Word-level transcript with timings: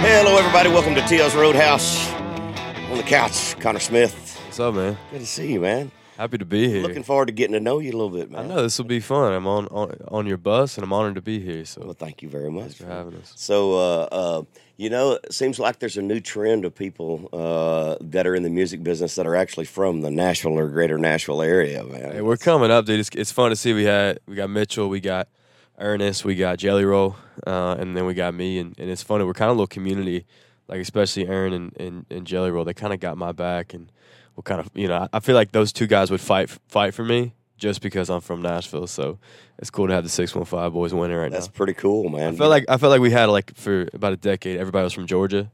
Hello, 0.00 0.36
everybody. 0.36 0.68
Welcome 0.70 0.94
to 0.94 1.00
TL's 1.02 1.34
Roadhouse. 1.34 2.10
On 2.90 2.96
the 2.96 3.02
couch, 3.02 3.58
Conner 3.60 3.80
Smith. 3.80 4.40
What's 4.46 4.60
up, 4.60 4.74
man? 4.74 4.96
Good 5.10 5.20
to 5.20 5.26
see 5.26 5.52
you, 5.52 5.60
man. 5.60 5.90
Happy 6.16 6.38
to 6.38 6.44
be 6.44 6.68
here. 6.68 6.82
Looking 6.82 7.02
forward 7.02 7.26
to 7.26 7.32
getting 7.32 7.54
to 7.54 7.60
know 7.60 7.80
you 7.80 7.90
a 7.90 7.96
little 7.96 8.10
bit, 8.10 8.30
man. 8.30 8.44
I 8.44 8.46
know 8.46 8.62
this 8.62 8.78
will 8.78 8.84
be 8.84 9.00
fun. 9.00 9.32
I'm 9.32 9.46
on, 9.48 9.66
on 9.68 9.96
on 10.08 10.26
your 10.26 10.36
bus, 10.36 10.76
and 10.76 10.84
I'm 10.84 10.92
honored 10.92 11.16
to 11.16 11.22
be 11.22 11.40
here. 11.40 11.64
So 11.64 11.82
Well, 11.84 11.92
thank 11.94 12.22
you 12.22 12.28
very 12.28 12.50
much 12.50 12.62
thanks 12.62 12.76
for 12.76 12.86
having 12.86 13.16
us. 13.16 13.32
So, 13.34 13.74
uh, 13.74 14.08
uh, 14.12 14.42
you 14.76 14.90
know, 14.90 15.12
it 15.12 15.32
seems 15.32 15.58
like 15.58 15.80
there's 15.80 15.96
a 15.96 16.02
new 16.02 16.20
trend 16.20 16.64
of 16.64 16.74
people 16.74 17.28
uh, 17.32 17.96
that 18.00 18.28
are 18.28 18.34
in 18.36 18.44
the 18.44 18.50
music 18.50 18.84
business 18.84 19.16
that 19.16 19.26
are 19.26 19.34
actually 19.34 19.66
from 19.66 20.02
the 20.02 20.10
Nashville 20.10 20.58
or 20.58 20.68
greater 20.68 20.98
Nashville 20.98 21.42
area, 21.42 21.82
man. 21.82 22.12
Hey, 22.12 22.20
we're 22.20 22.36
coming 22.36 22.70
up, 22.70 22.86
dude. 22.86 23.00
It's, 23.00 23.10
it's 23.14 23.32
fun 23.32 23.50
to 23.50 23.56
see. 23.56 23.72
We 23.72 23.84
had 23.84 24.20
we 24.26 24.36
got 24.36 24.50
Mitchell, 24.50 24.88
we 24.88 25.00
got 25.00 25.28
Ernest, 25.78 26.24
we 26.24 26.36
got 26.36 26.58
Jelly 26.58 26.84
Roll, 26.84 27.16
uh, 27.44 27.74
and 27.78 27.96
then 27.96 28.06
we 28.06 28.14
got 28.14 28.34
me. 28.34 28.58
And, 28.58 28.78
and 28.78 28.88
it's 28.88 29.02
funny. 29.02 29.24
We're 29.24 29.34
kind 29.34 29.50
of 29.50 29.56
a 29.56 29.58
little 29.58 29.66
community, 29.66 30.26
like 30.68 30.80
especially 30.80 31.26
Aaron 31.26 31.52
and, 31.52 31.76
and, 31.76 32.06
and 32.08 32.24
Jelly 32.24 32.52
Roll. 32.52 32.64
They 32.64 32.74
kind 32.74 32.92
of 32.92 33.00
got 33.00 33.18
my 33.18 33.32
back, 33.32 33.74
and 33.74 33.90
we'll 34.36 34.42
kind 34.42 34.60
of 34.60 34.70
you 34.74 34.88
know 34.88 34.96
I- 34.96 35.08
I 35.16 35.20
feel 35.20 35.34
like 35.34 35.52
those 35.52 35.72
two 35.72 35.86
guys 35.86 36.10
would 36.10 36.20
fight 36.20 36.50
fight 36.68 36.94
for 36.94 37.04
me 37.04 37.34
just 37.56 37.80
because 37.80 38.10
I'm 38.10 38.20
from 38.20 38.42
Nashville. 38.42 38.86
So 38.86 39.18
it's 39.58 39.70
cool 39.70 39.86
to 39.86 39.92
have 39.94 40.02
the 40.04 40.10
six 40.10 40.34
one 40.34 40.44
five 40.44 40.72
boys 40.72 40.92
winning 40.92 41.16
right 41.16 41.30
That's 41.30 41.46
now. 41.46 41.46
That's 41.46 41.56
pretty 41.56 41.74
cool, 41.74 42.08
man. 42.08 42.34
I 42.34 42.36
felt 42.36 42.50
like 42.50 42.64
I 42.68 42.76
felt 42.76 42.90
like 42.90 43.00
we 43.00 43.10
had 43.10 43.26
like 43.26 43.54
for 43.56 43.88
about 43.94 44.12
a 44.12 44.16
decade. 44.16 44.58
Everybody 44.58 44.84
was 44.84 44.92
from 44.92 45.06
Georgia, 45.06 45.50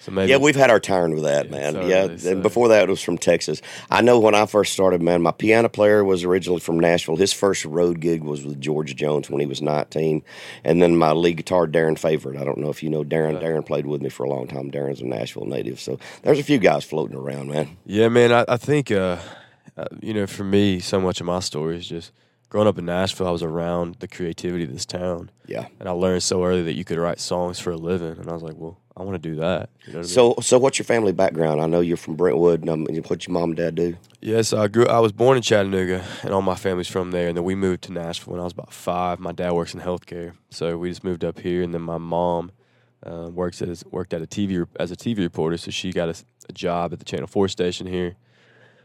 so 0.00 0.12
maybe 0.12 0.30
Yeah, 0.30 0.36
we've 0.38 0.54
had 0.56 0.70
our 0.70 0.80
turn 0.80 1.14
with 1.14 1.24
that, 1.24 1.46
Yeah, 1.46 1.50
man. 1.50 1.88
yeah, 1.88 2.16
so- 2.16 2.30
and 2.32 2.42
before 2.42 2.68
that, 2.68 2.84
it 2.84 2.88
was 2.88 3.02
from 3.02 3.18
Texas. 3.18 3.60
I 3.90 4.00
know 4.00 4.18
when 4.18 4.34
I 4.34 4.46
first 4.46 4.72
started, 4.72 5.02
man, 5.02 5.22
my 5.22 5.32
piano 5.32 5.68
player 5.68 6.04
was 6.04 6.24
originally 6.24 6.60
from 6.60 6.78
Nashville. 6.78 7.16
His 7.16 7.32
first 7.32 7.64
road 7.64 8.00
gig 8.00 8.22
was 8.22 8.44
with 8.44 8.60
George 8.60 8.94
Jones 8.96 9.28
when 9.30 9.40
he 9.40 9.46
was 9.46 9.60
19. 9.60 10.22
And 10.64 10.80
then 10.80 10.96
my 10.96 11.12
lead 11.12 11.36
guitar, 11.38 11.66
Darren 11.66 11.98
Favorite. 11.98 12.40
I 12.40 12.44
don't 12.44 12.58
know 12.58 12.70
if 12.70 12.82
you 12.82 12.90
know 12.90 13.02
Darren. 13.04 13.42
Darren 13.42 13.66
played 13.66 13.86
with 13.86 14.00
me 14.02 14.08
for 14.08 14.24
a 14.24 14.28
long 14.30 14.46
time. 14.46 14.70
Darren's 14.70 15.00
a 15.00 15.06
Nashville 15.06 15.46
native. 15.46 15.80
So 15.80 15.98
there's 16.22 16.38
a 16.38 16.44
few 16.44 16.58
guys 16.58 16.84
floating 16.84 17.16
around, 17.16 17.50
man. 17.50 17.76
Yeah, 17.84 18.08
man. 18.08 18.32
I, 18.32 18.44
I 18.48 18.56
think, 18.56 18.90
uh, 18.90 19.18
uh, 19.76 19.84
you 20.00 20.14
know, 20.14 20.26
for 20.26 20.44
me, 20.44 20.80
so 20.80 21.00
much 21.00 21.20
of 21.20 21.26
my 21.26 21.40
story 21.40 21.76
is 21.76 21.86
just 21.88 22.12
growing 22.48 22.66
up 22.66 22.78
in 22.78 22.86
Nashville. 22.86 23.26
I 23.28 23.30
was 23.30 23.42
around 23.42 23.96
the 24.00 24.08
creativity 24.08 24.64
of 24.64 24.72
this 24.72 24.86
town, 24.86 25.30
Yeah. 25.46 25.66
and 25.78 25.88
I 25.88 25.92
learned 25.92 26.22
so 26.22 26.44
early 26.44 26.62
that 26.62 26.72
you 26.74 26.84
could 26.84 26.98
write 26.98 27.20
songs 27.20 27.58
for 27.60 27.70
a 27.72 27.76
living. 27.76 28.16
And 28.18 28.28
I 28.28 28.32
was 28.32 28.42
like, 28.42 28.54
well, 28.56 28.78
I 28.98 29.02
want 29.02 29.22
to 29.22 29.28
do 29.28 29.36
that. 29.36 29.70
You 29.86 29.92
know 29.92 29.98
what 30.00 30.06
I 30.06 30.08
mean? 30.08 30.08
So, 30.08 30.34
so 30.40 30.58
what's 30.58 30.78
your 30.78 30.84
family 30.84 31.12
background? 31.12 31.60
I 31.60 31.66
know 31.66 31.80
you're 31.80 31.96
from 31.96 32.16
Brentwood. 32.16 32.60
And 32.60 32.70
um, 32.70 32.86
what's 33.06 33.26
your 33.26 33.34
mom 33.34 33.50
and 33.50 33.56
dad 33.56 33.76
do? 33.76 33.96
Yes, 34.20 34.52
I 34.52 34.66
grew. 34.66 34.86
I 34.86 34.98
was 34.98 35.12
born 35.12 35.36
in 35.36 35.42
Chattanooga, 35.42 36.04
and 36.22 36.32
all 36.34 36.42
my 36.42 36.56
family's 36.56 36.88
from 36.88 37.12
there. 37.12 37.28
And 37.28 37.36
then 37.36 37.44
we 37.44 37.54
moved 37.54 37.82
to 37.82 37.92
Nashville 37.92 38.32
when 38.32 38.40
I 38.40 38.44
was 38.44 38.52
about 38.52 38.72
five. 38.72 39.20
My 39.20 39.32
dad 39.32 39.52
works 39.52 39.72
in 39.72 39.80
healthcare, 39.80 40.32
so 40.50 40.76
we 40.76 40.88
just 40.88 41.04
moved 41.04 41.24
up 41.24 41.38
here. 41.38 41.62
And 41.62 41.72
then 41.72 41.82
my 41.82 41.98
mom 41.98 42.50
uh, 43.06 43.30
works 43.32 43.62
as 43.62 43.84
worked 43.86 44.12
at 44.12 44.20
a 44.20 44.26
TV 44.26 44.66
as 44.80 44.90
a 44.90 44.96
TV 44.96 45.18
reporter, 45.18 45.56
so 45.56 45.70
she 45.70 45.92
got 45.92 46.08
a, 46.08 46.24
a 46.48 46.52
job 46.52 46.92
at 46.92 46.98
the 46.98 47.04
Channel 47.04 47.28
Four 47.28 47.46
station 47.46 47.86
here 47.86 48.16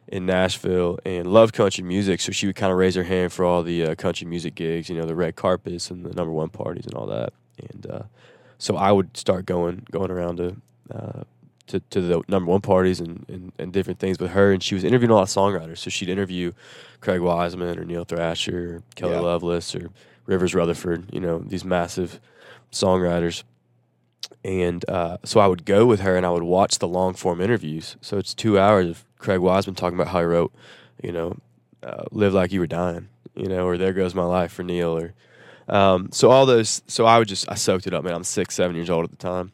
in 0.07 0.25
Nashville, 0.25 0.99
and 1.05 1.25
loved 1.25 1.55
country 1.55 1.83
music. 1.83 2.21
So 2.21 2.31
she 2.31 2.45
would 2.45 2.55
kind 2.55 2.71
of 2.71 2.77
raise 2.77 2.95
her 2.95 3.03
hand 3.03 3.33
for 3.33 3.45
all 3.45 3.63
the 3.63 3.83
uh, 3.83 3.95
country 3.95 4.27
music 4.27 4.53
gigs, 4.53 4.89
you 4.89 4.95
know, 4.95 5.05
the 5.05 5.15
red 5.15 5.35
carpets 5.35 5.89
and 5.89 6.05
the 6.05 6.13
number 6.13 6.31
one 6.31 6.49
parties 6.49 6.85
and 6.85 6.93
all 6.93 7.07
that. 7.07 7.33
And 7.57 7.87
uh, 7.89 8.03
so 8.63 8.77
I 8.77 8.91
would 8.91 9.17
start 9.17 9.45
going 9.45 9.85
going 9.91 10.09
around 10.11 10.37
to. 10.37 10.55
Uh, 10.93 11.23
to, 11.65 11.79
to 11.91 12.01
the 12.01 12.21
number 12.27 12.51
one 12.51 12.59
parties 12.59 12.99
and, 12.99 13.25
and, 13.29 13.53
and 13.57 13.71
different 13.71 13.97
things 13.97 14.19
with 14.19 14.31
her. 14.31 14.51
And 14.51 14.61
she 14.61 14.75
was 14.75 14.83
interviewing 14.83 15.11
a 15.11 15.15
lot 15.15 15.21
of 15.21 15.29
songwriters. 15.29 15.77
So 15.77 15.89
she'd 15.89 16.09
interview 16.09 16.51
Craig 16.99 17.21
Wiseman 17.21 17.79
or 17.79 17.85
Neil 17.85 18.03
Thrasher 18.03 18.75
or 18.75 18.83
Kelley 18.95 19.13
Yeah. 19.13 19.21
Lovelace 19.21 19.73
or 19.73 19.89
Rivers 20.25 20.53
Rutherford, 20.53 21.05
you 21.13 21.21
know, 21.21 21.39
these 21.39 21.63
massive 21.63 22.19
songwriters. 22.69 23.43
And 24.43 24.87
uh, 24.89 25.19
so 25.23 25.39
I 25.39 25.47
would 25.47 25.63
go 25.63 25.85
with 25.85 26.01
her 26.01 26.17
and 26.17 26.25
I 26.25 26.31
would 26.31 26.43
watch 26.43 26.79
the 26.79 26.87
long 26.87 27.13
form 27.13 27.39
interviews. 27.39 27.95
So 28.01 28.17
it's 28.17 28.33
two 28.33 28.59
hours 28.59 28.89
of 28.89 29.05
Craig 29.17 29.39
Wiseman 29.39 29.75
talking 29.75 29.97
about 29.97 30.11
how 30.11 30.19
he 30.19 30.25
wrote, 30.25 30.53
you 31.01 31.13
know, 31.13 31.37
uh, 31.81 32.03
Live 32.11 32.33
Like 32.33 32.51
You 32.51 32.59
Were 32.59 32.67
Dying, 32.67 33.07
you 33.35 33.47
know, 33.47 33.65
or 33.65 33.77
There 33.77 33.93
Goes 33.93 34.13
My 34.13 34.25
Life 34.25 34.51
for 34.51 34.63
Neil. 34.63 34.97
Or 34.97 35.13
um, 35.67 36.09
so 36.11 36.31
all 36.31 36.45
those, 36.45 36.81
so 36.87 37.05
I 37.05 37.19
would 37.19 37.27
just, 37.27 37.49
I 37.49 37.55
soaked 37.55 37.87
it 37.87 37.93
up, 37.93 38.03
man. 38.03 38.13
I'm 38.13 38.23
six, 38.23 38.55
seven 38.55 38.75
years 38.75 38.89
old 38.89 39.05
at 39.05 39.11
the 39.11 39.17
time. 39.17 39.51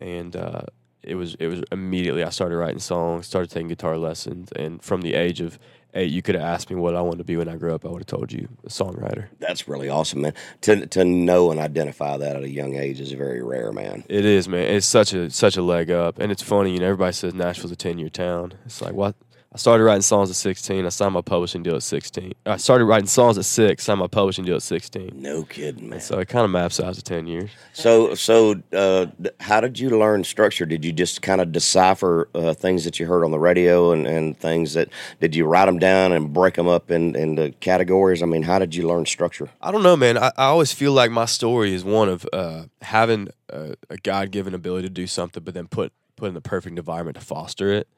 And 0.00 0.36
uh, 0.36 0.62
it 1.06 1.14
was 1.14 1.36
it 1.36 1.46
was 1.46 1.62
immediately 1.72 2.22
I 2.22 2.30
started 2.30 2.56
writing 2.56 2.80
songs, 2.80 3.26
started 3.26 3.50
taking 3.50 3.68
guitar 3.68 3.96
lessons, 3.96 4.52
and 4.52 4.82
from 4.82 5.02
the 5.02 5.14
age 5.14 5.40
of 5.40 5.58
eight, 5.94 6.10
you 6.10 6.20
could 6.20 6.34
have 6.34 6.44
asked 6.44 6.68
me 6.68 6.76
what 6.76 6.94
I 6.94 7.00
wanted 7.00 7.18
to 7.18 7.24
be 7.24 7.36
when 7.36 7.48
I 7.48 7.56
grew 7.56 7.74
up. 7.74 7.84
I 7.86 7.88
would 7.88 8.00
have 8.00 8.06
told 8.06 8.32
you 8.32 8.48
a 8.64 8.68
songwriter. 8.68 9.28
That's 9.38 9.68
really 9.68 9.88
awesome, 9.88 10.22
man. 10.22 10.34
To 10.62 10.86
to 10.86 11.04
know 11.04 11.50
and 11.50 11.60
identify 11.60 12.16
that 12.16 12.36
at 12.36 12.42
a 12.42 12.50
young 12.50 12.74
age 12.74 13.00
is 13.00 13.12
very 13.12 13.42
rare, 13.42 13.72
man. 13.72 14.04
It 14.08 14.24
is, 14.24 14.48
man. 14.48 14.66
It's 14.74 14.86
such 14.86 15.14
a 15.14 15.30
such 15.30 15.56
a 15.56 15.62
leg 15.62 15.90
up, 15.90 16.18
and 16.18 16.32
it's 16.32 16.42
funny. 16.42 16.72
You 16.72 16.80
know, 16.80 16.86
everybody 16.86 17.12
says 17.12 17.32
Nashville's 17.32 17.72
a 17.72 17.76
ten 17.76 17.98
year 17.98 18.10
town. 18.10 18.54
It's 18.66 18.82
like 18.82 18.92
what. 18.92 19.14
I 19.56 19.58
started 19.58 19.84
writing 19.84 20.02
songs 20.02 20.28
at 20.28 20.36
16. 20.36 20.84
I 20.84 20.90
signed 20.90 21.14
my 21.14 21.22
publishing 21.22 21.62
deal 21.62 21.76
at 21.76 21.82
16. 21.82 22.34
I 22.44 22.58
started 22.58 22.84
writing 22.84 23.06
songs 23.06 23.38
at 23.38 23.46
six. 23.46 23.84
Signed 23.84 24.00
my 24.00 24.06
publishing 24.06 24.44
deal 24.44 24.56
at 24.56 24.62
16. 24.62 25.12
No 25.14 25.44
kidding, 25.44 25.88
man. 25.88 26.00
So 26.02 26.18
it 26.18 26.28
kind 26.28 26.44
of 26.44 26.50
maps 26.50 26.78
out 26.78 26.92
to 26.92 27.02
10 27.02 27.26
years. 27.26 27.48
So, 27.72 28.14
so 28.14 28.60
uh, 28.74 29.06
how 29.40 29.62
did 29.62 29.78
you 29.78 29.98
learn 29.98 30.24
structure? 30.24 30.66
Did 30.66 30.84
you 30.84 30.92
just 30.92 31.22
kind 31.22 31.40
of 31.40 31.52
decipher 31.52 32.28
uh, 32.34 32.52
things 32.52 32.84
that 32.84 33.00
you 33.00 33.06
heard 33.06 33.24
on 33.24 33.30
the 33.30 33.38
radio 33.38 33.92
and, 33.92 34.06
and 34.06 34.38
things 34.38 34.74
that 34.74 34.90
did 35.22 35.34
you 35.34 35.46
write 35.46 35.64
them 35.64 35.78
down 35.78 36.12
and 36.12 36.34
break 36.34 36.52
them 36.52 36.68
up 36.68 36.90
in, 36.90 37.16
into 37.16 37.52
categories? 37.52 38.22
I 38.22 38.26
mean, 38.26 38.42
how 38.42 38.58
did 38.58 38.74
you 38.74 38.86
learn 38.86 39.06
structure? 39.06 39.48
I 39.62 39.72
don't 39.72 39.82
know, 39.82 39.96
man. 39.96 40.18
I, 40.18 40.32
I 40.36 40.44
always 40.48 40.72
feel 40.72 40.92
like 40.92 41.10
my 41.10 41.24
story 41.24 41.72
is 41.72 41.82
one 41.82 42.10
of 42.10 42.26
uh, 42.30 42.64
having 42.82 43.28
a, 43.48 43.74
a 43.88 43.96
God 43.96 44.32
given 44.32 44.52
ability 44.52 44.88
to 44.88 44.92
do 44.92 45.06
something, 45.06 45.42
but 45.42 45.54
then 45.54 45.66
put 45.66 45.94
put 46.16 46.28
in 46.28 46.34
the 46.34 46.40
perfect 46.40 46.78
environment 46.78 47.16
to 47.16 47.24
foster 47.24 47.72
it. 47.72 47.88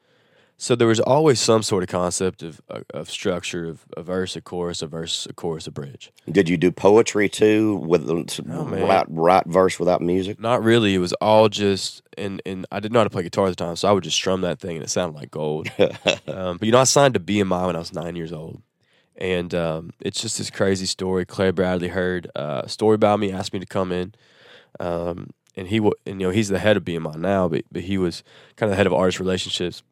So 0.61 0.75
there 0.75 0.89
was 0.89 0.99
always 0.99 1.39
some 1.39 1.63
sort 1.63 1.83
of 1.83 1.89
concept 1.89 2.43
of 2.43 2.61
of, 2.67 2.83
of 2.93 3.09
structure 3.09 3.65
of 3.65 3.85
a 3.95 4.03
verse, 4.03 4.35
a 4.35 4.41
chorus, 4.41 4.81
a 4.81 4.87
verse, 4.87 5.25
a 5.25 5.33
chorus, 5.33 5.67
a 5.67 5.71
bridge. 5.71 6.11
Did 6.29 6.49
you 6.49 6.57
do 6.57 6.69
poetry 6.69 7.29
too 7.29 7.77
with 7.77 8.05
the 8.05 8.43
Oh, 8.51 8.65
write 9.07 9.45
verse 9.47 9.79
without 9.79 10.01
music? 10.01 10.37
Not 10.37 10.61
really. 10.61 10.93
It 10.95 10.97
was 10.97 11.13
all 11.13 11.47
just 11.47 12.01
and 12.17 12.41
and 12.45 12.65
I 12.73 12.81
didn't 12.81 12.91
know 12.91 12.99
how 12.99 13.05
to 13.05 13.09
play 13.09 13.23
guitar 13.23 13.45
at 13.45 13.51
the 13.51 13.55
time, 13.55 13.77
so 13.77 13.87
I 13.87 13.93
would 13.93 14.03
just 14.03 14.17
strum 14.17 14.41
that 14.41 14.59
thing 14.59 14.75
and 14.75 14.83
it 14.83 14.89
sounded 14.89 15.17
like 15.17 15.31
gold. 15.31 15.71
um, 16.27 16.57
but 16.57 16.63
you 16.63 16.73
know, 16.73 16.79
I 16.79 16.83
signed 16.83 17.13
to 17.13 17.21
BMI 17.21 17.67
when 17.67 17.77
I 17.77 17.79
was 17.79 17.93
nine 17.93 18.17
years 18.17 18.33
old. 18.33 18.61
And 19.15 19.55
um, 19.55 19.91
it's 20.01 20.21
just 20.21 20.37
this 20.37 20.49
crazy 20.49 20.85
story. 20.85 21.25
Clay 21.25 21.51
Bradley 21.51 21.89
heard 21.89 22.29
uh, 22.35 22.61
a 22.65 22.69
story 22.69 22.95
about 22.95 23.19
me, 23.19 23.31
asked 23.31 23.53
me 23.53 23.59
to 23.59 23.65
come 23.65 23.91
in. 23.93 24.13
Um, 24.79 25.29
and 25.57 25.67
he, 25.67 25.77
and, 25.77 26.21
you 26.21 26.27
know, 26.27 26.29
he's 26.29 26.47
the 26.47 26.59
head 26.59 26.77
of 26.77 26.85
BMI 26.85 27.15
now, 27.15 27.49
but, 27.49 27.65
but 27.69 27.81
he 27.81 27.97
was 27.97 28.23
kind 28.55 28.69
of 28.69 28.71
the 28.71 28.77
head 28.77 28.87
of 28.87 28.93
artist 28.93 29.19
relationships. 29.19 29.83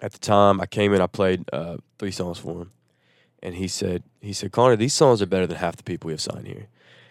At 0.00 0.12
the 0.12 0.18
time, 0.18 0.60
I 0.60 0.66
came 0.66 0.92
in, 0.92 1.00
I 1.00 1.06
played 1.06 1.44
uh, 1.52 1.78
three 1.98 2.10
songs 2.10 2.38
for 2.38 2.62
him. 2.62 2.70
And 3.42 3.54
he 3.54 3.68
said, 3.68 4.02
he 4.20 4.32
said, 4.32 4.52
Conner, 4.52 4.76
these 4.76 4.94
songs 4.94 5.22
are 5.22 5.26
better 5.26 5.46
than 5.46 5.58
half 5.58 5.76
the 5.76 5.82
people 5.82 6.08
we 6.08 6.12
have 6.12 6.20
signed 6.20 6.46
here. 6.46 6.68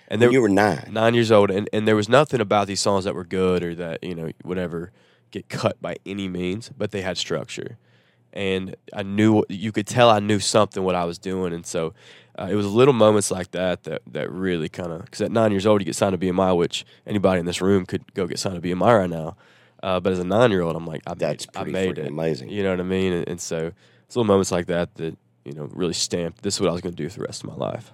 And 0.08 0.22
they, 0.22 0.30
you 0.30 0.41
were 0.41 0.50
nine. 0.50 0.90
nine 0.91 1.14
years 1.14 1.31
old, 1.31 1.50
and, 1.50 1.69
and 1.74 1.88
there 1.88 1.96
was 1.96 2.09
nothing 2.09 2.40
about 2.40 2.68
these 2.68 2.80
songs 2.80 3.06
that 3.06 3.16
were 3.16 3.24
good 3.24 3.64
or 3.64 3.74
that 3.75 4.03
you 4.03 4.14
know 4.14 4.31
whatever 4.44 4.91
get 5.31 5.50
cut 5.50 5.81
by 5.81 5.97
any 6.06 6.28
means, 6.28 6.69
but 6.78 6.91
they 6.91 7.02
had 7.02 7.18
structure, 7.18 7.78
and 8.31 8.75
I 8.94 9.03
knew 9.03 9.44
you 9.50 9.72
could 9.72 9.88
tell 9.88 10.09
I 10.09 10.19
knew 10.19 10.40
something 10.40 10.84
what 10.84 10.96
I 10.96 11.06
was 11.06 11.18
doing, 11.18 11.53
and 11.53 11.66
so 11.66 11.94
uh, 12.38 12.47
it 12.52 12.56
was 12.56 12.68
little 12.68 12.94
moments 12.94 13.31
like 13.31 13.52
that 13.52 13.84
that 13.85 14.03
that 14.08 14.31
really 14.31 14.69
kind 14.69 14.91
of 14.91 15.06
because 15.06 15.22
at 15.22 15.31
nine 15.31 15.52
years 15.52 15.66
old 15.66 15.81
you 15.81 15.85
get 15.85 15.96
signed 15.96 16.19
to 16.19 16.24
BMI, 16.24 16.56
which 16.56 16.85
anybody 17.08 17.40
in 17.40 17.46
this 17.46 17.62
room 17.62 17.85
could 17.85 18.14
go 18.14 18.28
get 18.28 18.38
signed 18.38 18.62
to 18.62 18.68
BMI 18.68 19.00
right 19.00 19.09
now, 19.09 19.35
uh, 19.85 20.00
but 20.00 20.12
as 20.13 20.19
a 20.19 20.23
nine 20.23 20.51
year 20.51 20.62
old 20.62 20.75
I'm 20.75 20.85
like 20.85 21.01
I 21.07 21.13
That's 21.13 21.47
made, 21.53 21.62
I 21.62 21.63
made 21.66 21.97
it, 21.97 22.07
amazing. 22.07 22.50
you 22.50 22.63
know 22.63 22.72
what 22.72 22.79
I 22.79 22.84
mean, 22.84 23.13
and, 23.13 23.28
and 23.29 23.40
so 23.41 23.72
it's 24.06 24.16
little 24.16 24.28
moments 24.28 24.51
like 24.51 24.66
that 24.68 24.96
that 24.96 25.18
you 25.46 25.53
know 25.53 25.69
really 25.73 25.94
stamped 25.94 26.41
this 26.41 26.56
is 26.56 26.62
what 26.62 26.69
I 26.69 26.73
was 26.73 26.81
going 26.81 26.96
to 26.96 27.03
do 27.03 27.09
for 27.09 27.19
the 27.19 27.25
rest 27.25 27.44
of 27.44 27.50
my 27.50 27.56
life. 27.56 27.91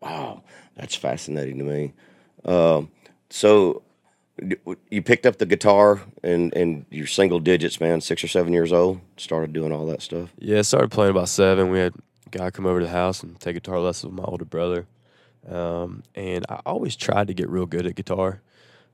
Wow, 0.00 0.42
that's 0.76 0.94
fascinating 0.96 1.58
to 1.58 1.64
me. 1.64 1.92
Um, 2.44 2.90
so 3.30 3.82
you 4.90 5.00
picked 5.02 5.26
up 5.26 5.38
the 5.38 5.46
guitar 5.46 6.00
and 6.22 6.52
and 6.54 6.86
you're 6.90 7.06
single 7.06 7.38
digits, 7.40 7.80
man, 7.80 8.00
six 8.00 8.24
or 8.24 8.28
seven 8.28 8.52
years 8.52 8.72
old. 8.72 9.00
Started 9.16 9.52
doing 9.52 9.72
all 9.72 9.86
that 9.86 10.02
stuff. 10.02 10.30
Yeah, 10.38 10.58
I 10.58 10.62
started 10.62 10.90
playing 10.90 11.10
about 11.12 11.28
seven. 11.28 11.70
We 11.70 11.78
had 11.78 11.94
a 12.26 12.30
guy 12.30 12.50
come 12.50 12.66
over 12.66 12.80
to 12.80 12.86
the 12.86 12.92
house 12.92 13.22
and 13.22 13.38
take 13.38 13.54
guitar 13.54 13.78
lessons 13.78 14.10
with 14.12 14.20
my 14.20 14.24
older 14.24 14.44
brother. 14.44 14.86
Um, 15.48 16.02
and 16.14 16.44
I 16.48 16.60
always 16.66 16.96
tried 16.96 17.28
to 17.28 17.34
get 17.34 17.48
real 17.48 17.66
good 17.66 17.86
at 17.86 17.94
guitar. 17.94 18.40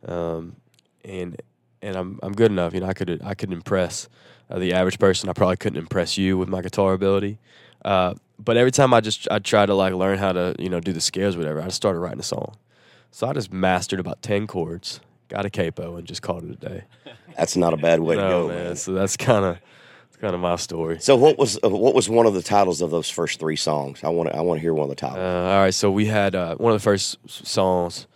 Um, 0.05 0.56
and 1.05 1.41
and 1.82 1.97
I'm 1.97 2.19
I'm 2.23 2.32
good 2.32 2.50
enough. 2.50 2.75
You 2.75 2.81
know, 2.81 2.87
I 2.87 2.93
could 2.94 3.21
I 3.25 3.35
could 3.35 3.53
impress 3.53 4.09
uh, 4.50 4.59
the 4.59 4.73
average 4.73 4.99
person. 4.99 5.29
I 5.29 5.32
probably 5.32 5.56
couldn't 5.56 5.79
impress 5.79 6.19
you 6.19 6.37
with 6.38 6.49
my 6.49 6.61
guitar 6.62 6.93
ability. 6.93 7.38
Uh, 7.85 8.15
but 8.38 8.56
every 8.56 8.71
time 8.71 8.93
I 8.94 9.00
just 9.00 9.29
I 9.31 9.38
tried 9.38 9.67
to 9.67 9.75
like 9.75 9.94
learn 9.94 10.19
how 10.19 10.32
to 10.32 10.55
you 10.59 10.69
know 10.69 10.81
do 10.81 10.93
the 10.93 11.00
scales 11.00 11.35
or 11.35 11.38
whatever, 11.38 11.61
I 11.61 11.65
just 11.67 11.77
started 11.77 11.99
writing 12.00 12.21
a 12.21 12.25
song. 12.25 12.56
So 13.11 13.27
I 13.27 13.32
just 13.32 13.53
mastered 13.53 14.00
about 14.00 14.23
ten 14.23 14.47
chords, 14.47 15.00
got 15.29 15.44
a 15.44 15.50
capo, 15.50 15.97
and 15.97 16.06
just 16.06 16.23
called 16.23 16.44
it 16.44 16.50
a 16.50 16.69
day. 16.69 16.85
That's 17.37 17.56
not 17.56 17.73
a 17.73 17.77
bad 17.77 18.00
way 18.00 18.17
to 18.17 18.23
go, 18.23 18.49
man. 18.49 18.65
man. 18.65 18.77
So 18.77 18.93
that's 18.93 19.17
kind 19.17 19.44
of 19.44 19.59
kind 20.21 20.35
of 20.35 20.41
my 20.41 20.56
story. 20.56 20.99
So 21.00 21.17
what 21.17 21.38
was 21.38 21.59
uh, 21.65 21.71
what 21.71 21.94
was 21.94 22.09
one 22.09 22.27
of 22.27 22.35
the 22.35 22.43
titles 22.43 22.82
of 22.82 22.91
those 22.91 23.09
first 23.09 23.41
three 23.41 23.56
songs? 23.56 24.00
I 24.05 24.09
want 24.09 24.29
to 24.29 24.37
I 24.37 24.41
want 24.43 24.59
to 24.59 24.61
hear 24.62 24.75
one 24.75 24.91
of 24.91 24.94
the 24.97 25.06
Uh, 25.06 25.09
titles. 25.09 25.25
all 25.25 25.61
right, 25.62 25.73
so 25.75 25.91
we 25.91 26.06
had 26.06 26.35
uh, 26.35 26.56
one 26.56 26.73
of 26.73 26.79
the 26.79 26.82
first 26.85 27.17
songs 27.27 28.06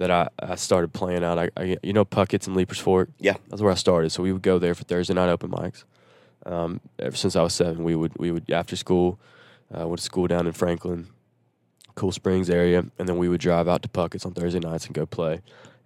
that 0.00 0.10
I, 0.10 0.28
I 0.38 0.54
started 0.54 0.94
playing 0.94 1.22
out. 1.22 1.38
I, 1.38 1.50
I 1.58 1.76
you 1.82 1.92
know 1.92 2.06
Puckett's 2.06 2.46
and 2.46 2.56
Leiper's 2.56 2.78
Fork. 2.78 3.10
Yeah. 3.18 3.34
that's 3.48 3.60
where 3.60 3.70
I 3.70 3.74
started. 3.74 4.08
So 4.10 4.22
we 4.22 4.32
would 4.32 4.42
go 4.42 4.58
there 4.58 4.74
for 4.74 4.82
Thursday 4.84 5.12
night 5.12 5.28
open 5.28 5.50
mics. 5.50 5.84
Um, 6.46 6.80
ever 6.98 7.14
since 7.14 7.36
I 7.36 7.42
was 7.42 7.52
seven, 7.52 7.84
we 7.84 7.94
would 7.94 8.12
we 8.18 8.30
would 8.32 8.50
after 8.50 8.76
school, 8.76 9.20
uh, 9.78 9.86
went 9.86 9.98
to 9.98 10.04
school 10.04 10.26
down 10.26 10.46
in 10.46 10.54
Franklin, 10.54 11.08
Cool 11.96 12.12
Springs 12.12 12.48
area, 12.48 12.78
and 12.98 13.06
then 13.06 13.18
we 13.18 13.28
would 13.28 13.42
drive 13.42 13.68
out 13.68 13.82
to 13.82 13.90
Puckett's 13.90 14.24
on 14.24 14.32
Thursday 14.32 14.58
nights 14.58 14.86
and 14.86 14.94
go 14.94 15.04
play. 15.04 15.42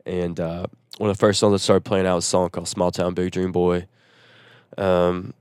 And 0.06 0.38
uh, 0.38 0.66
one 0.98 1.10
of 1.10 1.16
the 1.16 1.20
first 1.20 1.40
songs 1.40 1.54
I 1.54 1.56
started 1.56 1.84
playing 1.84 2.06
out 2.06 2.14
was 2.14 2.24
a 2.24 2.28
song 2.28 2.50
called 2.50 2.68
"Small 2.68 2.92
Town 2.92 3.14
Big 3.14 3.32
Dream 3.32 3.50
Boy." 3.50 3.88
Um, 4.78 5.34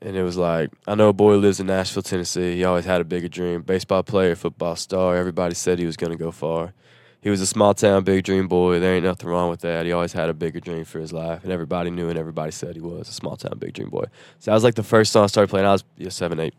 and 0.00 0.16
it 0.16 0.22
was 0.22 0.36
like, 0.38 0.70
I 0.86 0.94
know 0.94 1.08
a 1.08 1.12
boy 1.12 1.36
lives 1.36 1.60
in 1.60 1.66
Nashville, 1.66 2.02
Tennessee. 2.02 2.54
He 2.54 2.64
always 2.64 2.84
had 2.84 3.00
a 3.00 3.04
bigger 3.04 3.28
dream. 3.28 3.62
Baseball 3.62 4.02
player, 4.02 4.34
football 4.34 4.76
star. 4.76 5.16
Everybody 5.16 5.54
said 5.54 5.78
he 5.78 5.86
was 5.86 5.96
going 5.96 6.12
to 6.12 6.18
go 6.18 6.30
far. 6.30 6.72
He 7.20 7.30
was 7.30 7.40
a 7.40 7.46
small 7.46 7.74
town 7.74 8.04
big 8.04 8.24
dream 8.24 8.46
boy. 8.46 8.78
There 8.78 8.94
ain't 8.94 9.04
nothing 9.04 9.28
wrong 9.28 9.50
with 9.50 9.60
that. 9.60 9.86
He 9.86 9.92
always 9.92 10.12
had 10.12 10.28
a 10.28 10.34
bigger 10.34 10.60
dream 10.60 10.84
for 10.84 11.00
his 11.00 11.12
life, 11.12 11.42
and 11.42 11.52
everybody 11.52 11.90
knew, 11.90 12.08
and 12.08 12.18
everybody 12.18 12.52
said 12.52 12.76
he 12.76 12.80
was 12.80 13.08
a 13.08 13.12
small 13.12 13.36
town 13.36 13.58
big 13.58 13.74
dream 13.74 13.90
boy. 13.90 14.04
So 14.38 14.50
that 14.50 14.54
was 14.54 14.64
like 14.64 14.76
the 14.76 14.84
first 14.84 15.12
song 15.12 15.24
I 15.24 15.26
started 15.26 15.50
playing. 15.50 15.66
I 15.66 15.72
was 15.72 15.84
yeah, 15.96 16.10
seven, 16.10 16.38
eight. 16.38 16.54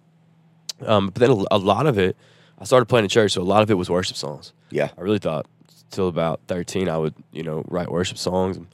Um, 0.85 1.07
but 1.07 1.15
then 1.15 1.31
a, 1.31 1.45
a 1.51 1.57
lot 1.57 1.87
of 1.87 1.97
it, 1.97 2.17
I 2.57 2.65
started 2.65 2.87
playing 2.87 3.05
in 3.05 3.09
church, 3.09 3.33
so 3.33 3.41
a 3.41 3.43
lot 3.43 3.63
of 3.63 3.71
it 3.71 3.75
was 3.75 3.89
worship 3.89 4.17
songs. 4.17 4.53
yeah. 4.69 4.89
I 4.97 5.01
really 5.01 5.19
thought 5.19 5.45
till 5.89 6.07
about 6.07 6.41
13 6.47 6.87
I 6.87 6.97
would, 6.97 7.15
you 7.31 7.43
know, 7.43 7.63
write 7.67 7.91
worship 7.91 8.17
songs 8.17 8.57
and 8.57 8.67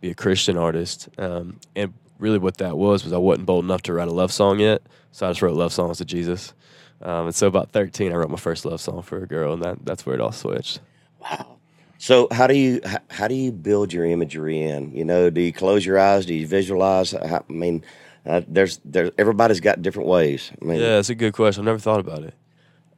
be 0.00 0.10
a 0.10 0.14
Christian 0.14 0.56
artist. 0.56 1.08
Um, 1.18 1.60
and 1.74 1.94
really 2.18 2.38
what 2.38 2.58
that 2.58 2.76
was 2.76 3.04
was 3.04 3.12
I 3.12 3.16
wasn't 3.16 3.46
bold 3.46 3.64
enough 3.64 3.82
to 3.82 3.92
write 3.92 4.08
a 4.08 4.12
love 4.12 4.32
song 4.32 4.58
yet. 4.58 4.82
So 5.12 5.26
I 5.26 5.30
just 5.30 5.42
wrote 5.42 5.56
love 5.56 5.72
songs 5.72 5.98
to 5.98 6.04
Jesus. 6.04 6.52
Um, 7.00 7.26
and 7.26 7.34
so 7.34 7.46
about 7.46 7.70
13 7.70 8.12
I 8.12 8.16
wrote 8.16 8.30
my 8.30 8.36
first 8.36 8.64
love 8.64 8.80
song 8.80 9.02
for 9.02 9.22
a 9.22 9.26
girl 9.26 9.52
and 9.54 9.62
that, 9.62 9.78
that's 9.84 10.04
where 10.04 10.14
it 10.14 10.20
all 10.20 10.32
switched. 10.32 10.80
Wow. 11.20 11.56
So 11.98 12.28
how 12.30 12.46
do 12.46 12.56
you 12.56 12.80
how, 13.10 13.26
do 13.26 13.34
you 13.34 13.50
build 13.50 13.92
your 13.92 14.04
imagery 14.04 14.62
in? 14.62 14.92
You 14.92 15.04
know, 15.04 15.30
do 15.30 15.40
you 15.40 15.52
close 15.52 15.84
your 15.84 15.98
eyes? 15.98 16.26
Do 16.26 16.34
you 16.34 16.46
visualize? 16.46 17.12
I 17.12 17.40
mean, 17.48 17.84
uh, 18.24 18.42
there's 18.46 18.80
there's 18.84 19.10
everybody's 19.18 19.60
got 19.60 19.82
different 19.82 20.08
ways. 20.08 20.52
I 20.60 20.64
mean, 20.64 20.80
Yeah, 20.80 20.96
that's 20.96 21.10
a 21.10 21.14
good 21.16 21.32
question. 21.32 21.62
I've 21.62 21.66
never 21.66 21.78
thought 21.78 22.00
about 22.00 22.22
it. 22.22 22.34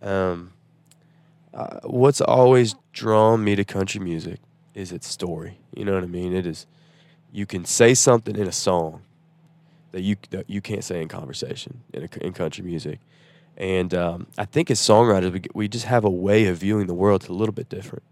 Um, 0.02 0.52
uh, 1.54 1.80
what's 1.84 2.20
always 2.20 2.74
drawn 2.92 3.42
me 3.42 3.56
to 3.56 3.64
country 3.64 4.00
music 4.00 4.38
is 4.74 4.92
its 4.92 5.08
story. 5.08 5.58
You 5.74 5.84
know 5.84 5.94
what 5.94 6.04
I 6.04 6.08
mean? 6.08 6.34
It 6.34 6.46
is 6.46 6.66
you 7.32 7.46
can 7.46 7.64
say 7.64 7.94
something 7.94 8.36
in 8.36 8.46
a 8.46 8.52
song 8.52 9.02
that 9.92 10.02
you 10.02 10.16
that 10.30 10.48
you 10.48 10.60
can't 10.60 10.84
say 10.84 11.00
in 11.00 11.08
conversation 11.08 11.80
in 11.92 12.04
a, 12.04 12.24
in 12.24 12.32
country 12.32 12.64
music, 12.64 13.00
and 13.56 13.94
um, 13.94 14.26
I 14.38 14.44
think 14.44 14.70
as 14.70 14.78
songwriters 14.78 15.32
we 15.32 15.42
we 15.54 15.68
just 15.68 15.86
have 15.86 16.04
a 16.04 16.10
way 16.10 16.46
of 16.46 16.58
viewing 16.58 16.86
the 16.86 16.94
world 16.94 17.22
that's 17.22 17.30
a 17.30 17.34
little 17.34 17.52
bit 17.52 17.68
different, 17.68 18.04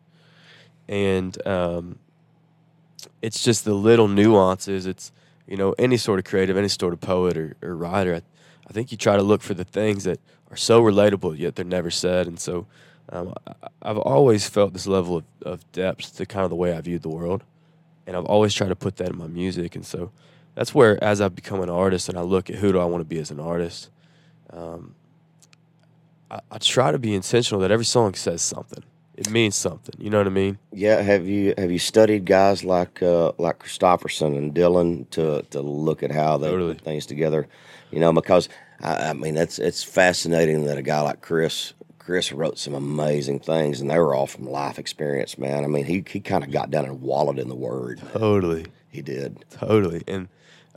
and 0.89 1.47
um, 1.47 1.99
it's 3.23 3.43
just 3.43 3.65
the 3.65 3.75
little 3.75 4.09
nuances. 4.09 4.87
It's 4.87 5.13
you 5.47 5.57
know 5.57 5.75
any 5.79 5.97
sort 5.97 6.19
of 6.19 6.25
creative, 6.25 6.57
any 6.57 6.69
sort 6.69 6.93
of 6.93 7.01
poet 7.01 7.37
or, 7.37 7.57
or 7.63 7.77
writer. 7.77 8.15
I, 8.15 8.23
I 8.69 8.73
think 8.73 8.93
you 8.93 8.99
try 8.99 9.17
to 9.17 9.23
look 9.23 9.43
for 9.43 9.55
the 9.55 9.65
things 9.65 10.05
that 10.05 10.21
are 10.51 10.57
so 10.57 10.83
relatable 10.83 11.39
yet 11.39 11.57
they're 11.57 11.65
never 11.65 11.91
said, 11.91 12.27
and 12.27 12.39
so 12.39 12.67
um, 13.11 13.35
I, 13.47 13.69
I've 13.83 13.99
always 13.99 14.49
felt 14.49 14.73
this 14.73 14.87
level 14.87 15.19
of, 15.19 15.25
of 15.43 15.73
depth 15.73 16.17
to 16.17 16.27
kind 16.27 16.45
of 16.45 16.51
the 16.51 16.57
way 16.57 16.77
I 16.77 16.81
viewed 16.81 17.03
the 17.03 17.09
world, 17.09 17.45
and 18.07 18.17
I've 18.17 18.27
always 18.27 18.55
tried 18.55 18.69
to 18.69 18.77
put 18.77 18.97
that 18.97 19.11
in 19.11 19.19
my 19.19 19.27
music, 19.27 19.75
and 19.75 19.85
so 19.85 20.11
that's 20.55 20.75
where 20.75 21.03
as 21.03 21.21
I 21.21 21.29
become 21.29 21.61
an 21.61 21.71
artist 21.71 22.09
and 22.09 22.19
I 22.19 22.23
look 22.23 22.51
at 22.51 22.57
who 22.57 22.73
do 22.73 22.81
I 22.81 22.85
want 22.85 23.01
to 23.01 23.05
be 23.05 23.19
as 23.19 23.31
an 23.31 23.41
artist, 23.41 23.91
um, 24.51 24.95
I, 26.31 26.41
I 26.51 26.59
try 26.59 26.91
to 26.93 26.99
be 26.99 27.15
intentional 27.15 27.61
that 27.61 27.71
every 27.71 27.85
song 27.85 28.15
says 28.15 28.43
something. 28.43 28.83
It 29.19 29.31
means 29.31 29.57
something. 29.57 29.97
You 29.99 30.11
know 30.11 30.19
what 30.19 30.29
I 30.29 30.31
mean? 30.31 30.59
Yeah, 30.73 31.01
have 31.01 31.27
you 31.27 31.53
have 31.59 31.73
you 31.73 31.81
studied 31.81 32.25
guys 32.25 32.63
like 32.63 33.03
uh, 33.03 33.33
like 33.37 33.59
Kristofferson 33.59 34.39
and 34.39 34.55
Dylan 34.55 35.11
to 35.11 35.43
to 35.51 35.61
look 35.61 36.05
at 36.05 36.13
how 36.13 36.39
they 36.39 36.49
Totally. 36.49 36.75
put 36.75 36.85
things 36.85 37.05
together? 37.05 37.49
You 37.91 37.99
know, 37.99 38.13
because 38.13 38.49
I, 38.81 39.09
I 39.09 39.13
mean, 39.15 39.37
it's 39.37 39.59
it's 39.59 39.83
fascinating 39.83 40.67
that 40.67 40.79
a 40.79 40.83
guy 40.83 41.01
like 41.01 41.21
Kris 41.21 41.75
Kris 41.99 42.31
wrote 42.31 42.59
some 42.59 42.75
amazing 42.75 43.41
things, 43.41 43.81
and 43.81 43.91
they 43.91 43.99
were 43.99 44.15
all 44.15 44.29
from 44.29 44.49
life 44.49 44.79
experience, 44.79 45.37
man. 45.37 45.65
I 45.65 45.67
mean, 45.67 45.85
he 45.85 46.05
he 46.09 46.21
kind 46.21 46.45
of 46.45 46.53
got 46.53 46.71
down 46.71 46.85
and 46.85 47.03
wallowed 47.03 47.41
in 47.41 47.49
the 47.49 47.57
word. 47.57 48.01
Totally. 48.13 48.67
He 48.89 49.03
did. 49.03 49.45
Totally, 49.51 50.05
and 50.07 50.29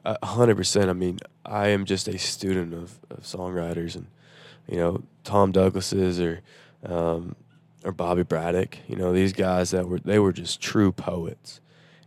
a 0.03 0.25
hundred 0.25 0.57
percent. 0.57 0.89
I 0.89 0.93
mean, 0.93 1.19
I 1.45 1.67
am 1.67 1.85
just 1.85 2.07
a 2.07 2.17
student 2.17 2.73
of, 2.73 2.97
of 3.11 3.19
songwriters, 3.19 3.95
and 3.95 4.07
you 4.67 4.77
know, 4.77 5.03
Tom 5.23 5.51
Douglas's 5.51 6.19
or 6.19 6.41
um, 6.83 7.35
or 7.83 7.91
Bobby 7.91 8.23
Braddock. 8.23 8.77
You 8.87 8.95
know, 8.95 9.13
these 9.13 9.33
guys 9.33 9.71
that 9.71 9.87
were 9.87 9.99
they 9.99 10.19
were 10.19 10.33
just 10.33 10.61
true 10.61 10.91
poets, 10.91 11.59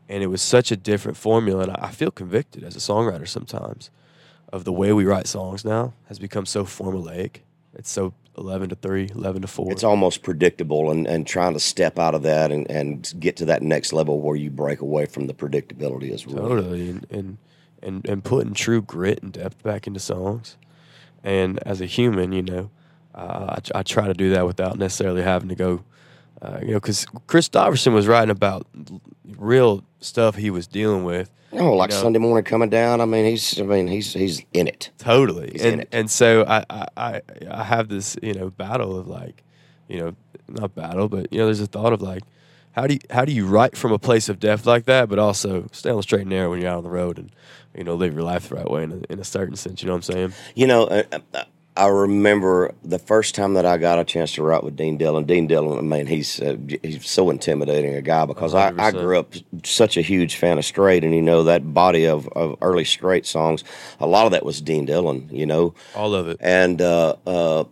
and 0.08 0.22
it 0.22 0.28
was 0.28 0.42
such 0.42 0.70
a 0.70 0.76
different 0.76 1.16
formula. 1.16 1.64
And 1.64 1.72
I 1.76 1.90
feel 1.90 2.10
convicted 2.10 2.62
as 2.64 2.76
a 2.76 2.80
songwriter 2.80 3.28
sometimes 3.28 3.90
of 4.52 4.64
the 4.64 4.72
way 4.72 4.92
we 4.92 5.04
write 5.04 5.26
songs 5.26 5.64
now 5.64 5.94
has 6.08 6.18
become 6.18 6.46
so 6.46 6.64
formulaic. 6.64 7.40
It's 7.74 7.90
so 7.90 8.14
eleven 8.36 8.68
to 8.68 8.74
three, 8.74 9.10
11 9.14 9.42
to 9.42 9.48
four. 9.48 9.70
It's 9.72 9.84
almost 9.84 10.22
predictable, 10.22 10.90
and, 10.90 11.06
and 11.06 11.26
trying 11.26 11.54
to 11.54 11.60
step 11.60 11.98
out 11.98 12.14
of 12.14 12.22
that 12.22 12.50
and, 12.50 12.68
and 12.70 13.12
get 13.18 13.36
to 13.36 13.44
that 13.46 13.62
next 13.62 13.92
level 13.92 14.20
where 14.20 14.36
you 14.36 14.50
break 14.50 14.80
away 14.80 15.06
from 15.06 15.26
the 15.26 15.34
predictability 15.34 16.10
is 16.10 16.26
really 16.26 16.38
Totally, 16.38 16.90
and, 16.90 17.06
and 17.10 17.38
and 17.82 18.06
and 18.06 18.24
putting 18.24 18.54
true 18.54 18.82
grit 18.82 19.22
and 19.22 19.32
depth 19.32 19.62
back 19.62 19.86
into 19.86 20.00
songs. 20.00 20.56
And 21.22 21.58
as 21.60 21.80
a 21.80 21.86
human, 21.86 22.32
you 22.32 22.42
know, 22.42 22.70
uh, 23.14 23.58
I, 23.74 23.78
I 23.78 23.82
try 23.82 24.06
to 24.06 24.14
do 24.14 24.30
that 24.30 24.46
without 24.46 24.78
necessarily 24.78 25.22
having 25.22 25.48
to 25.48 25.54
go, 25.54 25.84
uh, 26.42 26.58
you 26.60 26.68
know, 26.68 26.74
because 26.74 27.06
Kristofferson 27.28 27.92
was 27.92 28.06
writing 28.06 28.30
about 28.30 28.66
real 29.38 29.84
stuff 30.00 30.36
he 30.36 30.50
was 30.50 30.66
dealing 30.66 31.04
with. 31.04 31.30
Oh, 31.52 31.74
like 31.74 31.90
know. 31.90 31.96
Sunday 31.96 32.18
morning 32.18 32.44
coming 32.44 32.68
down. 32.68 33.00
I 33.00 33.04
mean, 33.04 33.24
he's 33.24 33.60
I 33.60 33.62
mean 33.62 33.86
he's 33.86 34.12
he's 34.12 34.42
in 34.52 34.66
it. 34.66 34.90
Totally, 34.98 35.50
He's 35.52 35.64
and 35.64 35.82
it. 35.82 35.88
and 35.92 36.10
so 36.10 36.44
I, 36.46 36.64
I 36.68 36.86
I 36.96 37.20
I 37.48 37.62
have 37.62 37.88
this 37.88 38.16
you 38.22 38.34
know 38.34 38.50
battle 38.50 38.98
of 38.98 39.06
like, 39.06 39.44
you 39.88 40.00
know, 40.00 40.16
not 40.48 40.74
battle, 40.74 41.08
but 41.08 41.32
you 41.32 41.38
know, 41.38 41.44
there's 41.46 41.60
a 41.60 41.66
thought 41.66 41.92
of 41.92 42.02
like, 42.02 42.24
how 42.72 42.88
do 42.88 42.94
you 42.94 43.00
how 43.10 43.24
do 43.24 43.32
you 43.32 43.46
write 43.46 43.76
from 43.76 43.92
a 43.92 44.00
place 44.00 44.28
of 44.28 44.40
depth 44.40 44.66
like 44.66 44.86
that, 44.86 45.08
but 45.08 45.20
also 45.20 45.68
stay 45.70 45.90
on 45.90 45.96
the 45.96 46.02
straight 46.02 46.22
and 46.22 46.30
narrow 46.30 46.50
when 46.50 46.60
you're 46.60 46.70
out 46.70 46.78
on 46.78 46.84
the 46.84 46.90
road 46.90 47.18
and 47.18 47.30
you 47.76 47.84
know 47.84 47.94
live 47.94 48.14
your 48.14 48.24
life 48.24 48.48
the 48.48 48.56
right 48.56 48.68
way 48.68 48.82
in 48.82 48.92
a, 49.08 49.12
in 49.12 49.20
a 49.20 49.24
certain 49.24 49.54
sense. 49.54 49.80
You 49.80 49.86
know 49.86 49.92
what 49.94 50.08
I'm 50.08 50.14
saying? 50.14 50.32
You 50.56 50.66
know, 50.66 50.84
uh, 50.84 51.02
uh, 51.34 51.44
I 51.76 51.88
remember 51.88 52.72
the 52.84 53.00
first 53.00 53.34
time 53.34 53.54
that 53.54 53.66
I 53.66 53.78
got 53.78 53.98
a 53.98 54.04
chance 54.04 54.32
to 54.34 54.42
write 54.44 54.62
with 54.62 54.76
Dean 54.76 54.96
Dillon. 54.96 55.24
Dean 55.24 55.48
Dillon, 55.48 55.76
I 55.78 55.82
mean, 55.82 56.06
he's 56.06 56.40
uh, 56.40 56.56
he's 56.82 57.04
so 57.08 57.30
intimidating 57.30 57.96
a 57.96 58.02
guy 58.02 58.26
because 58.26 58.54
I, 58.54 58.72
I 58.78 58.92
grew 58.92 59.18
up 59.18 59.34
such 59.64 59.96
a 59.96 60.00
huge 60.02 60.36
fan 60.36 60.56
of 60.58 60.64
Strait, 60.64 61.02
and 61.02 61.12
you 61.12 61.20
know 61.22 61.42
that 61.42 61.74
body 61.74 62.04
of, 62.06 62.28
of 62.28 62.56
early 62.62 62.84
Strait 62.84 63.26
songs. 63.26 63.64
A 63.98 64.06
lot 64.06 64.24
of 64.26 64.32
that 64.32 64.44
was 64.44 64.60
Dean 64.60 64.84
Dillon, 64.84 65.28
you 65.32 65.46
know, 65.46 65.74
All 65.96 66.14
of 66.14 66.28
it. 66.28 66.36
and 66.40 66.80
uh, 66.80 67.16
uh, 67.26 67.64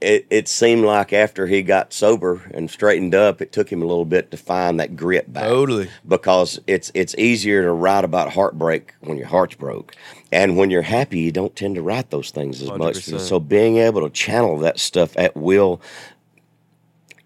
it 0.00 0.26
it 0.30 0.48
seemed 0.48 0.84
like 0.84 1.12
after 1.12 1.46
he 1.46 1.62
got 1.62 1.92
sober 1.92 2.42
and 2.52 2.70
straightened 2.70 3.14
up, 3.14 3.40
it 3.42 3.52
took 3.52 3.70
him 3.70 3.82
a 3.82 3.84
little 3.84 4.04
bit 4.04 4.30
to 4.30 4.36
find 4.36 4.80
that 4.80 4.96
grit 4.96 5.32
back 5.32 5.44
Totally. 5.44 5.90
because 6.06 6.58
it's 6.66 6.90
it's 6.94 7.14
easier 7.16 7.62
to 7.62 7.72
write 7.72 8.04
about 8.04 8.32
heartbreak 8.32 8.94
when 9.00 9.16
your 9.18 9.26
heart's 9.26 9.54
broke, 9.54 9.94
and 10.32 10.56
when 10.56 10.70
you're 10.70 10.82
happy, 10.82 11.20
you 11.20 11.32
don't 11.32 11.54
tend 11.54 11.74
to 11.74 11.82
write 11.82 12.10
those 12.10 12.30
things 12.30 12.62
as 12.62 12.70
much. 12.70 12.96
100%. 12.96 13.20
So 13.20 13.38
being 13.38 13.76
able 13.76 14.00
to 14.02 14.10
channel 14.10 14.58
that 14.58 14.78
stuff 14.78 15.16
at 15.16 15.36
will 15.36 15.80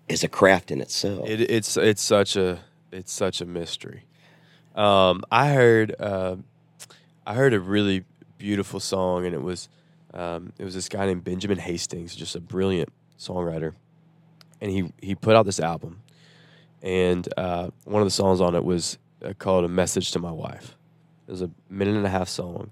is 0.09 0.25
a 0.25 0.28
craft 0.28 0.71
in 0.71 0.81
itself. 0.81 1.28
It, 1.28 1.40
it's 1.40 1.76
it's 1.76 2.02
such 2.02 2.37
a 2.37 2.61
it's 2.93 3.12
such 3.12 3.40
a 3.40 3.47
mystery. 3.47 4.04
Um, 4.75 5.23
I 5.31 5.52
heard 5.52 5.95
uh, 6.00 6.37
I 7.26 7.35
heard 7.35 7.54
a 7.54 7.61
really 7.61 8.04
beautiful 8.38 8.81
song, 8.81 9.25
and 9.25 9.35
it 9.35 9.43
was 9.43 9.69
um, 10.14 10.52
it 10.59 10.64
was 10.64 10.75
this 10.75 10.88
guy 10.88 11.06
named 11.06 11.25
Benjamin 11.25 11.59
Hastings, 11.59 12.14
just 12.14 12.37
a 12.37 12.40
brilliant 12.40 12.90
songwriter, 13.18 13.75
and 14.61 14.71
he 14.71 14.92
he 15.02 15.14
put 15.14 15.35
out 15.35 15.44
this 15.44 15.59
album, 15.59 16.02
and 16.83 17.28
uh, 17.37 17.71
one 17.85 18.00
of 18.00 18.06
the 18.06 18.12
songs 18.12 18.40
on 18.40 18.54
it 18.54 18.64
was 18.64 18.97
uh, 19.25 19.33
called 19.37 19.64
"A 19.64 19.68
Message 19.68 20.12
to 20.12 20.21
My 20.21 20.30
Wife." 20.30 20.76
It 21.26 21.33
was 21.33 21.42
a 21.42 21.50
minute 21.68 21.97
and 21.97 22.06
a 22.06 22.11
half 22.11 22.28
song, 22.28 22.71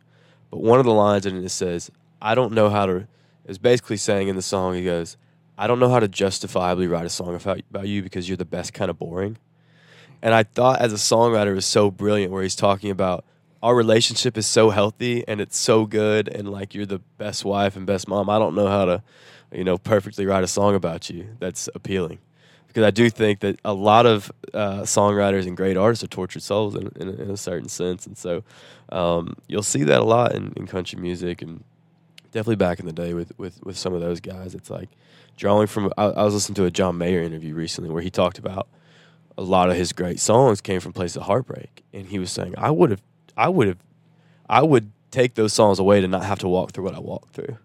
but 0.50 0.60
one 0.60 0.78
of 0.78 0.84
the 0.84 0.92
lines 0.92 1.26
in 1.26 1.36
it 1.44 1.48
says, 1.48 1.90
"I 2.20 2.36
don't 2.36 2.52
know 2.52 2.70
how 2.70 2.86
to." 2.86 3.08
It's 3.44 3.58
basically 3.58 3.96
saying 3.96 4.28
in 4.28 4.36
the 4.36 4.42
song, 4.42 4.74
he 4.74 4.84
goes, 4.84 5.16
"I 5.58 5.66
don't 5.66 5.80
know 5.80 5.90
how 5.90 5.98
to 5.98 6.06
justifiably 6.06 6.86
write 6.86 7.06
a 7.06 7.10
song 7.10 7.34
about 7.34 7.58
about 7.70 7.88
you 7.88 8.04
because 8.04 8.28
you're 8.28 8.36
the 8.36 8.44
best 8.44 8.72
kind 8.72 8.88
of 8.88 8.98
boring." 8.98 9.36
And 10.24 10.32
I 10.32 10.44
thought 10.44 10.80
as 10.80 10.92
a 10.92 10.96
songwriter 10.96 11.48
it 11.48 11.54
was 11.54 11.66
so 11.66 11.90
brilliant 11.90 12.32
where 12.32 12.44
he's 12.44 12.54
talking 12.54 12.92
about 12.92 13.24
our 13.62 13.74
relationship 13.76 14.36
is 14.36 14.46
so 14.46 14.70
healthy 14.70 15.26
and 15.28 15.40
it's 15.40 15.56
so 15.56 15.86
good 15.86 16.28
and 16.28 16.50
like 16.50 16.74
you're 16.74 16.86
the 16.86 16.98
best 17.18 17.44
wife 17.44 17.76
and 17.76 17.86
best 17.86 18.08
mom. 18.08 18.28
I 18.28 18.38
don't 18.38 18.54
know 18.54 18.66
how 18.66 18.84
to, 18.86 19.02
you 19.52 19.64
know, 19.64 19.78
perfectly 19.78 20.26
write 20.26 20.42
a 20.42 20.48
song 20.48 20.74
about 20.74 21.08
you 21.08 21.28
that's 21.38 21.68
appealing. 21.74 22.18
because 22.72 22.84
I 22.84 22.90
do 22.90 23.10
think 23.10 23.40
that 23.40 23.60
a 23.64 23.74
lot 23.74 24.06
of 24.06 24.32
uh, 24.54 24.80
songwriters 24.80 25.46
and 25.46 25.56
great 25.56 25.76
artists 25.76 26.02
are 26.02 26.08
tortured 26.08 26.42
souls 26.42 26.74
in, 26.74 26.90
in, 26.96 27.08
a, 27.08 27.12
in 27.12 27.30
a 27.30 27.36
certain 27.36 27.68
sense, 27.68 28.06
and 28.06 28.16
so 28.16 28.44
um, 28.90 29.36
you'll 29.46 29.62
see 29.62 29.84
that 29.84 30.00
a 30.00 30.04
lot 30.04 30.34
in, 30.34 30.54
in 30.56 30.66
country 30.66 30.98
music 30.98 31.42
and 31.42 31.62
definitely 32.30 32.56
back 32.56 32.80
in 32.80 32.86
the 32.86 32.92
day 32.92 33.12
with, 33.12 33.32
with, 33.38 33.62
with 33.62 33.76
some 33.76 33.92
of 33.92 34.00
those 34.00 34.20
guys. 34.20 34.54
It's 34.54 34.70
like 34.70 34.88
drawing 35.36 35.66
from. 35.66 35.92
I, 35.98 36.04
I 36.04 36.22
was 36.24 36.32
listening 36.32 36.56
to 36.56 36.64
a 36.64 36.70
John 36.70 36.96
Mayer 36.96 37.22
interview 37.22 37.54
recently 37.54 37.90
where 37.90 38.02
he 38.02 38.10
talked 38.10 38.38
about 38.38 38.68
a 39.36 39.42
lot 39.42 39.68
of 39.68 39.76
his 39.76 39.92
great 39.92 40.18
songs 40.18 40.62
came 40.62 40.80
from 40.80 40.94
places 40.94 41.18
of 41.18 41.24
heartbreak, 41.24 41.82
and 41.92 42.06
he 42.06 42.18
was 42.18 42.32
saying, 42.32 42.54
"I 42.56 42.70
would 42.70 42.90
have, 42.90 43.02
I 43.36 43.48
would 43.48 43.68
have, 43.68 43.78
I 44.48 44.62
would 44.62 44.90
take 45.10 45.34
those 45.34 45.52
songs 45.52 45.78
away 45.78 46.00
to 46.00 46.08
not 46.08 46.24
have 46.24 46.38
to 46.40 46.48
walk 46.48 46.72
through 46.72 46.84
what 46.84 46.94
I 46.94 47.00
walked 47.00 47.34
through." 47.34 47.56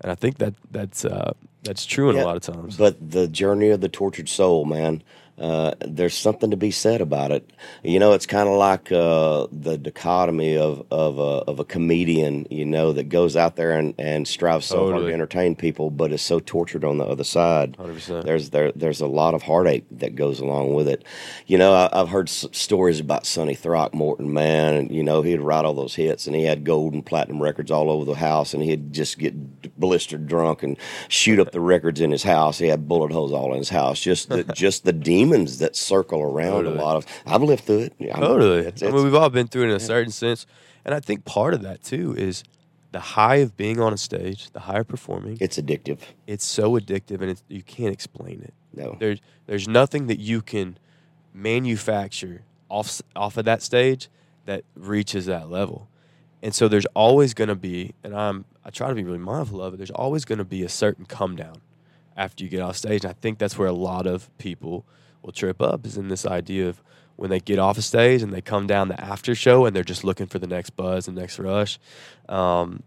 And 0.00 0.12
I 0.12 0.14
think 0.14 0.38
that 0.38 0.54
that's 0.70 1.04
uh, 1.04 1.32
that's 1.62 1.84
true 1.84 2.10
in 2.10 2.16
Yeah, 2.16 2.24
a 2.24 2.26
lot 2.26 2.36
of 2.36 2.42
times. 2.42 2.76
But 2.76 3.10
the 3.10 3.26
journey 3.28 3.70
of 3.70 3.80
the 3.80 3.88
tortured 3.88 4.28
soul, 4.28 4.64
man, 4.64 5.02
uh, 5.40 5.74
there's 5.86 6.14
something 6.14 6.50
to 6.50 6.56
be 6.56 6.70
said 6.70 7.00
about 7.00 7.30
it. 7.30 7.48
You 7.82 7.98
know, 7.98 8.12
it's 8.12 8.26
kind 8.26 8.48
of 8.48 8.56
like 8.56 8.90
uh, 8.92 9.46
the 9.52 9.78
dichotomy 9.78 10.56
of 10.56 10.84
of 10.90 11.18
a, 11.18 11.42
of 11.48 11.58
a 11.60 11.64
comedian, 11.64 12.46
you 12.50 12.64
know, 12.64 12.92
that 12.92 13.04
goes 13.08 13.36
out 13.36 13.56
there 13.56 13.72
and, 13.72 13.94
and 13.98 14.26
strives 14.26 14.66
so 14.66 14.90
hard 14.90 15.02
to 15.02 15.12
entertain 15.14 15.54
people, 15.54 15.90
but 15.90 16.12
is 16.12 16.22
so 16.22 16.40
tortured 16.40 16.84
on 16.84 16.98
the 16.98 17.04
other 17.04 17.24
side. 17.24 17.76
100%. 17.76 18.24
There's 18.24 18.50
there 18.50 18.72
there's 18.72 19.00
a 19.00 19.06
lot 19.06 19.34
of 19.34 19.42
heartache 19.42 19.84
that 19.92 20.14
goes 20.14 20.40
along 20.40 20.74
with 20.74 20.88
it. 20.88 21.04
You 21.46 21.58
know, 21.58 21.72
I, 21.72 21.88
I've 21.92 22.08
heard 22.08 22.28
s- 22.28 22.46
stories 22.52 23.00
about 23.00 23.26
Sonny 23.26 23.54
Throckmorton, 23.54 24.32
man, 24.32 24.74
and 24.74 24.90
you 24.90 25.02
know 25.02 25.22
he'd 25.22 25.40
write 25.40 25.64
all 25.64 25.74
those 25.74 25.94
hits, 25.94 26.26
and 26.26 26.34
he 26.34 26.44
had 26.44 26.64
gold 26.64 26.92
and 26.94 27.04
platinum 27.04 27.42
records 27.42 27.70
all 27.70 27.90
over 27.90 28.04
the 28.04 28.14
house, 28.14 28.54
and 28.54 28.62
he'd 28.62 28.92
just 28.92 29.18
get 29.18 29.34
blistered 29.78 30.26
drunk 30.26 30.62
and 30.62 30.76
shoot 31.08 31.38
up 31.38 31.52
the 31.52 31.60
records 31.60 32.00
in 32.00 32.10
his 32.10 32.22
house. 32.22 32.58
He 32.58 32.66
had 32.68 32.88
bullet 32.88 33.12
holes 33.12 33.32
all 33.32 33.52
in 33.52 33.58
his 33.58 33.68
house. 33.70 34.00
Just 34.00 34.28
the 34.28 34.44
just 34.44 34.84
the 34.84 34.92
demons 35.28 35.58
that 35.58 35.76
circle 35.76 36.22
around 36.22 36.64
Totally. 36.64 36.78
a 36.78 36.82
lot 36.82 36.96
of. 36.96 37.06
I've 37.26 37.42
lived 37.42 37.64
through 37.64 37.80
it. 37.80 37.94
I'm- 38.00 38.20
Totally. 38.20 38.66
It's, 38.66 38.82
I 38.82 38.90
mean, 38.90 39.04
we've 39.04 39.14
all 39.14 39.30
been 39.30 39.46
through 39.48 39.64
it 39.64 39.70
in 39.70 39.76
a 39.76 39.80
certain 39.80 40.12
sense. 40.12 40.46
And 40.84 40.94
I 40.94 41.00
think 41.00 41.24
part 41.24 41.54
of 41.54 41.62
that, 41.62 41.82
too, 41.82 42.14
is 42.16 42.42
the 42.92 43.00
high 43.00 43.36
of 43.36 43.56
being 43.56 43.80
on 43.80 43.92
a 43.92 43.98
stage, 43.98 44.50
the 44.52 44.60
high 44.60 44.78
of 44.80 44.88
performing. 44.88 45.36
it's 45.40 45.58
addictive. 45.58 45.98
it's 46.26 46.44
so 46.44 46.78
addictive 46.78 47.20
and 47.20 47.30
it's, 47.30 47.42
you 47.48 47.62
can't 47.62 47.92
explain 47.92 48.40
it. 48.42 48.54
No. 48.74 48.96
There's, 48.98 49.20
there's 49.46 49.68
nothing 49.68 50.06
that 50.06 50.18
you 50.18 50.40
can 50.40 50.78
manufacture 51.34 52.42
off, 52.70 53.02
off 53.14 53.36
of 53.36 53.44
that 53.44 53.62
stage 53.62 54.08
that 54.46 54.64
reaches 54.74 55.26
that 55.26 55.50
level. 55.50 55.88
And 56.42 56.54
so 56.54 56.68
there's 56.68 56.86
always 56.94 57.34
going 57.34 57.48
to 57.48 57.54
be, 57.54 57.94
and 58.02 58.14
I'm, 58.14 58.44
I 58.64 58.70
try 58.70 58.88
to 58.88 58.94
be 58.94 59.02
really 59.04 59.18
mindful 59.18 59.60
of 59.62 59.74
it, 59.74 59.76
there's 59.76 59.90
always 59.90 60.24
going 60.24 60.38
to 60.38 60.44
be 60.44 60.62
a 60.62 60.68
certain 60.68 61.04
come 61.04 61.36
down 61.36 61.60
after 62.16 62.44
you 62.44 62.50
get 62.50 62.60
off 62.60 62.76
stage. 62.76 63.04
And 63.04 63.10
I 63.10 63.14
think 63.20 63.38
that's 63.38 63.58
where 63.58 63.68
a 63.68 63.72
lot 63.72 64.06
of 64.06 64.30
people 64.38 64.86
will 65.22 65.32
trip 65.32 65.60
up 65.60 65.86
is 65.86 65.96
in 65.96 66.08
this 66.08 66.26
idea 66.26 66.68
of 66.68 66.82
when 67.16 67.30
they 67.30 67.40
get 67.40 67.58
off 67.58 67.76
a 67.78 67.82
stage 67.82 68.22
and 68.22 68.32
they 68.32 68.40
come 68.40 68.66
down 68.66 68.88
the 68.88 69.00
after 69.00 69.34
show 69.34 69.66
and 69.66 69.74
they're 69.74 69.82
just 69.82 70.04
looking 70.04 70.26
for 70.26 70.38
the 70.38 70.46
next 70.46 70.70
buzz 70.70 71.08
and 71.08 71.16
next 71.16 71.38
rush. 71.38 71.78
Um, 72.28 72.82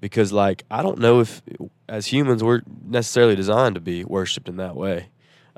because 0.00 0.32
like 0.32 0.64
I 0.70 0.82
don't 0.82 0.98
know 0.98 1.20
if 1.20 1.42
as 1.88 2.06
humans 2.06 2.42
we're 2.42 2.62
necessarily 2.84 3.36
designed 3.36 3.74
to 3.74 3.80
be 3.80 4.04
worshipped 4.04 4.48
in 4.48 4.56
that 4.56 4.76
way 4.76 5.08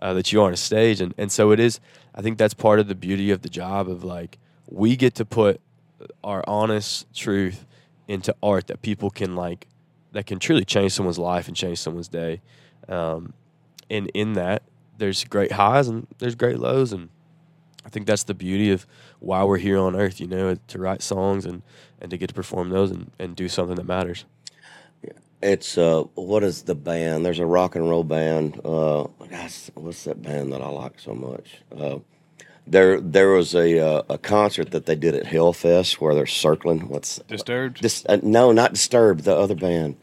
uh, 0.00 0.14
that 0.14 0.33
you 0.33 0.40
are 0.40 0.47
on 0.47 0.52
a 0.52 0.57
stage 0.57 1.00
and, 1.00 1.14
and 1.19 1.31
so 1.31 1.50
it 1.50 1.61
is 1.61 1.81
I 2.14 2.23
think 2.23 2.38
that's 2.38 2.55
part 2.55 2.81
of 2.81 2.88
the 2.88 2.95
beauty 2.95 3.31
of 3.31 3.43
the 3.43 3.49
job 3.49 3.88
of 3.88 4.05
like 4.05 4.38
we 4.69 4.97
get 4.97 5.14
to 5.17 5.25
put 5.25 5.61
our 6.25 6.43
honest 6.47 7.12
truth 7.14 7.67
into 8.09 8.35
art 8.43 8.67
that 8.69 8.83
people 8.83 9.11
can 9.11 9.37
like 9.37 9.67
that 10.12 10.26
can 10.26 10.38
truly 10.38 10.64
change 10.64 10.93
someone's 10.93 11.19
life 11.19 11.47
and 11.47 11.57
change 11.57 11.79
someone's 11.79 12.09
day 12.09 12.40
um, 12.88 13.33
and 13.88 14.11
in 14.14 14.33
that 14.35 14.62
there's 15.00 15.25
great 15.25 15.50
highs 15.52 15.88
and 15.88 16.07
there's 16.19 16.37
great 16.37 16.61
lows 16.61 16.92
and 16.92 17.09
I 17.85 17.88
think 17.88 18.07
that's 18.07 18.25
the 18.25 18.35
beauty 18.35 18.71
of 18.71 18.87
why 19.19 19.42
we're 19.42 19.59
here 19.59 19.78
on 19.78 19.97
earth, 19.97 20.21
you 20.21 20.26
know, 20.26 20.54
to 20.54 20.78
write 20.78 21.02
songs 21.02 21.47
and, 21.47 21.62
and 22.00 22.11
to 22.11 22.19
get 22.19 22.28
to 22.28 22.35
perform 22.35 22.69
those 22.69 22.90
and, 22.90 23.11
and 23.19 23.35
do 23.35 23.49
something 23.49 23.76
that 23.76 23.87
matters. 23.87 24.26
It's 25.42 25.78
uh, 25.78 26.02
what 26.14 26.45
is 26.45 26.62
the 26.64 26.75
band? 26.75 27.25
There's 27.25 27.38
a 27.38 27.47
rock 27.47 27.75
and 27.75 27.88
roll 27.88 28.04
band. 28.04 28.61
Uh, 28.62 29.04
gosh, 29.30 29.71
what's 29.75 30.04
that 30.04 30.21
band 30.21 30.52
that 30.52 30.61
I 30.61 30.69
like 30.69 31.00
so 31.00 31.14
much? 31.14 31.62
Uh, 31.75 32.00
there, 32.66 33.00
there 33.00 33.30
was 33.30 33.54
a 33.54 33.78
uh, 33.78 34.02
a 34.11 34.19
concert 34.19 34.71
that 34.73 34.85
they 34.85 34.95
did 34.95 35.14
at 35.14 35.25
Hellfest 35.25 35.95
where 35.95 36.14
they're 36.14 36.26
circling. 36.26 36.88
What's 36.88 37.16
Disturbed? 37.26 37.80
Dis- 37.80 38.04
uh, 38.07 38.19
no, 38.23 38.52
not 38.52 38.75
Disturbed. 38.75 39.25
The 39.25 39.35
other 39.35 39.54
band. 39.54 39.97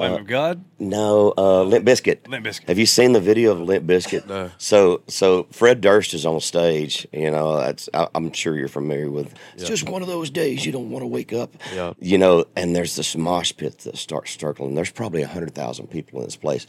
Lamb 0.00 0.20
of 0.20 0.26
God? 0.26 0.64
No, 0.78 1.34
uh, 1.36 1.62
Limp 1.62 1.84
Bizkit. 1.86 2.26
Limp 2.28 2.46
Bizkit. 2.46 2.68
Have 2.68 2.78
you 2.78 2.86
seen 2.86 3.12
the 3.12 3.20
video 3.20 3.52
of 3.52 3.60
Limp 3.60 3.86
Bizkit? 3.86 4.26
No. 4.26 4.50
So, 4.58 5.02
so 5.08 5.44
Fred 5.50 5.80
Durst 5.80 6.14
is 6.14 6.24
on 6.26 6.40
stage. 6.40 7.06
You 7.12 7.30
know, 7.30 7.56
that's 7.58 7.88
I, 7.94 8.08
I'm 8.14 8.32
sure 8.32 8.56
you're 8.56 8.68
familiar 8.68 9.10
with. 9.10 9.34
It's 9.54 9.64
Yeah. 9.64 9.68
just 9.68 9.88
one 9.88 10.02
of 10.02 10.08
those 10.08 10.30
days 10.30 10.64
you 10.64 10.72
don't 10.72 10.90
want 10.90 11.02
to 11.02 11.06
wake 11.06 11.32
up. 11.32 11.54
Yeah. 11.74 11.92
You 12.00 12.18
know, 12.18 12.44
and 12.56 12.74
there's 12.74 12.96
this 12.96 13.16
mosh 13.16 13.52
pit 13.56 13.78
that 13.80 13.96
starts 13.96 14.38
circling. 14.38 14.74
There's 14.74 14.90
probably 14.90 15.22
hundred 15.22 15.54
thousand 15.54 15.88
people 15.88 16.20
in 16.20 16.24
this 16.26 16.36
place, 16.36 16.66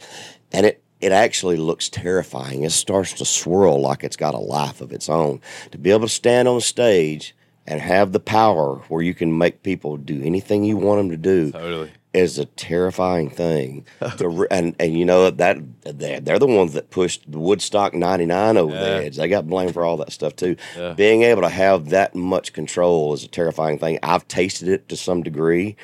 and 0.52 0.66
it 0.66 0.82
it 1.00 1.12
actually 1.12 1.56
looks 1.56 1.88
terrifying. 1.88 2.62
It 2.62 2.72
starts 2.72 3.14
to 3.14 3.24
swirl 3.24 3.80
like 3.80 4.04
it's 4.04 4.16
got 4.16 4.34
a 4.34 4.38
life 4.38 4.80
of 4.82 4.92
its 4.92 5.08
own. 5.08 5.40
To 5.70 5.78
be 5.78 5.90
able 5.90 6.00
to 6.02 6.08
stand 6.10 6.46
on 6.46 6.60
stage 6.60 7.34
and 7.66 7.80
have 7.80 8.12
the 8.12 8.20
power 8.20 8.76
where 8.88 9.00
you 9.02 9.14
can 9.14 9.36
make 9.38 9.62
people 9.62 9.96
do 9.96 10.20
anything 10.22 10.64
you 10.64 10.76
want 10.76 10.98
them 10.98 11.10
to 11.10 11.16
do 11.16 11.52
Totally. 11.52 11.90
Is 12.12 12.38
a 12.38 12.44
terrifying 12.44 13.30
thing. 13.30 13.84
re- 14.20 14.46
and 14.50 14.74
and 14.80 14.98
you 14.98 15.04
know 15.04 15.30
that 15.30 15.58
they're, 15.84 16.20
they're 16.20 16.38
the 16.38 16.46
ones 16.46 16.72
that 16.72 16.90
pushed 16.90 17.30
the 17.30 17.38
Woodstock 17.38 17.94
'99 17.94 18.56
over 18.56 18.74
Yeah. 18.74 18.80
the 18.80 19.04
edge. 19.06 19.16
They 19.16 19.28
got 19.28 19.46
blamed 19.48 19.74
for 19.74 19.84
all 19.84 19.96
that 19.98 20.12
stuff 20.12 20.34
too. 20.36 20.56
Yeah. 20.76 20.94
Being 20.94 21.22
able 21.22 21.42
to 21.42 21.48
have 21.48 21.90
that 21.90 22.14
much 22.14 22.52
control 22.52 23.14
is 23.14 23.22
a 23.24 23.28
terrifying 23.28 23.78
thing. 23.78 23.98
I've 24.02 24.26
tasted 24.28 24.68
it 24.68 24.88
to 24.88 24.96
some 24.96 25.22
degree. 25.22 25.76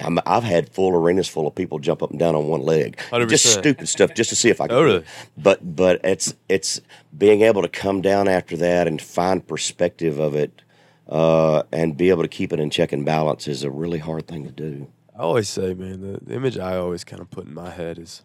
I'm, 0.00 0.18
I've 0.26 0.42
had 0.42 0.70
full 0.70 0.90
arenas 0.92 1.28
full 1.28 1.46
of 1.46 1.54
people 1.54 1.78
jump 1.78 2.02
up 2.02 2.10
and 2.10 2.18
down 2.18 2.34
on 2.34 2.48
one 2.48 2.62
leg, 2.62 2.96
100%. 3.12 3.28
just 3.28 3.46
stupid 3.52 3.88
stuff, 3.88 4.12
just 4.14 4.28
to 4.30 4.34
see 4.36 4.48
if 4.48 4.60
I 4.60 4.66
can. 4.66 4.76
Totally. 4.76 5.04
But 5.36 5.76
but 5.76 6.00
it's 6.02 6.34
it's 6.48 6.80
being 7.16 7.42
able 7.42 7.62
to 7.62 7.68
come 7.68 8.00
down 8.02 8.26
after 8.26 8.56
that 8.56 8.88
and 8.88 9.00
find 9.00 9.46
perspective 9.46 10.18
of 10.18 10.34
it, 10.34 10.62
uh, 11.08 11.62
and 11.70 11.96
be 11.96 12.10
able 12.10 12.22
to 12.22 12.28
keep 12.28 12.52
it 12.52 12.58
in 12.58 12.70
check 12.70 12.92
and 12.92 13.04
balance 13.04 13.46
is 13.46 13.62
a 13.62 13.70
really 13.70 13.98
hard 14.00 14.26
thing 14.26 14.44
to 14.44 14.50
do. 14.50 14.88
I 15.16 15.22
always 15.22 15.48
say, 15.48 15.74
man, 15.74 16.00
the, 16.00 16.18
the 16.20 16.34
image 16.34 16.58
I 16.58 16.76
always 16.76 17.04
kind 17.04 17.22
of 17.22 17.30
put 17.30 17.46
in 17.46 17.54
my 17.54 17.70
head 17.70 17.98
is 17.98 18.22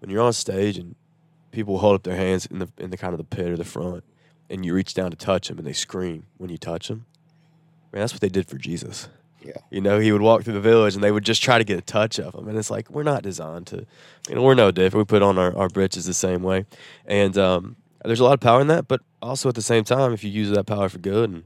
when 0.00 0.10
you're 0.10 0.22
on 0.22 0.32
stage 0.32 0.76
and 0.76 0.96
people 1.52 1.78
hold 1.78 1.94
up 1.94 2.02
their 2.02 2.16
hands 2.16 2.46
in 2.46 2.58
the 2.58 2.68
in 2.78 2.90
the 2.90 2.96
kind 2.96 3.12
of 3.12 3.18
the 3.18 3.24
pit 3.24 3.50
or 3.50 3.56
the 3.56 3.64
front, 3.64 4.02
and 4.48 4.64
you 4.64 4.74
reach 4.74 4.94
down 4.94 5.10
to 5.10 5.16
touch 5.16 5.48
them 5.48 5.58
and 5.58 5.66
they 5.66 5.72
scream 5.72 6.26
when 6.38 6.50
you 6.50 6.58
touch 6.58 6.88
them. 6.88 7.06
Man, 7.92 8.00
that's 8.00 8.12
what 8.12 8.20
they 8.20 8.28
did 8.28 8.48
for 8.48 8.56
Jesus. 8.56 9.08
Yeah. 9.42 9.52
You 9.70 9.80
know, 9.80 9.98
he 9.98 10.12
would 10.12 10.20
walk 10.20 10.42
through 10.42 10.54
the 10.54 10.60
village 10.60 10.94
and 10.94 11.02
they 11.02 11.10
would 11.10 11.24
just 11.24 11.42
try 11.42 11.58
to 11.58 11.64
get 11.64 11.78
a 11.78 11.82
touch 11.82 12.20
of 12.20 12.34
him. 12.34 12.46
And 12.46 12.58
it's 12.58 12.70
like, 12.70 12.90
we're 12.90 13.02
not 13.02 13.22
designed 13.22 13.66
to, 13.68 13.86
you 14.28 14.34
know, 14.34 14.42
we're 14.42 14.54
no 14.54 14.70
different. 14.70 15.08
We 15.08 15.10
put 15.10 15.22
on 15.22 15.38
our, 15.38 15.56
our 15.56 15.68
britches 15.68 16.04
the 16.04 16.14
same 16.14 16.42
way. 16.42 16.66
And 17.06 17.38
um, 17.38 17.76
there's 18.04 18.20
a 18.20 18.24
lot 18.24 18.34
of 18.34 18.40
power 18.40 18.60
in 18.60 18.66
that, 18.66 18.86
but 18.86 19.00
also 19.22 19.48
at 19.48 19.54
the 19.54 19.62
same 19.62 19.82
time, 19.82 20.12
if 20.12 20.22
you 20.22 20.30
use 20.30 20.50
that 20.50 20.66
power 20.66 20.90
for 20.90 20.98
good 20.98 21.30
and, 21.30 21.44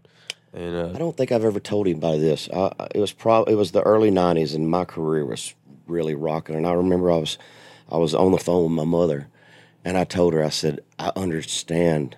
and 0.55 0.77
I 0.77 0.81
uh, 0.81 0.93
don't 0.99 1.17
think 1.17 1.33
I've 1.33 1.45
ever 1.45 1.61
told 1.61 1.87
anybody 1.87 2.19
this. 2.19 2.49
I, 2.53 2.73
I- 2.79 2.89
it 2.95 3.01
was 3.01 3.13
probably 3.13 3.55
it 3.55 3.57
was 3.57 3.73
the 3.73 3.83
early 3.83 4.11
'90s, 4.11 4.55
and 4.55 4.71
my 4.71 4.85
career 4.85 5.25
was 5.27 5.55
really 5.87 6.15
rocking. 6.15 6.57
And 6.57 6.67
I 6.67 6.73
remember 6.73 7.11
I 7.11 7.17
was 7.17 7.39
I 7.91 7.97
was 7.97 8.15
on 8.15 8.33
the 8.33 8.39
phone 8.39 8.65
with 8.65 8.73
my 8.73 8.85
mother, 8.85 9.29
and 9.85 9.97
I 9.99 10.05
told 10.05 10.33
her 10.35 10.43
I 10.45 10.49
said 10.51 10.81
I 10.99 11.13
understand 11.17 12.17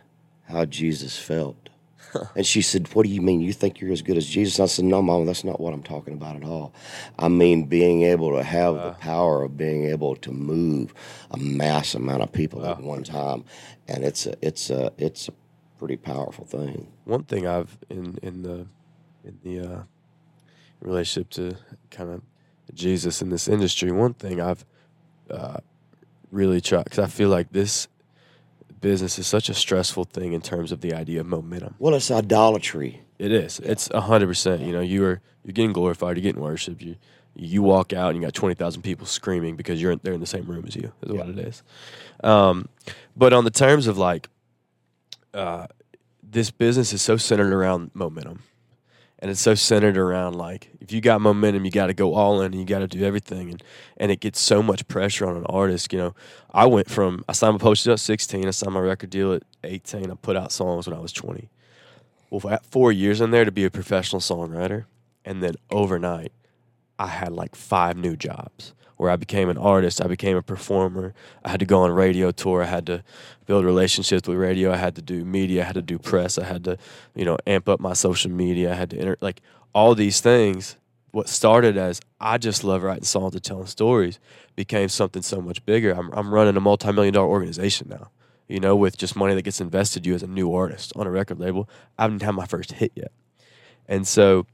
how 0.48 0.64
Jesus 0.64 1.18
felt, 1.18 1.68
and 2.36 2.46
she 2.46 2.62
said, 2.62 2.94
"What 2.94 3.04
do 3.06 3.10
you 3.12 3.20
mean? 3.22 3.40
You 3.40 3.52
think 3.52 3.80
you're 3.80 3.92
as 3.92 4.02
good 4.02 4.16
as 4.16 4.26
Jesus?" 4.26 4.60
I 4.60 4.66
said, 4.66 4.84
"No, 4.84 5.02
Mom, 5.02 5.26
that's 5.26 5.44
not 5.44 5.60
what 5.60 5.72
I'm 5.74 5.82
talking 5.82 6.14
about 6.14 6.36
at 6.36 6.44
all. 6.44 6.72
I 7.18 7.28
mean 7.28 7.64
being 7.64 8.02
able 8.02 8.36
to 8.36 8.42
have 8.42 8.74
the 8.74 8.92
power 9.00 9.42
of 9.42 9.56
being 9.56 9.86
able 9.86 10.14
to 10.16 10.30
move 10.30 10.94
a 11.30 11.36
mass 11.38 11.94
amount 11.94 12.22
of 12.22 12.32
people 12.32 12.64
at 12.66 12.80
one 12.82 13.02
time, 13.02 13.44
and 13.88 14.04
it's 14.04 14.26
a 14.26 14.34
it's 14.42 14.70
a 14.70 14.92
it's 14.98 15.28
a 15.28 15.32
pretty 15.78 15.96
powerful 15.96 16.44
thing." 16.44 16.88
one 17.04 17.24
thing 17.24 17.46
I've 17.46 17.78
in 17.88 18.18
in 18.22 18.42
the 18.42 18.66
in 19.24 19.38
the 19.42 19.60
uh, 19.60 19.82
relationship 20.80 21.30
to 21.30 21.56
kind 21.90 22.10
of 22.10 22.22
Jesus 22.74 23.22
in 23.22 23.30
this 23.30 23.48
industry, 23.48 23.90
one 23.92 24.14
thing 24.14 24.40
I've 24.40 24.64
uh, 25.30 25.58
really 26.30 26.60
tried 26.60 26.84
because 26.84 26.98
I 26.98 27.06
feel 27.06 27.28
like 27.28 27.52
this 27.52 27.88
business 28.80 29.18
is 29.18 29.26
such 29.26 29.48
a 29.48 29.54
stressful 29.54 30.04
thing 30.04 30.32
in 30.32 30.40
terms 30.40 30.72
of 30.72 30.80
the 30.80 30.92
idea 30.92 31.20
of 31.20 31.26
momentum. 31.26 31.74
Well, 31.78 31.94
it's 31.94 32.10
idolatry. 32.10 33.02
It 33.18 33.32
is. 33.32 33.60
It's 33.60 33.88
a 33.90 34.02
hundred 34.02 34.26
percent. 34.26 34.62
You 34.62 34.72
know, 34.72 34.80
you 34.80 35.04
are 35.04 35.20
you're 35.44 35.52
getting 35.52 35.72
glorified. 35.72 36.16
You're 36.16 36.22
getting 36.22 36.42
worshipped. 36.42 36.82
You 36.82 36.96
you 37.34 37.62
walk 37.62 37.92
out 37.92 38.10
and 38.10 38.16
you 38.16 38.22
got 38.22 38.34
twenty 38.34 38.54
thousand 38.54 38.82
people 38.82 39.06
screaming 39.06 39.56
because 39.56 39.80
you're 39.80 39.92
in, 39.92 40.00
they're 40.02 40.14
in 40.14 40.20
the 40.20 40.26
same 40.26 40.44
room 40.44 40.64
as 40.66 40.76
you. 40.76 40.92
Is 41.02 41.12
what 41.12 41.28
it 41.28 41.38
is. 41.38 41.62
Um, 42.22 42.68
but 43.16 43.32
on 43.32 43.44
the 43.44 43.50
terms 43.50 43.86
of 43.86 43.96
like, 43.96 44.28
uh, 45.36 45.66
this 46.22 46.50
business 46.50 46.92
is 46.92 47.02
so 47.02 47.16
centered 47.16 47.52
around 47.52 47.90
momentum, 47.94 48.42
and 49.18 49.30
it's 49.30 49.40
so 49.40 49.54
centered 49.54 49.96
around 49.96 50.34
like 50.34 50.70
if 50.80 50.92
you 50.92 51.00
got 51.00 51.20
momentum, 51.20 51.64
you 51.64 51.70
got 51.70 51.86
to 51.86 51.94
go 51.94 52.14
all 52.14 52.40
in, 52.40 52.46
and 52.52 52.54
you 52.56 52.64
got 52.64 52.80
to 52.80 52.88
do 52.88 53.04
everything, 53.04 53.50
and 53.50 53.62
and 53.96 54.10
it 54.10 54.20
gets 54.20 54.40
so 54.40 54.62
much 54.62 54.88
pressure 54.88 55.26
on 55.26 55.36
an 55.36 55.46
artist. 55.46 55.92
You 55.92 55.98
know, 55.98 56.14
I 56.50 56.66
went 56.66 56.90
from 56.90 57.24
I 57.28 57.32
signed 57.32 57.54
my 57.54 57.58
posted 57.58 57.92
at 57.92 58.00
16, 58.00 58.46
I 58.46 58.50
signed 58.50 58.74
my 58.74 58.80
record 58.80 59.10
deal 59.10 59.34
at 59.34 59.42
18, 59.62 60.10
I 60.10 60.14
put 60.14 60.36
out 60.36 60.52
songs 60.52 60.88
when 60.88 60.96
I 60.96 61.00
was 61.00 61.12
20. 61.12 61.50
Well, 62.30 62.58
four 62.68 62.90
years 62.90 63.20
in 63.20 63.30
there 63.30 63.44
to 63.44 63.52
be 63.52 63.64
a 63.64 63.70
professional 63.70 64.20
songwriter, 64.20 64.86
and 65.24 65.42
then 65.42 65.54
overnight, 65.70 66.32
I 66.98 67.08
had 67.08 67.32
like 67.32 67.54
five 67.54 67.96
new 67.96 68.16
jobs 68.16 68.72
where 68.96 69.10
I 69.10 69.16
became 69.16 69.48
an 69.48 69.58
artist, 69.58 70.02
I 70.02 70.06
became 70.06 70.36
a 70.36 70.42
performer. 70.42 71.14
I 71.44 71.50
had 71.50 71.60
to 71.60 71.66
go 71.66 71.80
on 71.80 71.90
radio 71.90 72.30
tour. 72.30 72.62
I 72.62 72.66
had 72.66 72.86
to 72.86 73.02
build 73.44 73.64
relationships 73.64 74.26
with 74.26 74.38
radio. 74.38 74.72
I 74.72 74.76
had 74.76 74.94
to 74.96 75.02
do 75.02 75.24
media. 75.24 75.62
I 75.62 75.66
had 75.66 75.74
to 75.74 75.82
do 75.82 75.98
press. 75.98 76.38
I 76.38 76.44
had 76.44 76.64
to, 76.64 76.78
you 77.14 77.24
know, 77.24 77.36
amp 77.46 77.68
up 77.68 77.80
my 77.80 77.92
social 77.92 78.30
media. 78.30 78.72
I 78.72 78.74
had 78.74 78.90
to 78.90 78.98
enter 78.98 79.18
like 79.20 79.42
all 79.74 79.94
these 79.94 80.20
things. 80.20 80.76
What 81.10 81.28
started 81.28 81.78
as 81.78 82.00
I 82.20 82.36
just 82.36 82.64
love 82.64 82.82
writing 82.82 83.04
songs 83.04 83.34
and 83.34 83.42
telling 83.42 83.66
stories 83.66 84.18
became 84.54 84.88
something 84.88 85.22
so 85.22 85.40
much 85.40 85.64
bigger. 85.64 85.92
I'm, 85.92 86.10
I'm 86.12 86.32
running 86.32 86.56
a 86.56 86.60
multi-million 86.60 87.14
dollar 87.14 87.28
organization 87.28 87.88
now, 87.88 88.10
you 88.48 88.60
know, 88.60 88.76
with 88.76 88.98
just 88.98 89.16
money 89.16 89.34
that 89.34 89.42
gets 89.42 89.60
invested 89.60 90.04
you 90.04 90.14
as 90.14 90.22
a 90.22 90.26
new 90.26 90.52
artist 90.52 90.92
on 90.94 91.06
a 91.06 91.10
record 91.10 91.38
label. 91.38 91.68
I 91.98 92.02
haven't 92.02 92.22
had 92.22 92.32
my 92.32 92.46
first 92.46 92.72
hit 92.72 92.92
yet. 92.94 93.12
And 93.88 94.06
so 94.06 94.46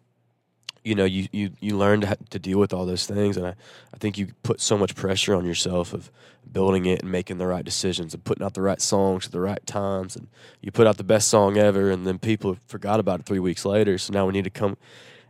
you 0.84 0.94
know 0.94 1.04
you 1.04 1.28
you 1.32 1.50
you 1.60 1.76
learn 1.76 2.00
to, 2.00 2.16
to 2.30 2.38
deal 2.38 2.58
with 2.58 2.72
all 2.72 2.86
those 2.86 3.06
things 3.06 3.36
and 3.36 3.46
I, 3.46 3.54
I 3.94 3.96
think 3.98 4.18
you 4.18 4.28
put 4.42 4.60
so 4.60 4.76
much 4.76 4.94
pressure 4.94 5.34
on 5.34 5.44
yourself 5.44 5.92
of 5.92 6.10
building 6.50 6.86
it 6.86 7.02
and 7.02 7.10
making 7.10 7.38
the 7.38 7.46
right 7.46 7.64
decisions 7.64 8.14
and 8.14 8.24
putting 8.24 8.44
out 8.44 8.54
the 8.54 8.62
right 8.62 8.80
songs 8.80 9.26
at 9.26 9.32
the 9.32 9.40
right 9.40 9.64
times 9.66 10.16
and 10.16 10.28
you 10.60 10.72
put 10.72 10.86
out 10.86 10.96
the 10.96 11.04
best 11.04 11.28
song 11.28 11.56
ever 11.56 11.90
and 11.90 12.06
then 12.06 12.18
people 12.18 12.56
forgot 12.66 13.00
about 13.00 13.20
it 13.20 13.26
three 13.26 13.38
weeks 13.38 13.64
later 13.64 13.96
so 13.98 14.12
now 14.12 14.26
we 14.26 14.32
need 14.32 14.44
to 14.44 14.50
come. 14.50 14.76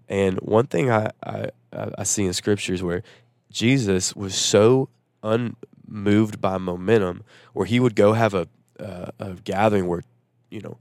And 0.08 0.38
one 0.40 0.66
thing 0.66 0.90
I, 0.90 1.10
I, 1.24 1.50
I 1.72 2.02
see 2.02 2.24
in 2.24 2.32
scriptures 2.32 2.82
where 2.82 3.02
Jesus 3.50 4.16
was 4.16 4.34
so 4.34 4.88
unmoved 5.22 6.40
by 6.40 6.58
momentum 6.58 7.24
where 7.52 7.66
he 7.66 7.78
would 7.80 7.94
go 7.94 8.12
have 8.14 8.34
a, 8.34 8.48
a 8.78 9.34
gathering 9.44 9.86
where 9.86 10.02
you 10.50 10.60
know 10.60 10.76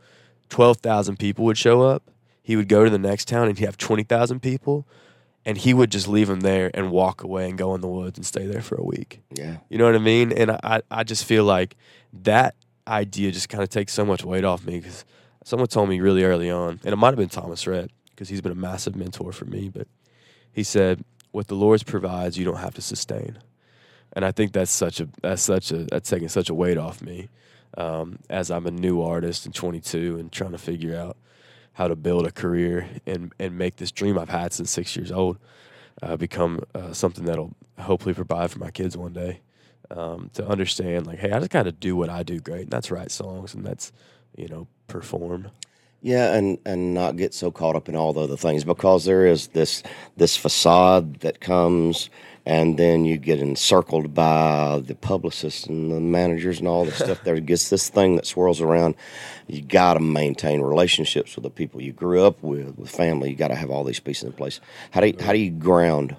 12,000 0.49 1.17
people 1.17 1.45
would 1.45 1.57
show 1.57 1.81
up 1.81 2.09
he 2.51 2.57
would 2.57 2.67
go 2.67 2.83
to 2.83 2.89
the 2.89 2.99
next 2.99 3.29
town 3.29 3.47
and 3.47 3.57
he'd 3.57 3.63
have 3.63 3.77
20,000 3.77 4.41
people 4.41 4.85
and 5.45 5.57
he 5.57 5.73
would 5.73 5.89
just 5.89 6.09
leave 6.09 6.27
them 6.27 6.41
there 6.41 6.69
and 6.73 6.91
walk 6.91 7.23
away 7.23 7.47
and 7.47 7.57
go 7.57 7.73
in 7.75 7.79
the 7.79 7.87
woods 7.87 8.17
and 8.17 8.25
stay 8.25 8.45
there 8.45 8.61
for 8.61 8.75
a 8.75 8.83
week. 8.83 9.21
Yeah. 9.33 9.59
You 9.69 9.77
know 9.77 9.85
what 9.85 9.95
I 9.95 9.99
mean? 9.99 10.33
And 10.33 10.51
I, 10.51 10.81
I 10.91 11.05
just 11.05 11.23
feel 11.23 11.45
like 11.45 11.77
that 12.11 12.55
idea 12.85 13.31
just 13.31 13.47
kind 13.47 13.63
of 13.63 13.69
takes 13.69 13.93
so 13.93 14.03
much 14.03 14.25
weight 14.25 14.43
off 14.43 14.65
me 14.65 14.81
because 14.81 15.05
someone 15.45 15.69
told 15.69 15.87
me 15.87 16.01
really 16.01 16.25
early 16.25 16.51
on, 16.51 16.81
and 16.83 16.91
it 16.91 16.97
might 16.97 17.11
have 17.11 17.15
been 17.15 17.29
Thomas 17.29 17.65
Rhett 17.65 17.89
because 18.09 18.27
he's 18.27 18.41
been 18.41 18.51
a 18.51 18.55
massive 18.55 18.97
mentor 18.97 19.31
for 19.31 19.45
me, 19.45 19.69
but 19.69 19.87
he 20.51 20.61
said, 20.61 21.05
what 21.31 21.47
the 21.47 21.55
Lord 21.55 21.85
provides, 21.85 22.37
you 22.37 22.43
don't 22.43 22.57
have 22.57 22.75
to 22.75 22.81
sustain. 22.81 23.39
And 24.11 24.25
I 24.25 24.33
think 24.33 24.51
that's 24.51 24.71
such 24.71 24.99
a, 24.99 25.07
that's 25.21 25.41
such 25.41 25.71
a, 25.71 25.85
that's 25.85 26.09
taking 26.09 26.27
such 26.27 26.49
a 26.49 26.53
weight 26.53 26.77
off 26.77 27.01
me 27.01 27.29
um, 27.77 28.19
as 28.29 28.51
I'm 28.51 28.67
a 28.67 28.71
new 28.71 29.01
artist 29.01 29.45
and 29.45 29.55
22 29.55 30.17
and 30.19 30.29
trying 30.33 30.51
to 30.51 30.57
figure 30.57 30.97
out– 30.97 31.15
how 31.73 31.87
to 31.87 31.95
build 31.95 32.27
a 32.27 32.31
career 32.31 32.87
and 33.05 33.33
and 33.39 33.57
make 33.57 33.77
this 33.77 33.91
dream 33.91 34.17
I've 34.17 34.29
had 34.29 34.53
since 34.53 34.71
six 34.71 34.95
years 34.95 35.11
old 35.11 35.37
uh, 36.01 36.17
become 36.17 36.61
uh, 36.73 36.93
something 36.93 37.25
that'll 37.25 37.53
hopefully 37.79 38.13
provide 38.13 38.51
for 38.51 38.59
my 38.59 38.71
kids 38.71 38.97
one 38.97 39.13
day. 39.13 39.41
Um, 39.89 40.29
to 40.35 40.47
understand, 40.47 41.05
like, 41.05 41.19
hey, 41.19 41.33
I 41.33 41.39
just 41.39 41.51
got 41.51 41.63
to 41.63 41.73
do 41.73 41.97
what 41.97 42.09
I 42.09 42.23
do 42.23 42.39
great, 42.39 42.61
and 42.61 42.69
that's 42.71 42.91
write 42.91 43.11
songs, 43.11 43.53
and 43.53 43.65
that's 43.65 43.91
you 44.37 44.47
know 44.47 44.67
perform. 44.87 45.49
Yeah, 46.01 46.33
and 46.33 46.57
and 46.65 46.93
not 46.93 47.17
get 47.17 47.33
so 47.33 47.51
caught 47.51 47.75
up 47.75 47.89
in 47.89 47.95
all 47.95 48.13
the 48.13 48.21
other 48.21 48.37
things 48.37 48.63
because 48.63 49.03
there 49.03 49.25
is 49.25 49.47
this 49.49 49.83
this 50.15 50.37
facade 50.37 51.19
that 51.19 51.41
comes 51.41 52.09
and 52.45 52.77
then 52.77 53.05
you 53.05 53.17
get 53.17 53.39
encircled 53.39 54.13
by 54.13 54.81
the 54.83 54.95
publicists 54.95 55.67
and 55.67 55.91
the 55.91 55.99
managers 55.99 56.59
and 56.59 56.67
all 56.67 56.85
the 56.85 56.91
stuff 57.03 57.23
there 57.23 57.39
gets 57.39 57.69
this 57.69 57.89
thing 57.89 58.15
that 58.15 58.25
swirls 58.25 58.61
around. 58.61 58.95
You 59.47 59.61
got 59.61 59.95
to 59.95 59.99
maintain 59.99 60.61
relationships 60.61 61.35
with 61.35 61.43
the 61.43 61.49
people 61.49 61.81
you 61.81 61.93
grew 61.93 62.25
up 62.25 62.41
with 62.41 62.77
with 62.77 62.89
family. 62.89 63.29
You 63.29 63.35
got 63.35 63.49
to 63.49 63.55
have 63.55 63.69
all 63.69 63.83
these 63.83 63.99
pieces 63.99 64.23
in 64.23 64.33
place. 64.33 64.59
How 64.91 65.01
do 65.01 65.07
you, 65.07 65.15
how 65.19 65.33
do 65.33 65.39
you 65.39 65.51
ground? 65.51 66.15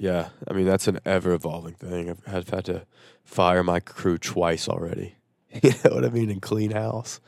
Yeah 0.00 0.28
i 0.46 0.52
mean 0.52 0.64
that's 0.64 0.86
an 0.86 1.00
ever 1.04 1.32
evolving 1.32 1.74
thing. 1.74 2.10
I've, 2.10 2.22
I've 2.26 2.48
had 2.48 2.64
to 2.66 2.86
fire 3.24 3.64
my 3.64 3.80
crew 3.80 4.18
twice 4.18 4.68
already. 4.68 5.14
You 5.62 5.72
know 5.82 5.94
what 5.94 6.04
i 6.04 6.10
mean? 6.10 6.30
And 6.30 6.42
clean 6.42 6.72
house. 6.72 7.20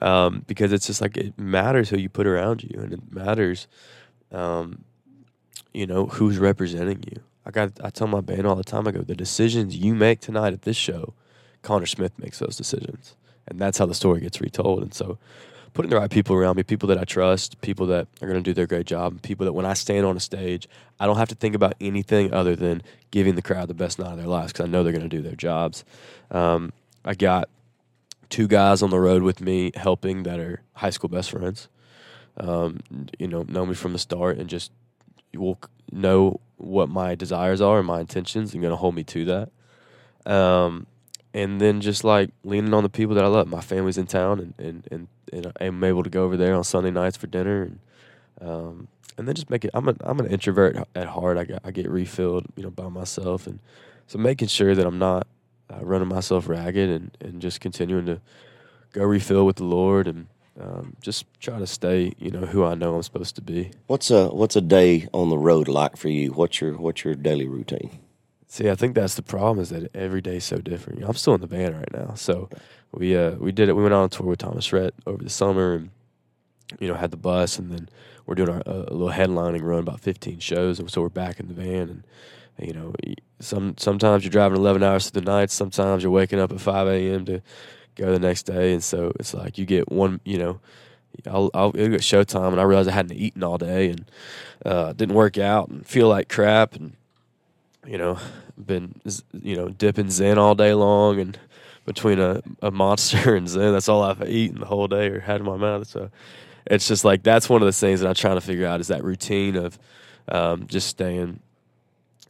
Um, 0.00 0.44
because 0.46 0.72
it's 0.72 0.86
just 0.86 1.02
like 1.02 1.16
it 1.18 1.38
matters 1.38 1.90
who 1.90 1.98
you 1.98 2.08
put 2.08 2.26
around 2.26 2.62
you 2.64 2.80
and 2.80 2.92
it 2.92 3.12
matters 3.12 3.68
um, 4.32 4.84
you 5.72 5.86
know, 5.86 6.06
who's 6.06 6.38
representing 6.38 7.02
you. 7.06 7.22
I 7.44 7.50
got 7.50 7.72
I 7.82 7.90
tell 7.90 8.06
my 8.06 8.20
band 8.20 8.46
all 8.46 8.56
the 8.56 8.64
time, 8.64 8.86
I 8.86 8.92
go, 8.92 9.02
the 9.02 9.14
decisions 9.14 9.76
you 9.76 9.94
make 9.94 10.20
tonight 10.20 10.52
at 10.52 10.62
this 10.62 10.76
show, 10.76 11.14
Conner 11.62 11.86
Smith 11.86 12.18
makes 12.18 12.38
those 12.38 12.56
decisions. 12.56 13.16
And 13.46 13.58
that's 13.58 13.78
how 13.78 13.86
the 13.86 13.94
story 13.94 14.20
gets 14.20 14.40
retold. 14.40 14.82
And 14.82 14.94
so 14.94 15.18
putting 15.72 15.90
the 15.90 15.96
right 15.96 16.10
people 16.10 16.36
around 16.36 16.56
me, 16.56 16.62
people 16.62 16.88
that 16.88 16.98
I 16.98 17.04
trust, 17.04 17.60
people 17.60 17.86
that 17.86 18.08
are 18.20 18.28
going 18.28 18.42
to 18.42 18.48
do 18.48 18.52
their 18.52 18.66
great 18.66 18.86
job, 18.86 19.22
people 19.22 19.44
that 19.44 19.52
when 19.52 19.66
I 19.66 19.74
stand 19.74 20.06
on 20.06 20.16
a 20.16 20.20
stage, 20.20 20.68
I 20.98 21.06
don't 21.06 21.16
have 21.16 21.28
to 21.28 21.34
think 21.34 21.54
about 21.54 21.74
anything 21.80 22.32
other 22.32 22.56
than 22.56 22.82
giving 23.10 23.34
the 23.34 23.42
crowd 23.42 23.68
the 23.68 23.74
best 23.74 23.98
night 23.98 24.12
of 24.12 24.18
their 24.18 24.26
lives 24.26 24.52
because 24.52 24.66
I 24.66 24.68
know 24.68 24.82
they're 24.82 24.92
going 24.92 25.08
to 25.08 25.16
do 25.16 25.22
their 25.22 25.36
jobs. 25.36 25.84
Um, 26.30 26.72
I 27.04 27.14
got 27.14 27.48
two 28.28 28.46
guys 28.46 28.82
on 28.82 28.90
the 28.90 29.00
road 29.00 29.22
with 29.22 29.40
me 29.40 29.72
helping 29.74 30.22
that 30.24 30.38
are 30.38 30.62
high 30.74 30.90
school 30.90 31.08
best 31.08 31.30
friends. 31.30 31.68
Um, 32.36 32.80
you 33.18 33.28
know, 33.28 33.42
know 33.42 33.66
me 33.66 33.74
from 33.74 33.92
the 33.92 33.98
start 33.98 34.38
and 34.38 34.48
just 34.48 34.70
will 35.34 35.58
know 35.92 36.40
what 36.56 36.88
my 36.88 37.14
desires 37.14 37.60
are 37.60 37.78
and 37.78 37.86
my 37.86 38.00
intentions 38.00 38.52
and 38.52 38.62
going 38.62 38.72
to 38.72 38.76
hold 38.76 38.94
me 38.94 39.04
to 39.04 39.24
that. 39.24 40.30
Um, 40.30 40.86
and 41.32 41.60
then 41.60 41.80
just 41.80 42.04
like 42.04 42.30
leaning 42.44 42.74
on 42.74 42.82
the 42.82 42.88
people 42.88 43.14
that 43.14 43.24
I 43.24 43.28
love. 43.28 43.48
My 43.48 43.60
family's 43.60 43.98
in 43.98 44.06
town, 44.06 44.40
and 44.40 44.54
and 44.58 44.88
and, 44.90 45.08
and 45.32 45.52
I'm 45.60 45.84
able 45.84 46.02
to 46.02 46.10
go 46.10 46.24
over 46.24 46.36
there 46.36 46.54
on 46.54 46.64
Sunday 46.64 46.90
nights 46.90 47.16
for 47.16 47.26
dinner, 47.26 47.62
and 47.62 47.78
um, 48.40 48.88
and 49.16 49.28
then 49.28 49.34
just 49.34 49.50
make 49.50 49.64
it. 49.64 49.70
I'm 49.74 49.88
a, 49.88 49.94
I'm 50.00 50.18
an 50.18 50.26
introvert 50.26 50.76
at 50.94 51.06
heart. 51.08 51.38
I 51.38 51.44
get 51.44 51.60
I 51.64 51.70
get 51.70 51.88
refilled, 51.88 52.46
you 52.56 52.62
know, 52.62 52.70
by 52.70 52.88
myself, 52.88 53.46
and 53.46 53.60
so 54.06 54.18
making 54.18 54.48
sure 54.48 54.74
that 54.74 54.86
I'm 54.86 54.98
not 54.98 55.26
uh, 55.72 55.84
running 55.84 56.08
myself 56.08 56.48
ragged, 56.48 56.90
and 56.90 57.16
and 57.20 57.40
just 57.40 57.60
continuing 57.60 58.06
to 58.06 58.20
go 58.92 59.04
refill 59.04 59.46
with 59.46 59.56
the 59.56 59.64
Lord, 59.64 60.08
and 60.08 60.26
um, 60.58 60.96
just 61.00 61.26
try 61.40 61.58
to 61.58 61.66
stay, 61.66 62.12
you 62.18 62.30
know, 62.30 62.40
who 62.40 62.64
I 62.64 62.74
know 62.74 62.94
I'm 62.94 63.02
supposed 63.02 63.36
to 63.36 63.42
be. 63.42 63.70
What's 63.86 64.10
a 64.10 64.28
what's 64.28 64.56
a 64.56 64.60
day 64.60 65.08
on 65.12 65.30
the 65.30 65.38
road 65.38 65.68
like 65.68 65.96
for 65.96 66.08
you? 66.08 66.32
What's 66.32 66.60
your 66.60 66.74
what's 66.74 67.04
your 67.04 67.14
daily 67.14 67.46
routine? 67.46 67.98
See, 68.46 68.68
I 68.68 68.74
think 68.74 68.94
that's 68.94 69.14
the 69.14 69.22
problem 69.22 69.60
is 69.60 69.70
that 69.70 69.94
every 69.94 70.20
day's 70.20 70.44
so 70.44 70.58
different. 70.58 70.98
You 70.98 71.04
know, 71.04 71.10
I'm 71.10 71.16
still 71.16 71.34
in 71.34 71.40
the 71.40 71.46
band 71.46 71.76
right 71.76 71.92
now, 71.92 72.14
so 72.14 72.48
we 72.92 73.16
uh, 73.16 73.32
we 73.32 73.52
did 73.52 73.68
it. 73.68 73.74
We 73.74 73.82
went 73.82 73.94
on 73.94 74.06
a 74.06 74.08
tour 74.08 74.26
with 74.26 74.40
Thomas 74.40 74.72
Rhett 74.72 74.94
over 75.06 75.22
the 75.22 75.30
summer, 75.30 75.74
and 75.74 75.90
you 76.80 76.88
know 76.88 76.94
had 76.94 77.12
the 77.12 77.16
bus, 77.16 77.58
and 77.58 77.70
then 77.70 77.88
we're 78.26 78.34
doing 78.34 78.50
our, 78.50 78.62
uh, 78.66 78.86
a 78.88 78.94
little 78.94 79.10
headlining 79.10 79.62
run, 79.62 79.80
about 79.80 80.00
15 80.00 80.40
shows, 80.40 80.78
and 80.78 80.90
so 80.90 81.00
we're 81.00 81.08
back 81.08 81.38
in 81.38 81.48
the 81.48 81.54
van, 81.54 81.88
and 81.88 82.04
you 82.58 82.72
know, 82.72 82.92
some 83.38 83.74
sometimes 83.78 84.24
you're 84.24 84.30
driving 84.30 84.58
11 84.58 84.82
hours 84.82 85.08
through 85.08 85.22
the 85.22 85.30
night, 85.30 85.50
sometimes 85.50 86.02
you're 86.02 86.12
waking 86.12 86.40
up 86.40 86.52
at 86.52 86.60
5 86.60 86.88
a.m. 86.88 87.24
to 87.26 87.42
go 88.00 88.12
the 88.12 88.18
next 88.18 88.44
day, 88.44 88.72
and 88.72 88.82
so 88.82 89.12
it's 89.18 89.34
like 89.34 89.58
you 89.58 89.66
get 89.66 89.90
one, 89.90 90.20
you 90.24 90.38
know, 90.38 90.60
I'll, 91.26 91.50
I'll 91.54 91.72
get 91.72 92.00
showtime, 92.00 92.52
and 92.52 92.60
I 92.60 92.64
realized 92.64 92.88
I 92.88 92.92
hadn't 92.92 93.16
eaten 93.16 93.42
all 93.42 93.58
day 93.58 93.90
and 93.90 94.04
uh, 94.64 94.92
didn't 94.92 95.14
work 95.14 95.38
out 95.38 95.68
and 95.68 95.86
feel 95.86 96.08
like 96.08 96.28
crap, 96.28 96.74
and 96.74 96.92
you 97.86 97.98
know, 97.98 98.18
been 98.56 99.00
you 99.42 99.56
know 99.56 99.68
dipping 99.68 100.06
Zyn 100.06 100.36
all 100.36 100.54
day 100.54 100.74
long, 100.74 101.20
and 101.20 101.38
between 101.84 102.18
a, 102.18 102.42
a 102.62 102.70
monster 102.70 103.34
and 103.36 103.46
Zyn, 103.46 103.72
that's 103.72 103.88
all 103.88 104.02
I've 104.02 104.28
eaten 104.28 104.60
the 104.60 104.66
whole 104.66 104.88
day 104.88 105.08
or 105.08 105.20
had 105.20 105.40
in 105.40 105.46
my 105.46 105.56
mouth. 105.56 105.86
So 105.86 106.10
it's 106.66 106.88
just 106.88 107.04
like 107.04 107.22
that's 107.22 107.48
one 107.48 107.62
of 107.62 107.66
the 107.66 107.72
things 107.72 108.00
that 108.00 108.08
I'm 108.08 108.14
trying 108.14 108.36
to 108.36 108.40
figure 108.40 108.66
out 108.66 108.80
is 108.80 108.88
that 108.88 109.04
routine 109.04 109.56
of 109.56 109.78
um, 110.28 110.66
just 110.66 110.88
staying 110.88 111.40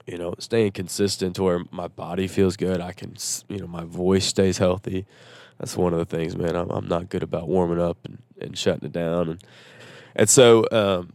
you 0.07 0.19
know, 0.19 0.35
staying 0.41 0.73
consistent 0.73 1.37
to 1.37 1.43
where 1.45 1.61
my 1.71 1.87
body 1.87 2.27
feels 2.27 2.57
good. 2.57 2.81
I 2.81 2.91
can, 2.91 3.15
you 3.49 3.59
know, 3.59 3.69
my 3.69 3.85
voice 3.85 4.27
stays 4.27 4.59
healthy 4.59 5.07
that's 5.61 5.77
one 5.77 5.93
of 5.93 5.99
the 5.99 6.07
things, 6.07 6.37
man. 6.37 6.57
I'm, 6.57 6.71
I'm 6.71 6.89
not 6.89 7.11
good 7.11 7.23
about 7.23 7.47
warming 7.47 7.81
up 7.81 7.99
and, 8.07 8.23
and 8.41 8.57
shutting 8.57 8.87
it 8.87 8.93
down, 8.93 9.29
and 9.29 9.45
and 10.17 10.29
so 10.29 10.65
um, 10.73 11.13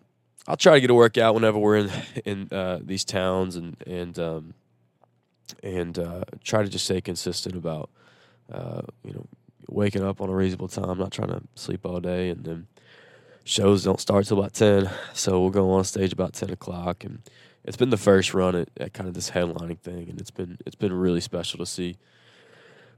I'll 0.48 0.56
try 0.56 0.76
to 0.76 0.82
get 0.82 0.92
a 0.92 0.94
workout 0.94 1.34
whenever 1.34 1.58
we're 1.58 1.78
in 1.78 1.92
in 2.26 2.48
uh, 2.52 2.80
these 2.82 3.04
towns, 3.04 3.56
and 3.56 3.76
and 3.88 4.20
um, 4.20 4.54
and 5.64 5.98
uh, 5.98 6.26
try 6.44 6.62
to 6.62 6.70
just 6.70 6.86
stay 6.86 7.02
consistent 7.02 7.56
about 7.56 7.90
uh, 8.54 8.84
you 9.04 9.14
know 9.14 9.26
waking 9.68 10.04
up 10.04 10.22
on 10.22 10.30
a 10.30 10.36
reasonable 10.36 10.68
time, 10.68 11.00
not 11.00 11.12
trying 11.12 11.30
to 11.30 11.42
sleep 11.56 11.84
all 11.84 12.00
day, 12.00 12.30
and 12.30 12.46
then 12.46 12.68
shows 13.46 13.84
don't 13.84 14.00
start 14.00 14.28
till 14.28 14.38
about 14.38 14.54
ten, 14.54 14.92
so 15.14 15.42
we'll 15.42 15.50
go 15.50 15.72
on 15.72 15.84
stage 15.84 16.14
about 16.14 16.34
ten 16.34 16.52
o'clock, 16.52 17.04
and 17.04 17.20
it's 17.64 17.78
been 17.78 17.90
the 17.90 17.98
first 17.98 18.36
run 18.36 18.56
at, 18.56 18.70
at 18.78 18.94
kind 18.94 19.08
of 19.08 19.16
this 19.16 19.32
headlining 19.32 19.80
thing, 19.80 20.08
and 20.08 20.22
it's 20.22 20.30
been 20.30 20.60
it's 20.68 20.76
been 20.76 20.94
really 20.94 21.22
special 21.22 21.58
to 21.58 21.66
see 21.66 21.98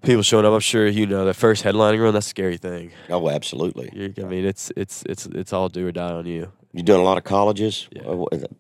people 0.04 0.22
showing 0.24 0.46
up. 0.46 0.54
I'm 0.54 0.60
sure 0.60 0.88
you 0.88 1.06
know 1.06 1.26
that 1.26 1.36
first 1.36 1.64
headlining 1.64 2.02
run. 2.02 2.14
That's 2.14 2.28
a 2.28 2.30
scary 2.30 2.58
thing. 2.58 2.92
Oh, 3.10 3.30
absolutely. 3.30 3.90
You're, 3.94 4.26
I 4.26 4.30
mean, 4.30 4.46
it's 4.46 4.72
it's 4.76 5.04
it's 5.08 5.26
it's 5.28 5.54
all 5.54 5.70
do 5.70 5.88
or 5.88 5.92
die 5.92 6.12
on 6.12 6.26
you. 6.26 6.52
You 6.74 6.84
doing 6.84 7.00
a 7.02 7.04
lot 7.04 7.18
of 7.18 7.24
colleges? 7.24 7.88
Yeah. 7.92 8.04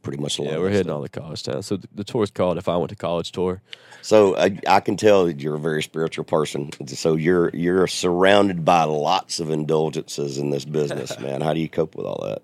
Pretty 0.02 0.18
much. 0.20 0.40
A 0.40 0.42
lot 0.42 0.52
Yeah, 0.52 0.58
we're 0.58 0.70
hitting 0.70 0.86
stuff. 0.86 0.96
all 0.96 1.02
the 1.02 1.10
college 1.10 1.44
towns. 1.44 1.68
So 1.68 1.78
the, 1.78 1.88
the 1.94 2.04
tour's 2.04 2.32
called 2.32 2.58
"If 2.58 2.68
I 2.68 2.76
Went 2.78 2.90
to 2.90 2.96
College" 2.96 3.32
tour. 3.32 3.62
So 4.02 4.36
I, 4.38 4.58
I 4.68 4.80
can 4.80 4.96
tell 4.98 5.26
that 5.26 5.40
you're 5.42 5.56
a 5.56 5.60
very 5.60 5.84
spiritual 5.84 6.24
person. 6.26 6.72
So 6.88 7.16
you're 7.16 7.50
you're 7.54 7.86
surrounded 7.88 8.66
by 8.66 8.84
lots 8.86 9.40
of 9.40 9.50
indulgences 9.52 10.38
in 10.38 10.50
this 10.50 10.66
business, 10.66 11.20
man. 11.20 11.42
How 11.42 11.54
do 11.54 11.60
you 11.60 11.70
cope 11.70 11.96
with 11.96 12.06
all 12.06 12.24
that? 12.26 12.42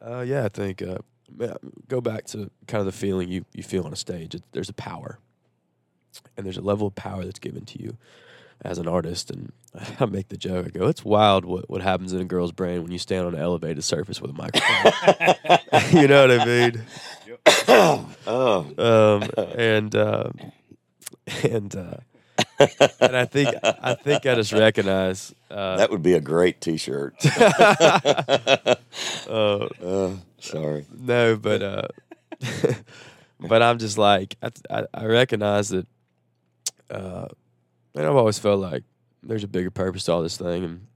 Uh, 0.00 0.20
yeah, 0.20 0.44
I 0.44 0.48
think 0.48 0.82
uh, 0.82 0.98
man, 1.34 1.56
go 1.88 2.00
back 2.00 2.26
to 2.26 2.50
kind 2.68 2.80
of 2.80 2.86
the 2.86 2.92
feeling 2.92 3.28
you, 3.28 3.44
you 3.52 3.62
feel 3.64 3.84
on 3.84 3.92
a 3.92 3.96
stage. 3.96 4.34
It, 4.34 4.42
there's 4.52 4.68
a 4.68 4.74
power, 4.74 5.18
and 6.36 6.46
there's 6.46 6.58
a 6.58 6.62
level 6.62 6.86
of 6.86 6.94
power 6.94 7.24
that's 7.24 7.40
given 7.40 7.64
to 7.64 7.82
you 7.82 7.96
as 8.62 8.78
an 8.78 8.88
artist. 8.88 9.30
And 9.30 9.52
I 10.00 10.06
make 10.06 10.28
the 10.28 10.36
joke. 10.36 10.66
I 10.66 10.70
go, 10.70 10.86
"It's 10.88 11.04
wild 11.04 11.44
what, 11.44 11.68
what 11.70 11.82
happens 11.82 12.12
in 12.12 12.20
a 12.20 12.24
girl's 12.24 12.52
brain 12.52 12.82
when 12.82 12.92
you 12.92 12.98
stand 12.98 13.26
on 13.26 13.34
an 13.34 13.40
elevated 13.40 13.84
surface 13.84 14.20
with 14.20 14.30
a 14.30 14.34
microphone." 14.34 15.90
you 16.00 16.08
know 16.08 16.26
what 16.26 16.40
I 16.40 16.44
mean? 16.44 16.82
oh, 18.26 18.66
Um, 18.76 19.30
and 19.56 19.94
uh, 19.94 20.30
and 21.42 21.74
uh, 21.76 21.96
and 23.00 23.16
I 23.16 23.24
think 23.24 23.54
I 23.62 23.94
think 23.94 24.26
I 24.26 24.34
just 24.34 24.52
recognize. 24.52 25.34
Uh, 25.50 25.76
that 25.76 25.90
would 25.90 26.02
be 26.02 26.12
a 26.14 26.20
great 26.20 26.60
T-shirt. 26.60 27.14
uh, 27.26 28.74
Uh, 29.28 30.10
sorry. 30.40 30.86
No, 30.98 31.36
but 31.36 31.62
uh, 31.62 31.88
but 33.40 33.62
I'm 33.62 33.78
just 33.78 33.98
like 33.98 34.36
I, 34.42 34.50
I, 34.70 34.84
I 34.94 35.04
recognize 35.06 35.68
that, 35.70 35.86
uh, 36.90 37.28
and 37.94 38.06
I've 38.06 38.16
always 38.16 38.38
felt 38.38 38.60
like 38.60 38.84
there's 39.22 39.44
a 39.44 39.48
bigger 39.48 39.70
purpose 39.70 40.04
to 40.04 40.12
all 40.12 40.22
this 40.22 40.36
thing, 40.36 40.64
and 40.64 40.86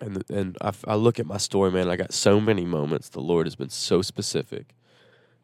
and 0.00 0.30
and 0.30 0.58
I, 0.60 0.72
I 0.86 0.94
look 0.94 1.18
at 1.18 1.26
my 1.26 1.36
story, 1.36 1.70
man. 1.70 1.88
I 1.88 1.96
got 1.96 2.12
so 2.12 2.40
many 2.40 2.64
moments. 2.64 3.08
The 3.08 3.20
Lord 3.20 3.46
has 3.46 3.56
been 3.56 3.70
so 3.70 4.02
specific 4.02 4.74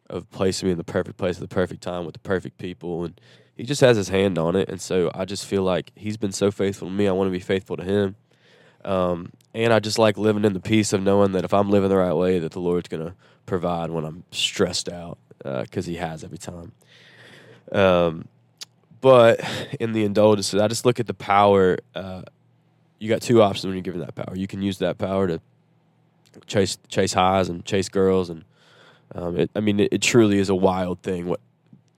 of 0.08 0.30
placing 0.30 0.66
me 0.66 0.72
in 0.72 0.78
the 0.78 0.84
perfect 0.84 1.18
place 1.18 1.36
at 1.36 1.40
the 1.40 1.54
perfect 1.54 1.82
time 1.82 2.04
with 2.04 2.14
the 2.14 2.20
perfect 2.20 2.58
people, 2.58 3.04
and 3.04 3.20
He 3.56 3.64
just 3.64 3.80
has 3.80 3.96
His 3.96 4.08
hand 4.08 4.38
on 4.38 4.56
it, 4.56 4.68
and 4.68 4.80
so 4.80 5.10
I 5.14 5.24
just 5.24 5.44
feel 5.44 5.62
like 5.62 5.92
He's 5.94 6.16
been 6.16 6.32
so 6.32 6.50
faithful 6.50 6.88
to 6.88 6.94
me. 6.94 7.08
I 7.08 7.12
want 7.12 7.28
to 7.28 7.32
be 7.32 7.40
faithful 7.40 7.76
to 7.76 7.84
Him. 7.84 8.16
Um, 8.84 9.32
and 9.52 9.72
I 9.72 9.80
just 9.80 9.98
like 9.98 10.16
living 10.16 10.44
in 10.44 10.52
the 10.52 10.60
peace 10.60 10.92
of 10.92 11.02
knowing 11.02 11.32
that 11.32 11.44
if 11.44 11.52
I'm 11.52 11.70
living 11.70 11.88
the 11.88 11.96
right 11.96 12.14
way, 12.14 12.38
that 12.38 12.52
the 12.52 12.60
Lord's 12.60 12.88
gonna 12.88 13.14
provide 13.44 13.90
when 13.90 14.04
I'm 14.04 14.22
stressed 14.30 14.88
out, 14.88 15.18
because 15.42 15.86
He 15.86 15.96
has 15.96 16.22
every 16.22 16.38
time. 16.38 16.72
Um, 17.72 18.28
but 19.06 19.40
in 19.78 19.92
the 19.92 20.02
indulgences, 20.04 20.60
I 20.60 20.66
just 20.66 20.84
look 20.84 20.98
at 20.98 21.06
the 21.06 21.14
power. 21.14 21.78
Uh, 21.94 22.22
you 22.98 23.08
got 23.08 23.22
two 23.22 23.40
options 23.40 23.64
when 23.66 23.74
you're 23.74 23.82
given 23.82 24.00
that 24.00 24.16
power. 24.16 24.34
You 24.34 24.48
can 24.48 24.62
use 24.62 24.78
that 24.78 24.98
power 24.98 25.28
to 25.28 25.40
chase 26.46 26.76
chase 26.88 27.12
highs 27.12 27.48
and 27.48 27.64
chase 27.64 27.88
girls, 27.88 28.30
and 28.30 28.44
um, 29.14 29.36
it, 29.38 29.50
I 29.54 29.60
mean, 29.60 29.78
it, 29.78 29.92
it 29.92 30.02
truly 30.02 30.38
is 30.38 30.48
a 30.48 30.56
wild 30.56 31.02
thing. 31.02 31.26
What 31.28 31.38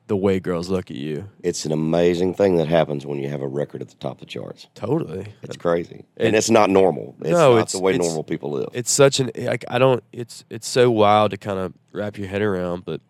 the 0.07 0.17
way 0.17 0.39
girls 0.39 0.69
look 0.69 0.91
at 0.91 0.97
you, 0.99 1.29
It's 1.43 1.65
an 1.65 1.73
amazing 1.73 2.35
thing 2.35 2.57
that 2.57 2.67
happens 2.69 3.05
when 3.07 3.19
you 3.19 3.29
have 3.31 3.41
a 3.43 3.47
record 3.49 3.81
at 3.83 3.89
the 3.89 3.95
top 3.97 4.13
of 4.13 4.21
the 4.21 4.27
charts. 4.27 4.67
totally. 4.75 5.27
It's 5.43 5.57
crazy, 5.57 6.05
It- 6.17 6.27
and 6.29 6.37
it's 6.37 6.49
not 6.51 6.69
normal. 6.71 7.15
It's 7.21 7.31
No, 7.31 7.53
not 7.53 7.57
it's- 7.59 7.73
the 7.73 7.81
way 7.81 7.93
it's- 7.93 8.07
normal 8.07 8.23
people 8.25 8.51
live. 8.51 8.69
it's 8.75 8.91
such 8.91 9.19
an 9.21 9.31
like 9.37 9.65
I 9.69 9.79
don't 9.79 10.03
it's 10.13 10.45
it's 10.51 10.67
so 10.69 10.91
wild 10.91 11.31
to 11.33 11.37
kind 11.39 11.59
of 11.59 11.73
wrap 11.93 12.19
your 12.19 12.29
head 12.29 12.43
around, 12.43 12.85
but 12.85 13.01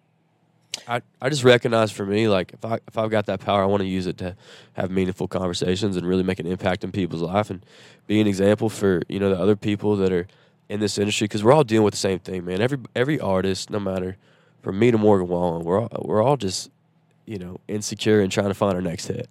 I 0.86 1.02
I 1.20 1.28
just 1.28 1.44
recognize 1.44 1.90
for 1.90 2.06
me 2.06 2.28
like 2.28 2.52
if 2.52 2.64
I 2.64 2.78
if 2.86 2.96
I've 2.96 3.10
got 3.10 3.26
that 3.26 3.40
power, 3.40 3.62
I 3.62 3.66
want 3.66 3.82
to 3.82 3.88
use 3.88 4.06
it 4.06 4.18
to 4.18 4.36
have 4.74 4.90
meaningful 4.90 5.28
conversations 5.28 5.96
and 5.96 6.06
really 6.06 6.22
make 6.22 6.38
an 6.38 6.46
impact 6.46 6.84
in 6.84 6.92
people's 6.92 7.22
life 7.22 7.50
and 7.50 7.64
be 8.06 8.20
an 8.20 8.26
example 8.26 8.68
for 8.68 9.02
you 9.08 9.18
know 9.18 9.30
the 9.30 9.40
other 9.40 9.56
people 9.56 9.96
that 9.96 10.12
are 10.12 10.26
in 10.68 10.80
this 10.80 10.98
industry 10.98 11.24
because 11.26 11.42
we're 11.42 11.52
all 11.52 11.64
dealing 11.64 11.84
with 11.84 11.94
the 11.94 11.98
same 11.98 12.18
thing, 12.18 12.44
man. 12.44 12.60
Every 12.60 12.78
every 12.94 13.18
artist, 13.20 13.70
no 13.70 13.80
matter 13.80 14.16
from 14.62 14.78
me 14.78 14.90
to 14.90 14.98
Morgan 14.98 15.28
Wallen, 15.28 15.64
we're 15.64 15.80
all, 15.80 15.88
we're 16.02 16.22
all 16.22 16.36
just 16.36 16.70
you 17.26 17.38
know 17.38 17.60
insecure 17.68 18.20
and 18.20 18.30
trying 18.30 18.48
to 18.48 18.54
find 18.54 18.74
our 18.74 18.82
next 18.82 19.06
hit. 19.06 19.28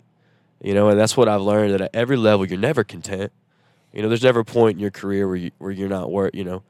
You 0.62 0.73
know, 0.73 0.89
and 0.89 1.00
that's 1.00 1.15
what 1.15 1.28
I've 1.28 1.41
learned 1.41 1.73
that 1.73 1.82
at 1.82 1.91
every 1.93 2.17
level 2.17 2.45
you're 2.47 2.58
never 2.58 2.84
content. 2.84 3.32
You 3.93 4.02
know, 4.02 4.10
there's 4.10 4.23
never 4.23 4.39
a 4.39 4.45
point 4.45 4.76
in 4.76 4.80
your 4.80 4.91
career 4.91 5.28
where 5.28 5.38
you 5.38 5.52
where 5.60 5.71
you're 5.71 5.89
not 5.89 6.12
worth, 6.12 6.34
you 6.34 6.43
know, 6.43 6.63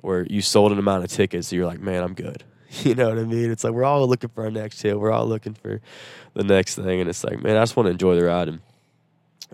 where 0.00 0.26
you 0.28 0.40
sold 0.40 0.72
an 0.72 0.78
amount 0.78 1.04
of 1.04 1.10
tickets, 1.10 1.48
so 1.48 1.56
you're 1.56 1.66
like, 1.66 1.80
man, 1.80 2.02
I'm 2.02 2.14
good. 2.14 2.44
You 2.84 2.94
know 2.94 3.08
what 3.08 3.18
I 3.18 3.24
mean? 3.24 3.50
It's 3.50 3.64
like 3.64 3.72
we're 3.72 3.84
all 3.84 4.06
looking 4.06 4.28
for 4.28 4.44
our 4.44 4.50
next 4.50 4.82
hit. 4.82 5.00
We're 5.00 5.10
all 5.10 5.26
looking 5.26 5.54
for 5.54 5.80
the 6.34 6.44
next 6.44 6.74
thing, 6.74 7.00
and 7.00 7.08
it's 7.08 7.24
like, 7.24 7.42
man, 7.42 7.56
I 7.56 7.62
just 7.62 7.76
want 7.76 7.86
to 7.86 7.92
enjoy 7.92 8.14
the 8.14 8.24
ride 8.24 8.48
and 8.48 8.60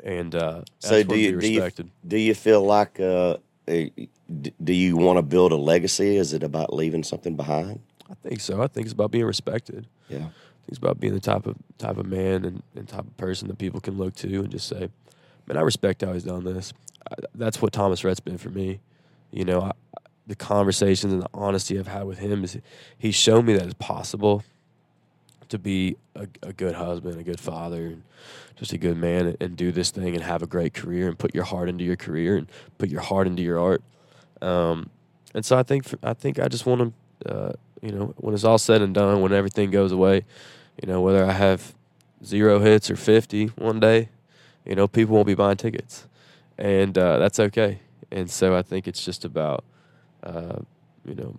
and 0.03 0.35
uh, 0.35 0.63
So 0.81 1.03
do 1.03 1.17
you 1.17 1.39
be 1.39 1.41
do 1.41 1.53
you, 1.53 1.91
do 2.07 2.17
you 2.17 2.35
feel 2.35 2.63
like 2.65 2.99
uh, 2.99 3.37
do 3.67 4.73
you 4.73 4.97
want 4.97 5.19
to 5.19 5.23
build 5.23 5.53
a 5.53 5.57
legacy? 5.57 6.17
Is 6.17 6.33
it 6.33 6.43
about 6.43 6.75
leaving 6.75 7.05
something 7.05 7.37
behind? 7.37 7.81
I 8.11 8.15
think 8.15 8.41
so. 8.41 8.63
I 8.63 8.67
think 8.67 8.87
it's 8.87 8.93
about 8.93 9.11
being 9.11 9.25
respected. 9.25 9.87
Yeah. 10.09 10.19
I 10.19 10.21
think 10.21 10.33
it's 10.69 10.79
about 10.79 11.01
being 11.01 11.15
the 11.15 11.21
type 11.21 11.47
of 11.47 11.57
type 11.79 11.97
of 11.97 12.07
man 12.07 12.45
and, 12.45 12.63
and 12.75 12.89
type 12.89 13.01
of 13.01 13.17
person 13.17 13.49
that 13.49 13.59
people 13.59 13.81
can 13.81 13.97
look 13.97 14.15
to 14.17 14.41
and 14.41 14.51
just 14.51 14.67
say, 14.67 14.89
"Man, 15.47 15.57
I 15.57 15.61
respect 15.61 16.03
how 16.03 16.13
he's 16.13 16.25
done 16.25 16.45
this." 16.45 16.73
I, 17.11 17.15
that's 17.35 17.61
what 17.63 17.73
Thomas 17.73 18.03
Rhett's 18.03 18.21
been 18.21 18.39
for 18.39 18.51
me. 18.51 18.81
You 19.31 19.45
know, 19.45 19.61
I, 19.63 19.73
the 20.27 20.35
conversations 20.35 21.13
and 21.13 21.23
the 21.23 21.29
honesty 21.35 21.79
I've 21.79 21.87
had 21.87 22.05
with 22.05 22.19
him 22.19 22.45
is 22.45 22.59
he's 22.97 23.15
shown 23.15 23.45
me 23.45 23.55
that 23.55 23.65
it's 23.65 23.75
possible 23.75 24.43
to 25.51 25.59
be 25.59 25.97
a, 26.17 26.27
a 26.43 26.53
good 26.53 26.75
husband, 26.75 27.21
a 27.21 27.23
good 27.23 27.41
father, 27.41 27.87
and 27.87 28.03
just 28.57 28.73
a 28.73 28.79
good 28.79 28.97
man, 28.97 29.27
and, 29.27 29.37
and 29.41 29.57
do 29.57 29.71
this 29.71 29.91
thing 29.91 30.15
and 30.15 30.23
have 30.23 30.43
a 30.43 30.47
great 30.47 30.73
career 30.73 31.09
and 31.09 31.19
put 31.19 31.35
your 31.35 31.45
heart 31.45 31.69
into 31.69 31.85
your 31.85 31.97
career 31.97 32.37
and 32.37 32.49
put 32.79 32.89
your 32.89 33.03
heart 33.03 33.27
into 33.27 33.43
your 33.43 33.59
art. 33.59 33.83
Um, 34.41 34.91
and 35.35 35.45
so 35.45 35.59
I 35.59 35.63
think 35.63 35.85
for, 35.85 35.99
I 36.03 36.15
think 36.15 36.39
I 36.39 36.49
just 36.49 36.65
want 36.65 36.95
to, 37.21 37.33
uh, 37.33 37.53
you 37.83 37.93
know, 37.93 38.15
when 38.17 38.35
it's 38.35 38.45
all 38.45 38.59
said 38.59 38.81
and 38.81 38.95
done, 38.95 39.21
when 39.21 39.33
everything 39.33 39.71
goes 39.71 39.93
away, 39.93 40.25
you 40.81 40.89
know, 40.89 41.03
whether 41.03 41.25
I 41.25 41.33
have 41.33 41.75
zero 42.25 42.61
hits 42.61 42.91
or 42.91 42.97
fifty 42.97 43.49
one 43.49 43.81
day, 43.81 44.09
you 44.65 44.75
know, 44.75 44.89
people 44.89 45.15
won't 45.15 45.27
be 45.27 45.35
buying 45.35 45.59
tickets, 45.59 46.07
and 46.57 46.97
uh, 46.97 47.19
that's 47.19 47.39
okay. 47.39 47.81
And 48.11 48.31
so 48.31 48.57
I 48.57 48.63
think 48.63 48.89
it's 48.89 49.05
just 49.05 49.25
about, 49.25 49.65
uh, 50.25 50.59
you 51.05 51.15
know, 51.15 51.37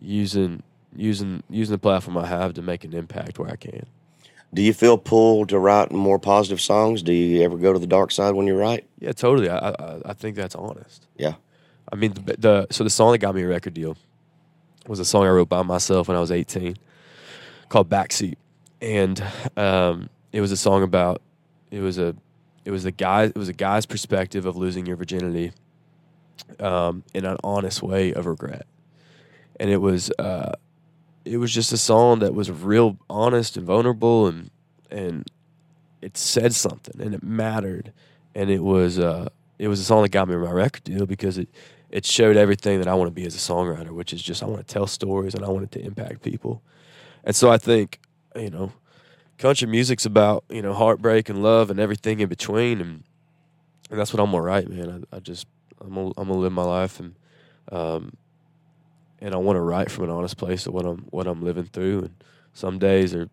using 0.00 0.62
using 0.96 1.42
using 1.50 1.72
the 1.72 1.78
platform 1.78 2.16
I 2.16 2.26
have 2.26 2.54
to 2.54 2.62
make 2.62 2.84
an 2.84 2.94
impact 2.94 3.38
where 3.38 3.50
I 3.50 3.56
can. 3.56 3.86
Do 4.52 4.62
you 4.62 4.72
feel 4.72 4.96
pulled 4.96 5.50
to 5.50 5.58
write 5.58 5.92
more 5.92 6.18
positive 6.18 6.60
songs? 6.60 7.02
Do 7.02 7.12
you 7.12 7.42
ever 7.42 7.58
go 7.58 7.72
to 7.72 7.78
the 7.78 7.86
dark 7.86 8.10
side 8.10 8.34
when 8.34 8.46
you 8.46 8.56
write? 8.56 8.86
Yeah, 8.98 9.12
totally. 9.12 9.50
I 9.50 9.70
I, 9.70 10.00
I 10.06 10.12
think 10.14 10.36
that's 10.36 10.54
honest. 10.54 11.06
Yeah. 11.16 11.34
I 11.92 11.96
mean, 11.96 12.12
the, 12.14 12.36
the 12.38 12.66
so 12.70 12.84
the 12.84 12.90
song 12.90 13.12
that 13.12 13.18
got 13.18 13.34
me 13.34 13.42
a 13.42 13.48
record 13.48 13.74
deal 13.74 13.96
was 14.86 14.98
a 14.98 15.04
song 15.04 15.26
I 15.26 15.30
wrote 15.30 15.48
by 15.48 15.62
myself 15.62 16.08
when 16.08 16.16
I 16.16 16.20
was 16.20 16.30
18, 16.30 16.76
called 17.68 17.88
"Backseat," 17.88 18.36
and 18.80 19.22
um, 19.56 20.08
it 20.32 20.40
was 20.40 20.52
a 20.52 20.56
song 20.56 20.82
about 20.82 21.22
it 21.70 21.80
was 21.80 21.98
a 21.98 22.14
it 22.64 22.70
was 22.70 22.84
a 22.84 22.90
guy 22.90 23.24
it 23.24 23.36
was 23.36 23.48
a 23.48 23.54
guy's 23.54 23.86
perspective 23.86 24.46
of 24.46 24.56
losing 24.56 24.86
your 24.86 24.96
virginity 24.96 25.52
um, 26.60 27.04
in 27.14 27.24
an 27.24 27.36
honest 27.44 27.82
way 27.82 28.12
of 28.12 28.26
regret, 28.26 28.66
and 29.58 29.70
it 29.70 29.78
was 29.78 30.10
uh, 30.18 30.52
it 31.24 31.38
was 31.38 31.52
just 31.52 31.72
a 31.72 31.76
song 31.76 32.20
that 32.20 32.34
was 32.34 32.50
real 32.50 32.98
honest 33.08 33.56
and 33.56 33.66
vulnerable 33.66 34.26
and 34.26 34.50
and 34.90 35.26
it 36.00 36.16
said 36.16 36.54
something 36.54 37.00
and 37.00 37.14
it 37.14 37.22
mattered 37.22 37.92
and 38.34 38.50
it 38.50 38.62
was 38.62 38.98
uh, 38.98 39.28
it 39.58 39.68
was 39.68 39.80
a 39.80 39.84
song 39.84 40.02
that 40.02 40.10
got 40.10 40.28
me 40.28 40.36
my 40.36 40.50
record 40.50 40.84
deal 40.84 41.06
because 41.06 41.38
it 41.38 41.48
it 41.90 42.04
showed 42.04 42.36
everything 42.36 42.78
that 42.78 42.88
I 42.88 42.94
want 42.94 43.08
to 43.08 43.14
be 43.14 43.26
as 43.26 43.34
a 43.34 43.38
songwriter, 43.38 43.90
which 43.90 44.12
is 44.12 44.22
just 44.22 44.42
I 44.42 44.46
want 44.46 44.66
to 44.66 44.72
tell 44.72 44.86
stories 44.86 45.34
and 45.34 45.44
I 45.44 45.48
want 45.48 45.64
it 45.64 45.72
to 45.72 45.80
impact 45.80 46.22
people. 46.22 46.62
And 47.24 47.34
so 47.34 47.50
I 47.50 47.56
think, 47.56 47.98
you 48.36 48.50
know, 48.50 48.72
country 49.38 49.66
music's 49.66 50.04
about, 50.04 50.44
you 50.50 50.60
know, 50.60 50.74
heartbreak 50.74 51.28
and 51.28 51.42
love 51.42 51.70
and 51.70 51.80
everything 51.80 52.20
in 52.20 52.28
between 52.28 52.80
and 52.80 53.04
and 53.90 53.98
that's 53.98 54.12
what 54.12 54.22
I'm 54.22 54.30
gonna 54.30 54.42
write, 54.42 54.68
man. 54.68 55.06
I, 55.12 55.16
I 55.16 55.20
just 55.20 55.46
I'm 55.80 55.94
gonna, 55.94 56.12
I'm 56.16 56.28
gonna 56.28 56.34
live 56.38 56.52
my 56.52 56.64
life 56.64 57.00
and 57.00 57.14
um 57.70 58.16
and 59.20 59.34
I 59.34 59.38
want 59.38 59.56
to 59.56 59.60
write 59.60 59.90
from 59.90 60.04
an 60.04 60.10
honest 60.10 60.36
place 60.36 60.66
of 60.66 60.74
what 60.74 60.86
I'm 60.86 61.06
what 61.10 61.26
I'm 61.26 61.42
living 61.42 61.64
through 61.64 62.00
and 62.00 62.24
some 62.52 62.78
days 62.78 63.14
are 63.14 63.28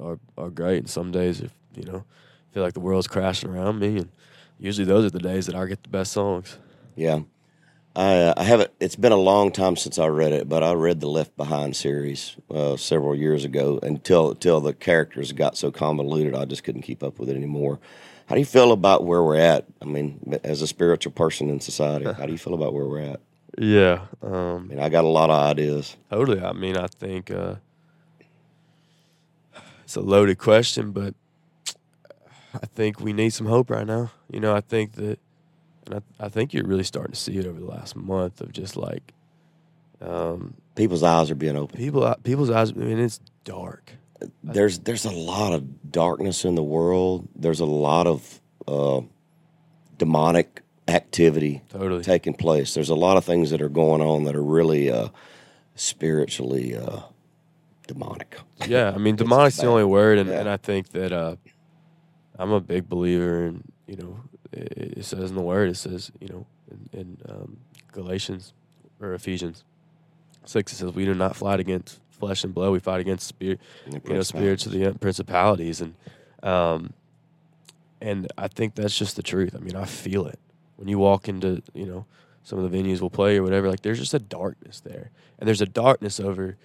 are, 0.00 0.18
are 0.36 0.50
great 0.50 0.78
and 0.78 0.90
some 0.90 1.10
days 1.10 1.42
are, 1.42 1.50
you 1.74 1.84
know, 1.84 2.04
feel 2.52 2.62
like 2.62 2.74
the 2.74 2.80
world's 2.80 3.08
crashing 3.08 3.50
around 3.50 3.78
me 3.78 3.98
and 3.98 4.08
usually 4.58 4.84
those 4.84 5.04
are 5.04 5.10
the 5.10 5.18
days 5.18 5.46
that 5.46 5.54
I 5.54 5.66
get 5.66 5.82
the 5.82 5.88
best 5.88 6.12
songs. 6.12 6.58
Yeah. 6.96 7.20
I 7.96 8.16
uh, 8.22 8.34
I 8.36 8.44
haven't. 8.44 8.70
It's 8.78 8.94
been 8.94 9.12
a 9.12 9.16
long 9.16 9.50
time 9.50 9.74
since 9.74 9.98
I 9.98 10.06
read 10.06 10.32
it, 10.32 10.48
but 10.48 10.62
I 10.62 10.72
read 10.72 11.00
the 11.00 11.08
Left 11.08 11.36
Behind 11.36 11.74
series 11.74 12.36
uh, 12.48 12.76
several 12.76 13.14
years 13.14 13.44
ago. 13.44 13.80
Until 13.82 14.30
until 14.30 14.60
the 14.60 14.72
characters 14.72 15.32
got 15.32 15.56
so 15.56 15.72
convoluted, 15.72 16.34
I 16.34 16.44
just 16.44 16.62
couldn't 16.62 16.82
keep 16.82 17.02
up 17.02 17.18
with 17.18 17.28
it 17.28 17.36
anymore. 17.36 17.80
How 18.28 18.34
do 18.34 18.40
you 18.40 18.46
feel 18.46 18.72
about 18.72 19.04
where 19.04 19.22
we're 19.22 19.36
at? 19.40 19.64
I 19.80 19.86
mean, 19.86 20.38
as 20.44 20.60
a 20.60 20.66
spiritual 20.66 21.12
person 21.12 21.48
in 21.48 21.60
society, 21.60 22.04
how 22.12 22.26
do 22.26 22.32
you 22.32 22.38
feel 22.38 22.52
about 22.54 22.74
where 22.74 22.84
we're 22.86 23.00
at? 23.00 23.20
Yeah. 23.56 24.02
I 24.22 24.26
Um, 24.26 24.68
mean, 24.68 24.78
I 24.78 24.88
got 24.90 25.04
a 25.04 25.08
lot 25.08 25.30
of 25.30 25.36
ideas. 25.42 25.96
totally. 26.10 26.40
I 26.40 26.52
mean, 26.52 26.76
I 26.76 26.88
think 26.88 27.30
uh, 27.30 27.54
it's 29.82 29.96
a 29.96 30.00
loaded 30.02 30.38
question, 30.38 30.92
but 30.92 31.14
I 32.54 32.66
think 32.66 33.00
we 33.00 33.12
need 33.14 33.30
some 33.30 33.46
hope 33.46 33.70
right 33.70 33.86
now. 33.86 34.10
You 34.30 34.40
know, 34.40 34.54
I 34.54 34.60
think 34.60 34.92
that, 34.92 35.18
and 35.86 35.94
I, 36.20 36.26
I 36.26 36.28
think 36.28 36.52
you're 36.52 36.66
really 36.66 36.84
starting 36.84 37.12
to 37.14 37.18
see 37.18 37.38
it 37.38 37.46
over 37.46 37.58
the 37.58 37.66
last 37.66 37.96
month 37.96 38.40
of 38.42 38.52
just 38.52 38.76
like 38.76 39.14
Um, 40.02 40.54
People's 40.74 41.02
eyes 41.02 41.30
are 41.30 41.34
being 41.34 41.56
opened. 41.56 41.78
people, 41.78 42.14
people's 42.22 42.50
eyes. 42.50 42.70
I 42.70 42.74
mean, 42.74 42.98
it's 43.00 43.20
dark. 43.44 43.92
There's 44.42 44.80
there's 44.80 45.04
a 45.04 45.10
lot 45.10 45.52
of 45.52 45.90
darkness 45.92 46.44
in 46.44 46.54
the 46.54 46.62
world. 46.62 47.28
There's 47.36 47.60
a 47.60 47.64
lot 47.66 48.06
of 48.06 48.40
uh, 48.66 49.02
demonic 49.96 50.62
activity 50.88 51.62
Totally. 51.68 52.02
taking 52.02 52.34
place. 52.34 52.74
There's 52.74 52.88
a 52.88 52.94
lot 52.94 53.16
of 53.16 53.24
things 53.24 53.50
that 53.50 53.60
are 53.62 53.68
going 53.68 54.00
on 54.00 54.24
that 54.24 54.34
are 54.34 54.42
really 54.42 54.90
uh, 54.90 55.08
spiritually 55.74 56.76
uh, 56.76 57.00
demonic. 57.86 58.36
Yeah, 58.66 58.92
I 58.94 58.98
mean, 58.98 59.16
demonic's 59.16 59.56
the 59.58 59.66
only 59.66 59.84
word, 59.84 60.18
and, 60.18 60.28
Yeah. 60.28 60.40
and 60.40 60.48
I 60.48 60.56
think 60.56 60.88
that 60.90 61.12
uh, 61.12 61.36
I'm 62.38 62.50
a 62.52 62.60
big 62.60 62.88
believer 62.88 63.46
in 63.46 63.64
you 63.86 63.96
know 63.96 64.20
it, 64.52 64.98
it 64.98 65.04
says 65.04 65.30
in 65.30 65.36
the 65.36 65.42
word 65.42 65.70
it 65.70 65.76
says 65.76 66.10
you 66.20 66.28
know 66.28 66.46
in, 66.70 66.98
in 67.00 67.18
um, 67.28 67.56
Galatians 67.92 68.52
or 69.00 69.14
Ephesians 69.14 69.64
six 70.44 70.72
it 70.72 70.76
says 70.76 70.92
we 70.92 71.04
do 71.04 71.14
not 71.14 71.36
fight 71.36 71.60
against 71.60 72.00
flesh 72.18 72.44
and 72.44 72.54
blood 72.54 72.70
we 72.72 72.78
fight 72.78 73.00
against 73.00 73.26
spirit 73.26 73.60
you 73.86 74.14
know 74.14 74.22
spirits 74.22 74.66
of 74.66 74.72
the 74.72 74.86
uh, 74.86 74.92
principalities 74.94 75.80
and 75.80 75.94
um, 76.42 76.92
and 78.00 78.30
I 78.38 78.48
think 78.48 78.74
that's 78.74 78.96
just 78.96 79.16
the 79.16 79.22
truth. 79.22 79.54
I 79.54 79.58
mean, 79.58 79.76
I 79.76 79.84
feel 79.84 80.26
it 80.26 80.38
when 80.76 80.88
you 80.88 80.98
walk 80.98 81.28
into 81.28 81.62
you 81.74 81.86
know 81.86 82.06
some 82.42 82.58
of 82.58 82.70
the 82.70 82.76
venues 82.76 83.00
we'll 83.00 83.10
play 83.10 83.38
or 83.38 83.42
whatever. 83.42 83.68
Like 83.68 83.82
there's 83.82 83.98
just 83.98 84.14
a 84.14 84.18
darkness 84.18 84.80
there, 84.80 85.10
and 85.38 85.48
there's 85.48 85.60
a 85.60 85.66
darkness 85.66 86.20
over 86.20 86.56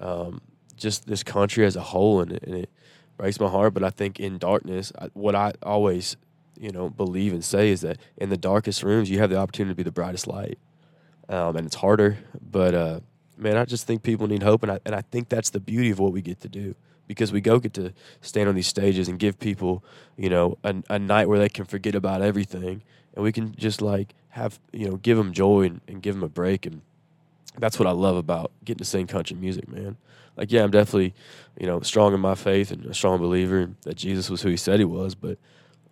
um, 0.00 0.40
just 0.76 1.06
this 1.06 1.22
country 1.22 1.64
as 1.64 1.76
a 1.76 1.80
whole, 1.80 2.20
and 2.20 2.32
it, 2.32 2.42
and 2.42 2.54
it 2.54 2.70
breaks 3.16 3.40
my 3.40 3.48
heart. 3.48 3.74
But 3.74 3.84
I 3.84 3.90
think 3.90 4.20
in 4.20 4.38
darkness, 4.38 4.92
I, 4.98 5.08
what 5.14 5.34
I 5.34 5.52
always 5.62 6.16
you 6.58 6.70
know 6.70 6.90
believe 6.90 7.32
and 7.32 7.44
say 7.44 7.70
is 7.70 7.80
that 7.80 7.98
in 8.16 8.28
the 8.28 8.36
darkest 8.36 8.82
rooms, 8.82 9.10
you 9.10 9.18
have 9.18 9.30
the 9.30 9.36
opportunity 9.36 9.72
to 9.72 9.76
be 9.76 9.82
the 9.82 9.92
brightest 9.92 10.26
light, 10.26 10.58
um, 11.28 11.56
and 11.56 11.66
it's 11.66 11.76
harder. 11.76 12.18
But 12.40 12.74
uh, 12.74 13.00
man, 13.42 13.56
I 13.56 13.64
just 13.64 13.86
think 13.86 14.02
people 14.02 14.26
need 14.26 14.42
hope, 14.42 14.62
and 14.62 14.72
I 14.72 14.80
and 14.84 14.94
I 14.94 15.02
think 15.02 15.28
that's 15.28 15.50
the 15.50 15.60
beauty 15.60 15.90
of 15.90 15.98
what 15.98 16.12
we 16.12 16.22
get 16.22 16.40
to 16.40 16.48
do 16.48 16.74
because 17.06 17.32
we 17.32 17.40
go 17.40 17.58
get 17.58 17.74
to 17.74 17.92
stand 18.20 18.48
on 18.48 18.54
these 18.54 18.66
stages 18.66 19.08
and 19.08 19.18
give 19.18 19.38
people, 19.38 19.84
you 20.16 20.30
know, 20.30 20.56
a, 20.64 20.74
a 20.88 20.98
night 20.98 21.28
where 21.28 21.38
they 21.38 21.48
can 21.48 21.64
forget 21.64 21.94
about 21.94 22.22
everything, 22.22 22.82
and 23.14 23.22
we 23.22 23.32
can 23.32 23.54
just 23.56 23.82
like 23.82 24.14
have, 24.30 24.58
you 24.72 24.88
know, 24.88 24.96
give 24.96 25.18
them 25.18 25.32
joy 25.32 25.62
and, 25.62 25.80
and 25.88 26.02
give 26.02 26.14
them 26.14 26.24
a 26.24 26.28
break, 26.28 26.64
and 26.64 26.80
that's 27.58 27.78
what 27.78 27.86
I 27.86 27.92
love 27.92 28.16
about 28.16 28.50
getting 28.64 28.78
to 28.78 28.84
sing 28.84 29.06
country 29.06 29.36
music, 29.36 29.68
man. 29.68 29.96
Like, 30.36 30.50
yeah, 30.50 30.62
I'm 30.64 30.70
definitely, 30.70 31.14
you 31.58 31.66
know, 31.66 31.80
strong 31.80 32.14
in 32.14 32.20
my 32.20 32.34
faith 32.34 32.70
and 32.70 32.86
a 32.86 32.94
strong 32.94 33.18
believer 33.18 33.68
that 33.82 33.96
Jesus 33.96 34.30
was 34.30 34.40
who 34.40 34.48
He 34.48 34.56
said 34.56 34.78
He 34.78 34.86
was, 34.86 35.14
but 35.14 35.36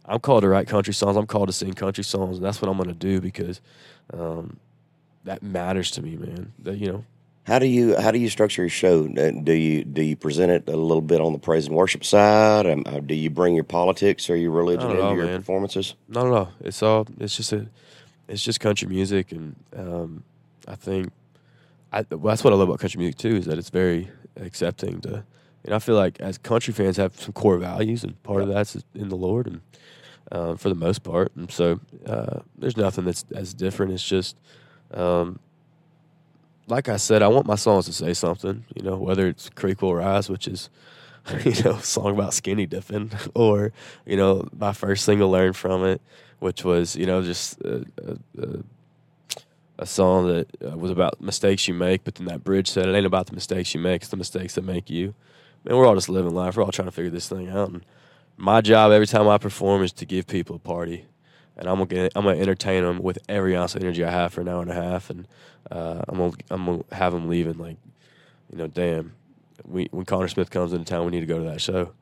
I'm 0.06 0.20
called 0.20 0.42
to 0.42 0.48
write 0.48 0.66
country 0.66 0.94
songs. 0.94 1.16
I'm 1.16 1.26
called 1.26 1.48
to 1.48 1.52
sing 1.52 1.74
country 1.74 2.04
songs, 2.04 2.38
and 2.38 2.44
that's 2.44 2.62
what 2.62 2.70
I'm 2.70 2.76
going 2.76 2.88
to 2.88 2.94
do 2.94 3.20
because 3.20 3.60
um, 4.14 4.58
that 5.24 5.42
matters 5.42 5.90
to 5.92 6.02
me, 6.02 6.16
man. 6.16 6.52
That 6.60 6.78
you 6.78 6.90
know, 6.90 7.04
How 7.44 7.58
do 7.58 7.66
you 7.66 7.96
how 7.96 8.10
do 8.10 8.18
you 8.18 8.28
structure 8.28 8.62
your 8.62 8.68
show? 8.68 9.06
Uh, 9.06 9.30
Do 9.42 9.52
you 9.52 9.84
do 9.84 10.02
you 10.02 10.16
present 10.16 10.52
it 10.52 10.68
a 10.68 10.76
little 10.76 11.00
bit 11.00 11.20
on 11.20 11.32
the 11.32 11.38
praise 11.38 11.66
and 11.66 11.74
worship 11.74 12.04
side? 12.04 12.66
Um, 12.66 12.84
uh, 12.86 13.00
do 13.00 13.14
you 13.14 13.30
bring 13.30 13.54
your 13.54 13.64
politics 13.64 14.28
or 14.28 14.36
your 14.36 14.50
religion 14.50 14.90
into 14.90 15.02
all, 15.02 15.16
your 15.16 15.26
man. 15.26 15.38
performances? 15.38 15.94
Not 16.08 16.26
at 16.26 16.32
all. 16.32 16.52
It's 16.60 16.82
all. 16.82 17.06
It's 17.18 17.36
just 17.36 17.52
a. 17.52 17.66
It's 18.28 18.44
just 18.44 18.60
country 18.60 18.86
music, 18.88 19.32
and 19.32 19.56
um, 19.76 20.22
I 20.68 20.76
think 20.76 21.10
I, 21.92 22.04
well, 22.10 22.30
that's 22.30 22.44
what 22.44 22.52
I 22.52 22.56
love 22.56 22.68
about 22.68 22.78
country 22.78 22.98
music 22.98 23.18
too. 23.18 23.36
Is 23.36 23.46
that 23.46 23.58
it's 23.58 23.70
very 23.70 24.08
accepting 24.36 25.00
to. 25.00 25.24
And 25.64 25.74
I 25.74 25.78
feel 25.78 25.94
like 25.96 26.20
as 26.20 26.38
country 26.38 26.72
fans 26.72 26.96
have 26.96 27.20
some 27.20 27.32
core 27.32 27.58
values, 27.58 28.04
and 28.04 28.20
part 28.22 28.42
of 28.42 28.48
that's 28.48 28.76
in 28.94 29.08
the 29.08 29.16
Lord, 29.16 29.46
and 29.46 29.60
uh, 30.32 30.54
for 30.54 30.68
the 30.68 30.74
most 30.74 31.02
part, 31.02 31.32
and 31.36 31.50
so 31.50 31.80
uh, 32.06 32.40
there's 32.56 32.76
nothing 32.76 33.04
that's 33.04 33.24
as 33.34 33.52
different. 33.52 33.92
It's 33.92 34.06
just, 34.06 34.36
um, 34.94 35.38
like 36.70 36.88
I 36.88 36.96
said, 36.96 37.22
I 37.22 37.28
want 37.28 37.46
my 37.46 37.56
songs 37.56 37.86
to 37.86 37.92
say 37.92 38.14
something. 38.14 38.64
You 38.74 38.82
know, 38.82 38.96
whether 38.96 39.26
it's 39.26 39.50
Creek 39.50 39.82
Will 39.82 39.94
Rise, 39.94 40.30
which 40.30 40.46
is 40.48 40.70
you 41.44 41.62
know, 41.62 41.78
song 41.78 42.14
about 42.14 42.34
skinny 42.34 42.66
dipping, 42.66 43.10
or 43.34 43.72
you 44.06 44.16
know, 44.16 44.48
my 44.56 44.72
first 44.72 45.04
single 45.04 45.30
learned 45.30 45.56
from 45.56 45.84
it, 45.84 46.00
which 46.38 46.64
was 46.64 46.96
you 46.96 47.06
know 47.06 47.22
just 47.22 47.60
a, 47.60 47.84
a, 48.04 48.42
a, 48.42 48.62
a 49.80 49.86
song 49.86 50.28
that 50.28 50.46
uh, 50.64 50.76
was 50.76 50.90
about 50.90 51.20
mistakes 51.20 51.66
you 51.68 51.74
make, 51.74 52.04
but 52.04 52.14
then 52.16 52.26
that 52.26 52.44
bridge 52.44 52.70
said 52.70 52.88
it 52.88 52.94
ain't 52.94 53.06
about 53.06 53.26
the 53.26 53.34
mistakes 53.34 53.74
you 53.74 53.80
make, 53.80 54.02
it's 54.02 54.10
the 54.10 54.16
mistakes 54.16 54.54
that 54.54 54.64
make 54.64 54.90
you. 54.90 55.14
Man, 55.64 55.76
we're 55.76 55.86
all 55.86 55.94
just 55.94 56.08
living 56.08 56.34
life. 56.34 56.56
We're 56.56 56.64
all 56.64 56.72
trying 56.72 56.88
to 56.88 56.92
figure 56.92 57.10
this 57.10 57.28
thing 57.28 57.48
out. 57.50 57.68
And 57.68 57.84
my 58.38 58.62
job 58.62 58.92
every 58.92 59.06
time 59.06 59.28
I 59.28 59.36
perform 59.36 59.82
is 59.82 59.92
to 59.94 60.06
give 60.06 60.26
people 60.26 60.56
a 60.56 60.58
party, 60.58 61.04
and 61.60 61.68
I'm 61.68 61.84
gonna 61.84 62.08
I'm 62.16 62.24
gonna 62.24 62.40
entertain 62.40 62.82
them 62.82 62.98
with 62.98 63.18
every 63.28 63.54
ounce 63.54 63.74
of 63.74 63.82
energy 63.82 64.02
I 64.02 64.10
have 64.10 64.32
for 64.32 64.40
an 64.40 64.48
hour 64.48 64.62
and 64.62 64.70
a 64.70 64.74
half, 64.74 65.10
and 65.10 65.28
uh, 65.70 66.02
I'm 66.08 66.18
gonna 66.18 66.32
I'm 66.50 66.66
gonna 66.66 66.84
have 66.90 67.12
them 67.12 67.28
leaving 67.28 67.58
like, 67.58 67.76
you 68.50 68.58
know, 68.58 68.66
damn, 68.66 69.12
we 69.64 69.88
when 69.92 70.06
Conner 70.06 70.26
Smith 70.26 70.50
comes 70.50 70.72
into 70.72 70.86
town, 70.86 71.04
we 71.04 71.12
need 71.12 71.20
to 71.20 71.26
go 71.26 71.38
to 71.38 71.44
that 71.50 71.60
show, 71.60 71.92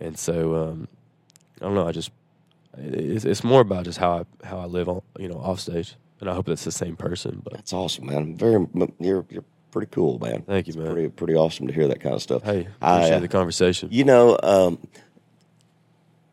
and 0.00 0.18
so 0.18 0.56
um, 0.56 0.88
I 1.60 1.64
don't 1.64 1.74
know. 1.74 1.86
I 1.86 1.92
just 1.92 2.10
it's, 2.76 3.24
it's 3.24 3.44
more 3.44 3.60
about 3.60 3.84
just 3.84 3.98
how 3.98 4.12
I 4.42 4.46
how 4.46 4.58
I 4.58 4.66
live 4.66 4.88
on 4.88 5.02
you 5.18 5.28
know 5.28 5.38
off 5.38 5.60
stage, 5.60 5.94
and 6.20 6.28
I 6.28 6.34
hope 6.34 6.46
that's 6.46 6.64
the 6.64 6.72
same 6.72 6.96
person. 6.96 7.40
But 7.44 7.54
That's 7.54 7.72
awesome, 7.72 8.06
man. 8.06 8.36
Very 8.36 8.66
you're 8.98 9.24
you're 9.30 9.44
pretty 9.70 9.90
cool, 9.92 10.18
man. 10.18 10.42
thank 10.42 10.66
you, 10.66 10.74
man. 10.74 10.92
Pretty 10.92 11.08
pretty 11.10 11.34
awesome 11.36 11.68
to 11.68 11.72
hear 11.72 11.86
that 11.88 12.00
kind 12.00 12.14
of 12.16 12.22
stuff. 12.22 12.42
Hey, 12.42 12.66
I, 12.82 12.96
appreciate 12.96 13.16
uh, 13.16 13.20
the 13.20 13.28
conversation. 13.28 13.88
You 13.92 14.04
know, 14.04 14.36
um, 14.42 14.78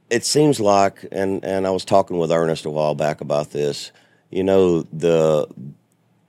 it 0.10 0.26
seems 0.26 0.60
like, 0.60 1.06
and 1.12 1.44
and 1.44 1.66
I 1.66 1.72
was 1.72 1.86
talking 1.86 2.18
with 2.18 2.32
Ernest 2.32 2.66
a 2.66 2.70
while 2.70 2.96
back 2.96 3.22
about 3.22 3.52
this. 3.52 3.92
You 4.30 4.44
know, 4.44 4.84
the 4.94 5.48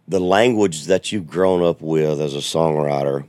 the 0.08 0.20
language 0.20 0.84
that 0.86 1.12
you've 1.12 1.26
grown 1.26 1.62
up 1.62 1.80
with 1.80 2.20
as 2.20 2.34
a 2.34 2.38
songwriter, 2.38 3.26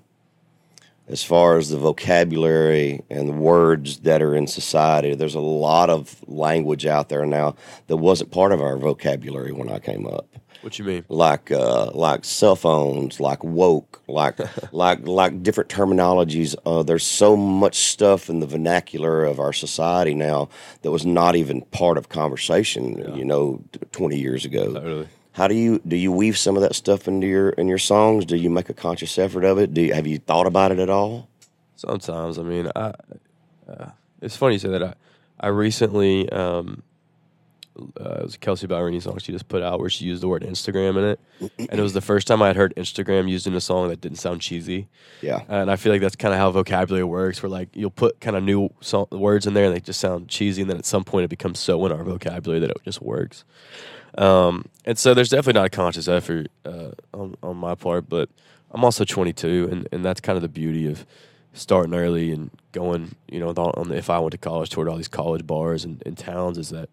as 1.07 1.23
far 1.23 1.57
as 1.57 1.69
the 1.69 1.77
vocabulary 1.77 3.03
and 3.09 3.29
the 3.29 3.33
words 3.33 3.99
that 3.99 4.21
are 4.21 4.35
in 4.35 4.47
society, 4.47 5.15
there's 5.15 5.35
a 5.35 5.39
lot 5.39 5.89
of 5.89 6.23
language 6.27 6.85
out 6.85 7.09
there 7.09 7.25
now 7.25 7.55
that 7.87 7.97
wasn't 7.97 8.31
part 8.31 8.51
of 8.51 8.61
our 8.61 8.77
vocabulary 8.77 9.51
when 9.51 9.69
I 9.69 9.79
came 9.79 10.05
up 10.05 10.34
What 10.65 10.79
you 10.79 10.85
mean? 10.85 11.05
like 11.09 11.51
uh, 11.51 11.91
like 11.91 12.25
cell 12.25 12.55
phones, 12.55 13.19
like 13.19 13.43
woke, 13.43 14.01
like 14.07 14.39
like 14.73 15.05
like 15.05 15.43
different 15.43 15.69
terminologies. 15.69 16.55
Uh, 16.65 16.81
there's 16.81 17.05
so 17.05 17.37
much 17.37 17.75
stuff 17.75 18.31
in 18.31 18.39
the 18.39 18.47
vernacular 18.47 19.25
of 19.25 19.39
our 19.39 19.53
society 19.53 20.15
now 20.15 20.49
that 20.81 20.89
was 20.89 21.05
not 21.05 21.35
even 21.35 21.61
part 21.61 21.99
of 21.99 22.09
conversation. 22.09 23.15
You 23.15 23.23
know, 23.23 23.63
twenty 23.91 24.17
years 24.17 24.43
ago. 24.43 24.73
Totally. 24.73 25.07
How 25.33 25.47
do 25.47 25.53
you 25.53 25.81
do 25.87 25.95
you 25.95 26.11
weave 26.11 26.35
some 26.35 26.55
of 26.55 26.63
that 26.63 26.73
stuff 26.73 27.07
into 27.07 27.27
your 27.27 27.49
in 27.49 27.67
your 27.67 27.77
songs? 27.77 28.25
Do 28.25 28.35
you 28.35 28.49
make 28.49 28.67
a 28.67 28.73
conscious 28.73 29.19
effort 29.19 29.43
of 29.43 29.59
it? 29.59 29.71
Do 29.71 29.83
you, 29.83 29.93
have 29.93 30.07
you 30.07 30.17
thought 30.17 30.47
about 30.47 30.71
it 30.71 30.79
at 30.79 30.89
all? 30.89 31.29
Sometimes, 31.75 32.39
I 32.39 32.41
mean, 32.41 32.71
I. 32.75 32.93
Uh, 33.69 33.91
it's 34.19 34.35
funny 34.35 34.55
you 34.55 34.59
say 34.59 34.69
that. 34.69 34.81
I, 34.81 34.93
I 35.39 35.47
recently, 35.49 36.27
um, 36.31 36.81
uh, 37.99 38.17
it 38.19 38.23
was 38.23 38.35
a 38.35 38.37
Kelsea 38.37 38.67
Ballerini 38.67 39.01
song 39.01 39.17
she 39.17 39.31
just 39.31 39.47
put 39.47 39.61
out 39.61 39.79
where 39.79 39.89
she 39.89 40.05
used 40.05 40.23
the 40.23 40.27
word 40.27 40.43
Instagram 40.43 40.97
in 40.97 41.03
it, 41.03 41.19
and 41.57 41.79
it 41.79 41.83
was 41.83 41.93
the 41.93 42.01
first 42.01 42.27
time 42.27 42.41
I 42.41 42.47
had 42.47 42.55
heard 42.55 42.73
Instagram 42.75 43.29
used 43.29 43.47
in 43.47 43.53
a 43.53 43.61
song 43.61 43.89
that 43.89 44.01
didn't 44.01 44.17
sound 44.19 44.41
cheesy. 44.41 44.87
Yeah, 45.21 45.41
And 45.47 45.69
I 45.69 45.75
feel 45.75 45.91
like 45.91 46.01
that's 46.01 46.15
kind 46.15 46.33
of 46.33 46.39
how 46.39 46.51
vocabulary 46.51 47.03
works. 47.03 47.41
Where 47.43 47.49
like 47.49 47.69
you'll 47.73 47.91
put 47.91 48.19
kind 48.21 48.35
of 48.35 48.43
new 48.43 48.69
so- 48.81 49.07
words 49.11 49.45
in 49.45 49.53
there 49.53 49.65
and 49.65 49.75
they 49.75 49.79
just 49.79 49.99
sound 49.99 50.27
cheesy, 50.29 50.61
and 50.61 50.69
then 50.69 50.77
at 50.77 50.85
some 50.85 51.03
point 51.03 51.25
it 51.25 51.29
becomes 51.29 51.59
so 51.59 51.85
in 51.85 51.91
our 51.91 52.03
vocabulary 52.03 52.59
that 52.59 52.69
it 52.69 52.77
just 52.83 53.01
works. 53.01 53.43
Um, 54.17 54.65
and 54.85 54.97
so 54.97 55.13
there's 55.13 55.29
definitely 55.29 55.59
not 55.59 55.65
a 55.65 55.69
conscious 55.69 56.07
effort 56.07 56.47
uh, 56.65 56.91
on 57.13 57.35
on 57.43 57.57
my 57.57 57.75
part, 57.75 58.07
but 58.07 58.29
I'm 58.71 58.83
also 58.83 59.05
22, 59.05 59.69
and, 59.71 59.87
and 59.91 60.03
that's 60.03 60.21
kind 60.21 60.35
of 60.35 60.41
the 60.41 60.49
beauty 60.49 60.87
of 60.87 61.05
starting 61.53 61.93
early 61.93 62.31
and 62.31 62.51
going, 62.73 63.15
you 63.29 63.39
know, 63.39 63.49
on 63.49 63.57
on 63.57 63.89
the, 63.89 63.95
if 63.95 64.09
I 64.09 64.19
went 64.19 64.31
to 64.33 64.37
college 64.37 64.69
toward 64.69 64.87
all 64.89 64.97
these 64.97 65.07
college 65.07 65.47
bars 65.47 65.85
and, 65.85 66.03
and 66.05 66.17
towns, 66.17 66.57
is 66.57 66.69
that 66.69 66.89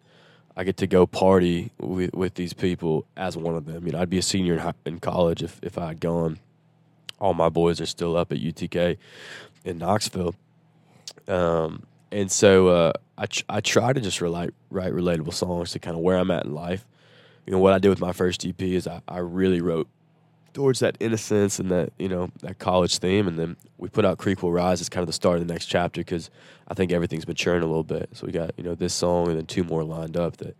I 0.55 0.63
get 0.63 0.77
to 0.77 0.87
go 0.87 1.05
party 1.05 1.71
with, 1.79 2.13
with 2.13 2.35
these 2.35 2.53
people 2.53 3.05
as 3.17 3.35
one 3.35 3.55
of 3.55 3.65
them. 3.65 3.85
You 3.85 3.93
know, 3.93 3.99
I'd 3.99 4.09
be 4.09 4.19
a 4.19 4.23
senior 4.23 4.53
in, 4.53 4.59
hi- 4.59 4.73
in 4.85 4.99
college 4.99 5.41
if, 5.41 5.59
if 5.63 5.77
I 5.77 5.89
had 5.89 5.99
gone. 5.99 6.39
All 7.19 7.33
my 7.33 7.49
boys 7.49 7.81
are 7.81 7.85
still 7.85 8.15
up 8.15 8.31
at 8.31 8.37
UTK 8.39 8.97
in 9.65 9.77
Knoxville. 9.77 10.35
Um, 11.27 11.83
and 12.11 12.31
so 12.31 12.67
uh, 12.67 12.93
I, 13.17 13.25
tr- 13.25 13.43
I 13.49 13.61
try 13.61 13.93
to 13.93 13.99
just 14.01 14.21
relate, 14.21 14.51
write 14.69 14.93
relatable 14.93 15.33
songs 15.33 15.71
to 15.71 15.79
kind 15.79 15.95
of 15.95 16.03
where 16.03 16.17
I'm 16.17 16.29
at 16.31 16.45
in 16.45 16.53
life. 16.53 16.85
You 17.45 17.51
know, 17.53 17.59
what 17.59 17.73
I 17.73 17.79
did 17.79 17.89
with 17.89 17.99
my 17.99 18.13
first 18.13 18.45
EP 18.45 18.61
is 18.61 18.87
I, 18.87 19.01
I 19.07 19.19
really 19.19 19.61
wrote 19.61 19.87
towards 20.53 20.79
that 20.79 20.97
innocence 20.99 21.59
and 21.59 21.69
that, 21.71 21.91
you 21.97 22.07
know, 22.07 22.29
that 22.41 22.59
college 22.59 22.99
theme. 22.99 23.27
And 23.27 23.37
then 23.37 23.57
we 23.77 23.89
put 23.89 24.05
out 24.05 24.17
Creek 24.17 24.43
Will 24.43 24.51
Rise 24.51 24.81
as 24.81 24.89
kind 24.89 25.01
of 25.01 25.07
the 25.07 25.13
start 25.13 25.39
of 25.39 25.47
the 25.47 25.53
next 25.53 25.65
chapter 25.65 26.01
because 26.01 26.29
I 26.67 26.73
think 26.73 26.91
everything's 26.91 27.27
maturing 27.27 27.63
a 27.63 27.67
little 27.67 27.83
bit. 27.83 28.09
So 28.13 28.25
we 28.25 28.31
got, 28.31 28.51
you 28.57 28.63
know, 28.63 28.75
this 28.75 28.93
song 28.93 29.27
and 29.27 29.37
then 29.37 29.45
two 29.45 29.63
more 29.63 29.83
lined 29.83 30.17
up 30.17 30.37
that 30.37 30.55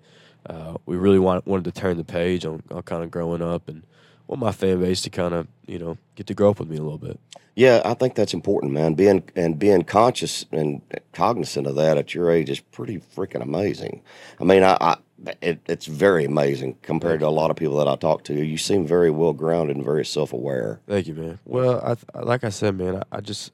uh, 0.49 0.75
we 0.85 0.97
really 0.97 1.19
want, 1.19 1.45
wanted 1.45 1.65
to 1.73 1.79
turn 1.79 1.97
the 1.97 2.03
page 2.03 2.45
on, 2.45 2.63
on 2.71 2.81
kind 2.83 3.03
of 3.03 3.11
growing 3.11 3.41
up 3.41 3.69
and 3.69 3.83
want 4.27 4.41
my 4.41 4.51
fan 4.51 4.79
base 4.79 5.01
to 5.01 5.09
kind 5.09 5.33
of, 5.33 5.47
you 5.67 5.79
know, 5.79 5.97
get 6.15 6.27
to 6.27 6.33
grow 6.33 6.49
up 6.49 6.59
with 6.59 6.69
me 6.69 6.77
a 6.77 6.81
little 6.81 6.97
bit. 6.97 7.19
yeah. 7.55 7.81
I 7.85 7.93
think 7.93 8.15
that's 8.15 8.33
important, 8.33 8.71
man. 8.73 8.93
Being 8.93 9.23
and 9.35 9.59
being 9.59 9.83
conscious 9.83 10.45
and 10.51 10.81
cognizant 11.11 11.67
of 11.67 11.75
that 11.75 11.97
at 11.97 12.13
your 12.13 12.31
age 12.31 12.49
is 12.49 12.59
pretty 12.59 12.97
freaking 12.99 13.41
amazing. 13.41 14.01
I 14.39 14.43
mean, 14.43 14.63
I, 14.63 14.77
I 14.81 14.97
it, 15.41 15.61
it's 15.67 15.85
very 15.85 16.25
amazing 16.25 16.77
compared 16.81 17.21
to 17.21 17.27
a 17.27 17.29
lot 17.29 17.51
of 17.51 17.55
people 17.55 17.77
that 17.77 17.87
I 17.87 17.95
talk 17.95 18.23
to. 18.25 18.33
You 18.33 18.57
seem 18.57 18.85
very 18.85 19.09
well 19.09 19.33
grounded 19.33 19.75
and 19.75 19.85
very 19.85 20.05
self 20.05 20.33
aware. 20.33 20.81
Thank 20.87 21.07
you, 21.07 21.13
man. 21.13 21.39
Well, 21.45 21.81
I, 21.83 21.95
th- 21.95 22.25
like 22.25 22.43
I 22.43 22.49
said, 22.49 22.75
man, 22.75 22.97
I, 22.97 23.17
I 23.17 23.21
just 23.21 23.51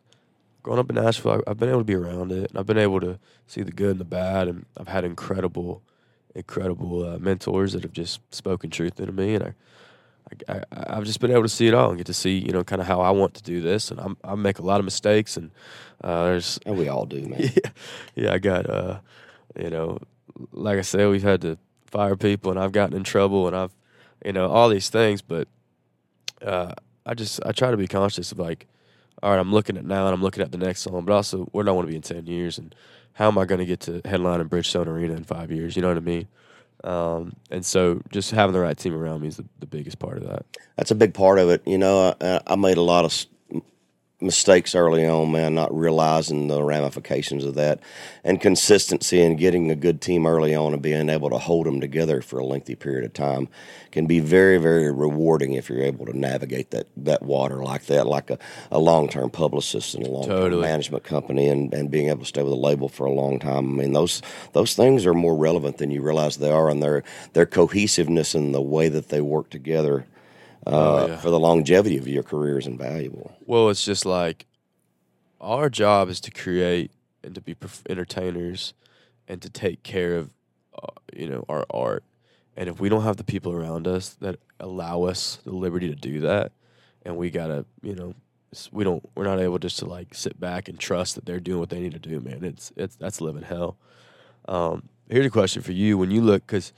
growing 0.64 0.80
up 0.80 0.90
in 0.90 0.96
Nashville, 0.96 1.42
I, 1.48 1.52
I've 1.52 1.58
been 1.58 1.70
able 1.70 1.80
to 1.80 1.86
be 1.86 1.96
around 1.96 2.32
it, 2.32 2.50
and 2.50 2.58
I've 2.58 2.66
been 2.66 2.78
able 2.78 3.00
to 3.02 3.20
see 3.48 3.62
the 3.62 3.72
good 3.72 3.92
and 3.92 4.00
the 4.00 4.06
bad, 4.06 4.48
and 4.48 4.66
I've 4.78 4.88
had 4.88 5.04
incredible, 5.04 5.82
incredible 6.36 7.06
uh, 7.08 7.18
mentors 7.20 7.74
that 7.74 7.84
have 7.84 7.94
just 7.94 8.20
spoken 8.34 8.70
truth 8.70 9.00
into 9.00 9.14
me, 9.14 9.36
and 9.36 9.44
I. 9.44 9.54
I, 10.48 10.62
I, 10.72 10.96
have 10.96 11.06
just 11.06 11.20
been 11.20 11.32
able 11.32 11.42
to 11.42 11.50
see 11.50 11.66
it 11.66 11.74
all 11.74 11.90
and 11.90 11.98
get 11.98 12.06
to 12.06 12.14
see, 12.14 12.38
you 12.38 12.52
know, 12.52 12.64
kind 12.64 12.80
of 12.80 12.88
how 12.88 13.02
I 13.02 13.10
want 13.10 13.34
to 13.34 13.42
do 13.42 13.62
this. 13.62 13.90
And 13.90 14.00
I'm, 14.00 14.16
I 14.24 14.36
make 14.36 14.60
a 14.60 14.62
lot 14.62 14.78
of 14.78 14.86
mistakes, 14.86 15.38
and 15.38 15.50
uh, 16.04 16.26
there's, 16.26 16.60
and 16.68 16.78
we 16.78 16.88
all 16.88 17.08
do, 17.08 17.22
man. 17.28 17.42
Yeah, 17.56 17.72
yeah. 18.14 18.34
I 18.34 18.38
got, 18.38 18.70
uh, 18.70 19.00
you 19.60 19.72
know, 19.72 19.98
like 20.52 20.78
I 20.78 20.82
said, 20.82 21.10
we've 21.10 21.24
had 21.24 21.42
to 21.42 21.58
fire 21.86 22.16
people, 22.16 22.52
and 22.52 22.60
I've 22.60 22.72
gotten 22.72 22.96
in 22.96 23.04
trouble, 23.04 23.48
and 23.48 23.56
I've, 23.56 23.76
you 24.26 24.34
know, 24.34 24.50
all 24.50 24.70
these 24.70 24.90
things. 24.90 25.22
But 25.22 25.48
uh, 26.42 26.74
I 27.06 27.14
just 27.14 27.40
I 27.46 27.52
try 27.52 27.72
to 27.72 27.78
be 27.78 27.88
conscious 27.88 28.32
of 28.32 28.40
like, 28.40 28.68
all 29.22 29.32
right, 29.32 29.40
I'm 29.40 29.52
looking 29.52 29.78
at 29.78 29.86
now, 29.86 30.06
and 30.06 30.14
I'm 30.14 30.22
looking 30.22 30.44
at 30.44 30.52
the 30.52 30.58
next 30.58 30.82
song, 30.82 31.06
but 31.06 31.14
also 31.14 31.46
where 31.52 31.64
do 31.64 31.70
I 31.70 31.74
want 31.74 31.88
to 31.88 31.92
be 31.92 31.96
in 31.96 32.02
ten 32.02 32.26
years, 32.28 32.58
and 32.58 32.74
how 33.14 33.28
am 33.28 33.38
I 33.38 33.46
going 33.46 33.60
to 33.60 33.66
get 33.66 33.82
to 33.82 34.02
headline 34.06 34.40
in 34.40 34.50
Bridgestone 34.50 34.88
Arena 34.88 35.14
in 35.14 35.24
five 35.24 35.52
years? 35.52 35.76
You 35.76 35.82
know 35.82 35.90
what 35.90 35.98
I 35.98 36.02
mean? 36.02 36.28
Um, 36.84 37.34
and 37.52 37.66
so 37.66 38.02
just 38.10 38.32
having 38.32 38.54
the 38.54 38.60
right 38.62 38.78
team 38.78 38.96
around 38.96 39.22
me 39.22 39.28
is 39.28 39.36
the, 39.38 39.46
the 39.60 39.66
biggest 39.66 40.00
part 40.00 40.18
of 40.18 40.24
that. 40.30 40.46
That's 40.78 40.92
a 40.92 40.96
big 40.96 41.14
part 41.14 41.38
of 41.38 41.50
it. 41.50 41.62
You 41.68 41.78
know, 41.78 42.16
I, 42.22 42.40
I 42.48 42.56
made 42.56 42.78
a 42.78 42.82
lot 42.82 43.04
of 43.04 43.26
mistakes 44.22 44.76
early 44.76 45.06
on, 45.06 45.32
man, 45.32 45.56
not 45.56 45.74
realizing 45.74 46.48
the 46.48 46.62
ramifications 46.62 47.46
of 47.46 47.56
that, 47.56 47.80
and 48.24 48.42
consistency 48.42 49.22
and 49.22 49.38
getting 49.38 49.72
a 49.72 49.76
good 49.76 50.02
team 50.02 50.26
early 50.26 50.54
on 50.54 50.74
and 50.74 50.82
being 50.82 51.10
able 51.10 51.30
to 51.30 51.38
hold 51.38 51.66
them 51.66 51.80
together 51.80 52.22
for 52.22 52.40
a 52.40 52.46
lengthy 52.46 52.76
period 52.76 53.06
of 53.06 53.14
time 53.14 53.48
can 53.92 54.06
be 54.06 54.20
very, 54.20 54.58
very 54.58 54.92
rewarding 54.92 55.54
if 55.54 55.70
you're 55.70 55.82
able 55.82 56.06
to 56.06 56.18
navigate 56.18 56.72
that, 56.72 56.88
that 56.98 57.22
water 57.22 57.64
like 57.64 57.86
that, 57.86 58.06
like 58.06 58.30
a, 58.30 58.38
a 58.72 58.80
long 58.80 59.08
term 59.08 59.30
publicist 59.30 59.96
and 59.96 60.06
a 60.06 60.10
long 60.10 60.24
term 60.24 60.32
totally. 60.32 60.62
management 60.62 61.04
company, 61.04 61.48
and, 61.48 61.74
and 61.74 61.90
being 61.90 62.10
able 62.10 62.20
to 62.20 62.26
stay 62.26 62.44
with 62.44 62.54
a 62.54 62.56
label 62.56 62.90
for 62.90 63.06
a 63.06 63.12
long 63.12 63.40
time. 63.40 63.80
I 63.80 63.84
mean, 63.84 63.94
those 63.94 64.22
those 64.54 64.76
things 64.76 65.06
are 65.06 65.14
more 65.14 65.36
relevant 65.36 65.78
than 65.78 65.92
you 65.92 66.02
realize 66.02 66.38
they 66.38 66.52
are, 66.52 66.70
and 66.70 66.84
their 66.84 67.04
their 67.34 67.46
cohesiveness 67.46 68.36
and 68.36 68.54
the 68.54 68.62
way 68.62 68.90
that 68.90 69.10
they 69.10 69.22
work 69.22 69.50
together 69.50 70.06
uh, 70.68 70.72
oh, 70.72 71.08
yeah. 71.08 71.18
for 71.18 71.30
the 71.30 71.40
longevity 71.40 71.98
of 71.98 72.08
your 72.08 72.24
career 72.24 72.58
is 72.58 72.68
invaluable. 72.68 73.36
Well, 73.46 73.70
it's 73.70 73.84
just 73.84 74.06
like 74.06 74.46
our 75.40 75.70
job 75.70 76.10
is 76.10 76.20
to 76.22 76.32
create 76.32 76.92
and 77.24 77.36
to 77.36 77.42
be 77.42 77.56
entertainers 77.90 78.74
and 79.28 79.42
to 79.42 79.50
take 79.50 79.84
care 79.84 80.18
of 80.18 80.34
uh, 80.82 80.88
you 81.14 81.30
know 81.30 81.46
our 81.50 81.66
art. 81.70 82.04
And 82.58 82.68
if 82.68 82.80
we 82.80 82.90
don't 82.90 83.04
have 83.04 83.18
the 83.18 83.24
people 83.24 83.54
around 83.54 83.88
us 83.88 84.10
that 84.22 84.38
allow 84.60 85.04
us 85.04 85.40
the 85.46 85.52
liberty 85.52 85.88
to 85.88 85.96
do 85.96 86.22
that, 86.22 86.52
and 87.04 87.16
we 87.16 87.30
gotta 87.30 87.66
you 87.82 87.96
know 87.96 88.14
we 88.72 88.84
don't 88.84 89.08
we're 89.16 89.26
not 89.26 89.40
able 89.40 89.60
just 89.60 89.80
to 89.80 89.86
like 89.86 90.14
sit 90.14 90.40
back 90.40 90.68
and 90.68 90.80
trust 90.80 91.16
that 91.16 91.26
they're 91.26 91.40
doing 91.40 91.60
what 91.60 91.70
they 91.70 91.80
need 91.80 91.94
to 91.94 92.00
do, 92.00 92.20
man. 92.20 92.44
It's 92.44 92.72
it's 92.76 92.96
that's 92.96 93.22
living 93.22 93.44
hell. 93.44 93.78
Um, 94.48 94.90
here's 95.08 95.26
a 95.26 95.30
question 95.30 95.62
for 95.62 95.72
you: 95.72 95.98
When 95.98 96.12
you 96.12 96.22
look, 96.22 96.46
because 96.46 96.74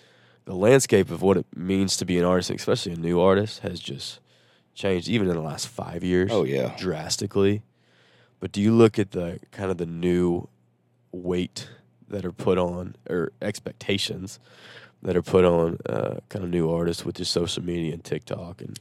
the 0.51 0.57
landscape 0.57 1.09
of 1.11 1.21
what 1.21 1.37
it 1.37 1.45
means 1.55 1.95
to 1.95 2.03
be 2.03 2.19
an 2.19 2.25
artist, 2.25 2.49
especially 2.49 2.91
a 2.91 2.97
new 2.97 3.21
artist, 3.21 3.59
has 3.59 3.79
just 3.79 4.19
changed 4.73 5.07
even 5.07 5.29
in 5.29 5.33
the 5.33 5.41
last 5.41 5.65
five 5.65 6.03
years. 6.03 6.29
Oh 6.29 6.43
yeah, 6.43 6.75
drastically. 6.77 7.61
But 8.41 8.51
do 8.51 8.59
you 8.59 8.73
look 8.73 8.99
at 8.99 9.11
the 9.11 9.39
kind 9.51 9.71
of 9.71 9.77
the 9.77 9.85
new 9.85 10.49
weight 11.13 11.69
that 12.09 12.25
are 12.25 12.33
put 12.33 12.57
on 12.57 12.97
or 13.09 13.31
expectations 13.41 14.39
that 15.01 15.15
are 15.15 15.21
put 15.21 15.45
on 15.45 15.77
uh, 15.87 16.15
kind 16.27 16.43
of 16.43 16.51
new 16.51 16.69
artists 16.69 17.05
with 17.05 17.15
just 17.15 17.31
social 17.31 17.63
media 17.63 17.93
and 17.93 18.03
TikTok 18.03 18.59
and 18.59 18.77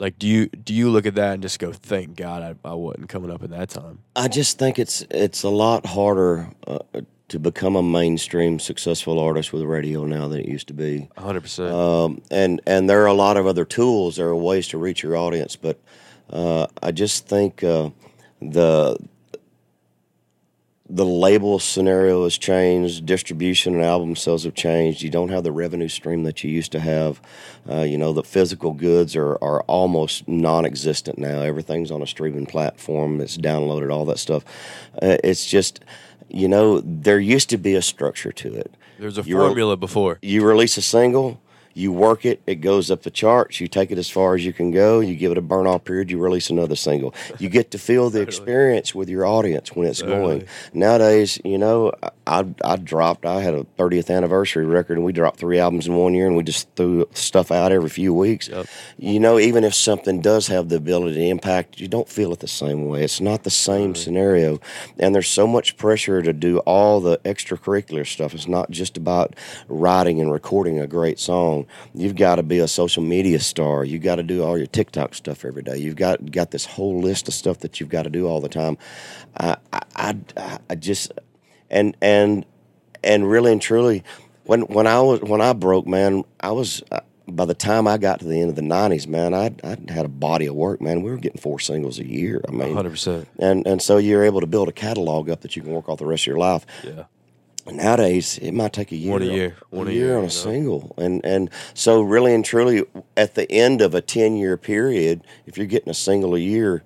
like 0.00 0.18
do 0.18 0.26
you 0.26 0.46
do 0.46 0.74
you 0.74 0.90
look 0.90 1.06
at 1.06 1.14
that 1.14 1.34
and 1.34 1.42
just 1.42 1.58
go 1.58 1.72
thank 1.72 2.16
God 2.16 2.42
I, 2.42 2.68
I 2.68 2.74
wasn't 2.74 3.08
coming 3.08 3.30
up 3.30 3.42
in 3.42 3.50
that 3.52 3.68
time? 3.68 4.00
I 4.16 4.28
just 4.28 4.58
think 4.58 4.78
it's 4.78 5.04
it's 5.10 5.42
a 5.42 5.50
lot 5.50 5.86
harder 5.86 6.48
uh, 6.66 6.78
to 7.28 7.38
become 7.38 7.76
a 7.76 7.82
mainstream 7.82 8.58
successful 8.58 9.20
artist 9.20 9.52
with 9.52 9.62
radio 9.62 10.04
now 10.04 10.26
than 10.26 10.40
it 10.40 10.46
used 10.46 10.66
to 10.68 10.74
be. 10.74 11.08
100%. 11.16 11.70
Um, 11.70 12.22
and 12.30 12.60
and 12.66 12.90
there 12.90 13.02
are 13.02 13.06
a 13.06 13.14
lot 13.14 13.36
of 13.36 13.46
other 13.46 13.64
tools. 13.64 14.16
There 14.16 14.26
are 14.26 14.36
ways 14.36 14.68
to 14.68 14.78
reach 14.78 15.02
your 15.02 15.16
audience, 15.16 15.54
but 15.54 15.78
uh, 16.30 16.66
I 16.82 16.92
just 16.92 17.28
think 17.28 17.62
uh, 17.62 17.90
the 18.40 18.96
the 20.92 21.06
label 21.06 21.58
scenario 21.58 22.24
has 22.24 22.36
changed. 22.36 23.06
Distribution 23.06 23.74
and 23.74 23.84
album 23.84 24.16
sales 24.16 24.44
have 24.44 24.54
changed. 24.54 25.02
You 25.02 25.10
don't 25.10 25.28
have 25.28 25.44
the 25.44 25.52
revenue 25.52 25.88
stream 25.88 26.24
that 26.24 26.42
you 26.42 26.50
used 26.50 26.72
to 26.72 26.80
have. 26.80 27.20
Uh, 27.68 27.82
you 27.82 27.96
know, 27.96 28.12
the 28.12 28.22
physical 28.22 28.72
goods 28.72 29.14
are, 29.14 29.34
are 29.42 29.62
almost 29.62 30.26
non 30.26 30.64
existent 30.64 31.18
now. 31.18 31.42
Everything's 31.42 31.90
on 31.90 32.02
a 32.02 32.06
streaming 32.06 32.46
platform, 32.46 33.20
it's 33.20 33.36
downloaded, 33.36 33.92
all 33.92 34.04
that 34.06 34.18
stuff. 34.18 34.44
Uh, 35.00 35.16
it's 35.22 35.46
just 35.46 35.80
you 36.32 36.48
know, 36.48 36.80
there 36.80 37.18
used 37.18 37.50
to 37.50 37.58
be 37.58 37.74
a 37.74 37.82
structure 37.82 38.32
to 38.32 38.54
it. 38.54 38.72
There's 38.98 39.18
a 39.18 39.22
you 39.22 39.36
formula 39.36 39.74
re- 39.74 39.80
before. 39.80 40.18
You 40.22 40.44
release 40.44 40.76
a 40.76 40.82
single, 40.82 41.40
you 41.74 41.92
work 41.92 42.24
it, 42.24 42.42
it 42.46 42.56
goes 42.56 42.90
up 42.90 43.02
the 43.02 43.10
charts. 43.10 43.60
You 43.60 43.68
take 43.68 43.90
it 43.90 43.98
as 43.98 44.10
far 44.10 44.34
as 44.34 44.44
you 44.44 44.52
can 44.52 44.70
go. 44.70 45.00
You 45.00 45.14
give 45.14 45.32
it 45.32 45.38
a 45.38 45.42
burn 45.42 45.66
off 45.66 45.84
period. 45.84 46.10
You 46.10 46.18
release 46.18 46.50
another 46.50 46.76
single. 46.76 47.14
You 47.38 47.48
get 47.48 47.70
to 47.70 47.78
feel 47.78 48.10
the 48.10 48.20
experience 48.20 48.94
with 48.94 49.08
your 49.08 49.24
audience 49.24 49.74
when 49.74 49.86
it's 49.86 50.02
going. 50.02 50.46
Nowadays, 50.74 51.40
you 51.44 51.58
know, 51.58 51.92
I 52.26 52.46
I 52.64 52.76
dropped. 52.76 53.24
I 53.24 53.40
had 53.40 53.54
a 53.54 53.64
30th 53.78 54.14
anniversary 54.14 54.64
record, 54.64 54.96
and 54.96 55.04
we 55.04 55.12
dropped 55.12 55.38
three 55.38 55.58
albums 55.58 55.86
in 55.86 55.94
one 55.94 56.14
year, 56.14 56.26
and 56.26 56.36
we 56.36 56.42
just 56.42 56.68
threw 56.76 57.08
stuff 57.12 57.50
out 57.50 57.72
every 57.72 57.88
few 57.88 58.12
weeks. 58.12 58.48
Yep. 58.48 58.66
You 58.98 59.20
know, 59.20 59.38
even 59.38 59.64
if 59.64 59.74
something 59.74 60.20
does 60.20 60.48
have 60.48 60.68
the 60.68 60.76
ability 60.76 61.14
to 61.14 61.24
impact, 61.24 61.80
you 61.80 61.88
don't 61.88 62.08
feel 62.08 62.32
it 62.32 62.40
the 62.40 62.48
same 62.48 62.86
way. 62.86 63.04
It's 63.04 63.20
not 63.20 63.44
the 63.44 63.50
same 63.50 63.94
scenario, 63.94 64.60
and 64.98 65.14
there's 65.14 65.28
so 65.28 65.46
much 65.46 65.76
pressure 65.76 66.22
to 66.22 66.32
do 66.32 66.58
all 66.58 67.00
the 67.00 67.18
extracurricular 67.18 68.06
stuff. 68.06 68.34
It's 68.34 68.48
not 68.48 68.70
just 68.70 68.96
about 68.96 69.34
writing 69.68 70.20
and 70.20 70.32
recording 70.32 70.78
a 70.78 70.86
great 70.86 71.18
song 71.18 71.59
You've 71.94 72.16
got 72.16 72.36
to 72.36 72.42
be 72.42 72.58
a 72.58 72.68
social 72.68 73.02
media 73.02 73.40
star. 73.40 73.84
You've 73.84 74.02
got 74.02 74.16
to 74.16 74.22
do 74.22 74.42
all 74.42 74.56
your 74.56 74.66
TikTok 74.66 75.14
stuff 75.14 75.44
every 75.44 75.62
day. 75.62 75.78
You've 75.78 75.96
got 75.96 76.30
got 76.30 76.50
this 76.50 76.64
whole 76.64 77.00
list 77.00 77.28
of 77.28 77.34
stuff 77.34 77.58
that 77.60 77.80
you've 77.80 77.88
got 77.88 78.02
to 78.02 78.10
do 78.10 78.26
all 78.26 78.40
the 78.40 78.48
time. 78.48 78.78
I, 79.36 79.56
I, 79.96 80.16
I 80.68 80.74
just 80.74 81.12
and 81.70 81.96
and 82.00 82.44
and 83.02 83.30
really 83.30 83.52
and 83.52 83.62
truly, 83.62 84.04
when 84.44 84.62
when 84.62 84.86
I 84.86 85.00
was 85.00 85.20
when 85.20 85.40
I 85.40 85.52
broke, 85.52 85.86
man, 85.86 86.24
I 86.40 86.50
was 86.52 86.82
uh, 86.90 87.00
by 87.28 87.44
the 87.44 87.54
time 87.54 87.86
I 87.86 87.98
got 87.98 88.20
to 88.20 88.26
the 88.26 88.40
end 88.40 88.50
of 88.50 88.56
the 88.56 88.62
'90s, 88.62 89.06
man, 89.06 89.34
I 89.34 89.54
I 89.62 89.76
had 89.88 90.04
a 90.04 90.08
body 90.08 90.46
of 90.46 90.54
work, 90.54 90.80
man. 90.80 91.02
We 91.02 91.10
were 91.10 91.16
getting 91.16 91.40
four 91.40 91.60
singles 91.60 91.98
a 91.98 92.06
year. 92.06 92.42
I 92.46 92.50
mean, 92.50 92.68
100. 92.68 92.90
percent 92.90 93.28
And 93.38 93.66
and 93.66 93.80
so 93.80 93.98
you're 93.98 94.24
able 94.24 94.40
to 94.40 94.46
build 94.46 94.68
a 94.68 94.72
catalog 94.72 95.30
up 95.30 95.42
that 95.42 95.56
you 95.56 95.62
can 95.62 95.72
work 95.72 95.88
off 95.88 95.98
the 95.98 96.06
rest 96.06 96.24
of 96.24 96.26
your 96.28 96.38
life. 96.38 96.66
Yeah. 96.84 97.04
Nowadays, 97.72 98.38
it 98.38 98.52
might 98.52 98.72
take 98.72 98.92
a 98.92 98.96
year, 98.96 99.12
one 99.12 99.22
a 99.22 99.26
year, 99.26 99.56
one 99.70 99.88
a, 99.88 99.90
year, 99.90 100.06
year 100.06 100.12
on 100.14 100.20
a 100.20 100.22
know? 100.22 100.28
single, 100.28 100.94
and 100.96 101.24
and 101.24 101.50
so 101.74 102.00
really 102.02 102.34
and 102.34 102.44
truly, 102.44 102.84
at 103.16 103.34
the 103.34 103.50
end 103.50 103.80
of 103.80 103.94
a 103.94 104.00
ten 104.00 104.36
year 104.36 104.56
period, 104.56 105.22
if 105.46 105.56
you're 105.56 105.66
getting 105.66 105.90
a 105.90 105.94
single 105.94 106.34
a 106.34 106.38
year, 106.38 106.82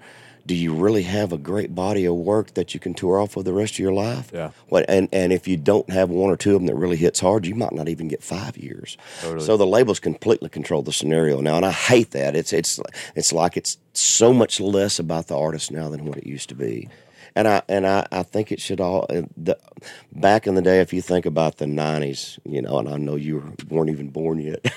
do 0.47 0.55
you 0.55 0.75
really 0.75 1.03
have 1.03 1.33
a 1.33 1.39
great 1.39 1.75
body 1.75 2.05
of 2.05 2.15
work 2.15 2.55
that 2.55 2.75
you 2.75 2.81
can 2.81 2.95
tour 2.95 3.19
off 3.19 3.37
with 3.37 3.47
the 3.47 3.53
rest 3.53 3.75
of 3.75 3.79
your 3.79 3.93
life? 3.93 4.31
Yeah. 4.33 4.51
What 4.69 4.85
and 4.89 5.09
and 5.13 5.33
if 5.33 5.49
you 5.49 5.57
don't 5.57 5.89
have 5.91 6.11
one 6.11 6.31
or 6.31 6.37
two 6.37 6.55
of 6.55 6.61
them 6.61 6.67
that 6.67 6.75
really 6.75 6.97
hits 6.97 7.21
hard, 7.21 7.47
you 7.47 7.55
might 7.55 7.73
not 7.73 7.89
even 7.89 8.09
get 8.09 8.23
five 8.23 8.57
years. 8.57 8.97
Totally. 9.23 9.45
So 9.45 9.57
the 9.57 9.67
labels 9.67 10.01
completely 10.01 10.49
control 10.49 10.83
the 10.83 10.93
scenario 10.93 11.41
now, 11.41 11.57
and 11.57 11.67
I 11.67 11.73
hate 11.73 12.11
that. 12.11 12.37
It's 12.37 12.53
it's 12.53 12.79
it's 13.15 13.33
like 13.33 13.57
it's 13.57 13.79
so 13.93 14.33
much 14.33 14.61
less 14.61 14.99
about 14.99 15.29
the 15.29 15.39
artist 15.39 15.71
now 15.71 15.89
than 15.89 16.05
what 16.05 16.19
it 16.19 16.27
used 16.27 16.49
to 16.51 16.55
be 16.55 16.89
and 17.37 17.49
I 17.49 17.63
and 17.69 17.87
I, 17.87 18.07
I 18.13 18.23
think 18.23 18.53
it 18.53 18.61
should 18.61 18.81
all. 18.81 19.07
The, 19.37 19.59
back 20.13 20.47
in 20.47 20.55
the 20.55 20.63
day, 20.63 20.81
if 20.81 20.93
you 20.93 21.03
think 21.03 21.27
about 21.27 21.59
the 21.59 21.65
'90s, 21.65 22.39
you 22.45 22.63
know, 22.63 22.79
and 22.79 22.89
I 22.89 22.97
know 22.97 23.17
you 23.17 23.55
weren't 23.69 23.91
even 23.91 24.11
born 24.11 24.41
yet, 24.41 24.63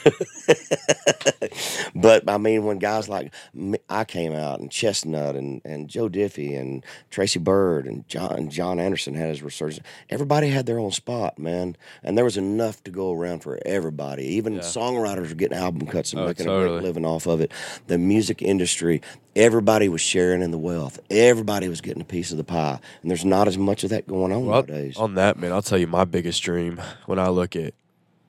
but 1.96 2.28
I 2.28 2.38
mean, 2.38 2.66
when 2.66 2.80
guys 2.80 3.08
like 3.08 3.32
me, 3.54 3.78
I 3.90 4.06
came 4.06 4.34
out 4.34 4.60
and 4.60 4.72
Chesnutt 4.72 5.38
and, 5.38 5.62
and 5.64 5.88
Joe 5.88 6.10
Diffie 6.10 6.60
and 6.60 6.84
Tracy 7.12 7.40
Byrd 7.40 7.86
and 7.86 8.08
John 8.08 8.50
Jon 8.50 8.80
Anderson 8.80 9.14
had 9.14 9.30
his 9.30 9.44
resurgence. 9.44 9.86
Everybody 10.10 10.50
had 10.50 10.66
their 10.66 10.80
own 10.80 10.92
spot, 10.92 11.38
man, 11.38 11.78
and 12.04 12.18
there 12.18 12.26
was 12.26 12.38
enough 12.38 12.84
to 12.86 12.92
go 12.92 13.14
around 13.14 13.42
for 13.42 13.60
everybody. 13.66 14.24
Even 14.24 14.56
yeah. 14.56 14.62
songwriters 14.62 15.30
were 15.30 15.36
getting 15.36 15.58
album 15.58 15.88
cuts 15.88 16.14
and 16.14 16.24
oh, 16.24 16.28
making 16.28 16.48
totally. 16.48 16.80
a 16.80 16.82
living 16.82 17.06
off 17.06 17.28
of 17.28 17.40
it. 17.40 17.52
The 17.86 18.00
music 18.00 18.42
industry, 18.42 19.02
everybody 19.36 19.90
was 19.90 20.02
sharing 20.02 20.42
in 20.42 20.52
the 20.52 20.58
wealth. 20.58 21.00
Everybody 21.10 21.70
was 21.70 21.82
getting 21.82 22.02
a 22.02 22.06
piece 22.06 22.32
of 22.32 22.38
the 22.38 22.47
pie, 22.48 22.80
and 23.02 23.12
there's 23.12 23.26
not 23.26 23.48
as 23.48 23.58
much 23.58 23.84
of 23.84 23.90
that 23.92 24.08
going 24.08 24.32
on 24.32 24.46
well, 24.46 24.62
nowadays. 24.62 24.98
On 24.98 25.16
that, 25.16 25.38
man, 25.38 25.52
I'll 25.52 25.62
tell 25.62 25.78
you 25.78 25.88
my 25.88 26.06
biggest 26.06 26.42
dream 26.42 26.82
when 27.06 27.20
I 27.20 27.30
look 27.30 27.56
at 27.56 27.74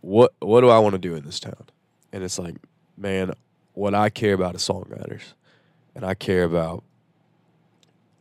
what 0.01 0.33
what 0.41 0.61
do 0.61 0.69
I 0.69 0.79
want 0.79 0.95
to 0.95 0.99
do 0.99 1.14
in 1.14 1.25
this 1.25 1.41
town, 1.41 1.64
and 2.12 2.23
it's 2.23 2.39
like, 2.39 2.57
man, 2.97 3.33
what 3.75 3.95
I 3.95 4.11
care 4.11 4.35
about 4.35 4.55
is 4.55 4.62
songwriters, 4.62 5.23
and 5.95 6.05
I 6.05 6.14
care 6.14 6.45
about 6.45 6.85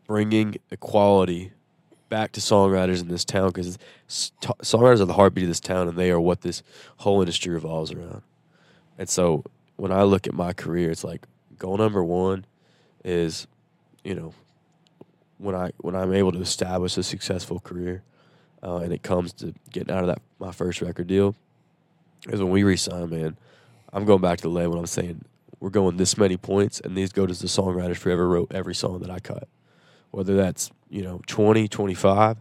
bringing 0.05 0.55
equality 0.71 1.51
back 2.09 2.31
to 2.31 2.39
songwriters 2.39 3.01
in 3.01 3.09
this 3.09 3.25
town 3.25 3.49
because 3.49 3.77
songwriters 4.07 5.01
are 5.01 5.05
the 5.05 5.13
heartbeat 5.13 5.43
of 5.43 5.49
this 5.49 5.59
town, 5.59 5.87
and 5.87 5.97
they 5.97 6.11
are 6.11 6.19
what 6.19 6.41
this 6.41 6.63
whole 6.97 7.19
industry 7.21 7.53
revolves 7.53 7.91
around. 7.91 8.21
And 8.97 9.09
so 9.09 9.43
when 9.75 9.91
I 9.91 10.03
look 10.03 10.27
at 10.27 10.33
my 10.33 10.53
career, 10.53 10.89
it's 10.91 11.03
like 11.03 11.27
goal 11.57 11.77
number 11.77 12.03
one 12.03 12.45
is, 13.03 13.47
you 14.03 14.15
know, 14.15 14.33
when 15.37 15.55
I 15.55 15.71
when 15.77 15.95
I'm 15.95 16.13
able 16.13 16.31
to 16.31 16.41
establish 16.41 16.97
a 16.97 17.03
successful 17.03 17.59
career, 17.59 18.03
uh, 18.63 18.77
and 18.77 18.91
it 18.91 19.03
comes 19.03 19.33
to 19.33 19.53
getting 19.71 19.93
out 19.93 20.01
of 20.01 20.07
that 20.07 20.21
my 20.39 20.51
first 20.51 20.81
record 20.81 21.07
deal, 21.07 21.35
is 22.29 22.41
when 22.41 22.51
we 22.51 22.63
resign, 22.63 23.09
man. 23.09 23.37
I'm 23.93 24.05
going 24.05 24.21
back 24.21 24.37
to 24.39 24.43
the 24.43 24.49
label. 24.49 24.77
I'm 24.77 24.85
saying 24.85 25.23
we're 25.59 25.69
going 25.69 25.97
this 25.97 26.17
many 26.17 26.37
points, 26.37 26.79
and 26.79 26.95
these 26.95 27.11
go 27.11 27.25
to 27.25 27.33
the 27.33 27.47
songwriters 27.47 27.97
forever 27.97 28.27
wrote 28.27 28.51
every 28.53 28.75
song 28.75 28.99
that 28.99 29.09
I 29.09 29.19
cut, 29.19 29.47
whether 30.11 30.35
that's 30.35 30.71
you 30.89 31.03
know 31.03 31.21
20, 31.27 31.67
25. 31.67 32.37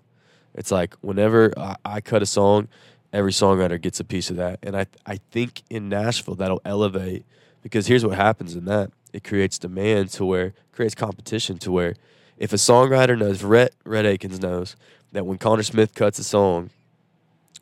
It's 0.54 0.70
like 0.70 0.94
whenever 1.02 1.52
I, 1.56 1.76
I 1.84 2.00
cut 2.00 2.22
a 2.22 2.26
song, 2.26 2.68
every 3.12 3.32
songwriter 3.32 3.80
gets 3.80 4.00
a 4.00 4.04
piece 4.04 4.30
of 4.30 4.36
that, 4.36 4.58
and 4.62 4.76
I 4.76 4.86
I 5.04 5.20
think 5.30 5.62
in 5.70 5.88
Nashville 5.88 6.34
that'll 6.34 6.62
elevate 6.64 7.24
because 7.62 7.86
here's 7.86 8.04
what 8.04 8.16
happens 8.16 8.54
in 8.54 8.64
that 8.66 8.90
it 9.12 9.24
creates 9.24 9.58
demand 9.58 10.10
to 10.10 10.24
where 10.24 10.52
creates 10.72 10.94
competition 10.94 11.58
to 11.58 11.72
where 11.72 11.94
if 12.38 12.52
a 12.52 12.56
songwriter 12.56 13.18
knows 13.18 13.42
Rhett 13.42 13.74
Rhett 13.84 14.06
Akins 14.06 14.40
knows 14.40 14.76
that 15.12 15.26
when 15.26 15.38
Conner 15.38 15.62
Smith 15.62 15.94
cuts 15.94 16.18
a 16.18 16.24
song, 16.24 16.70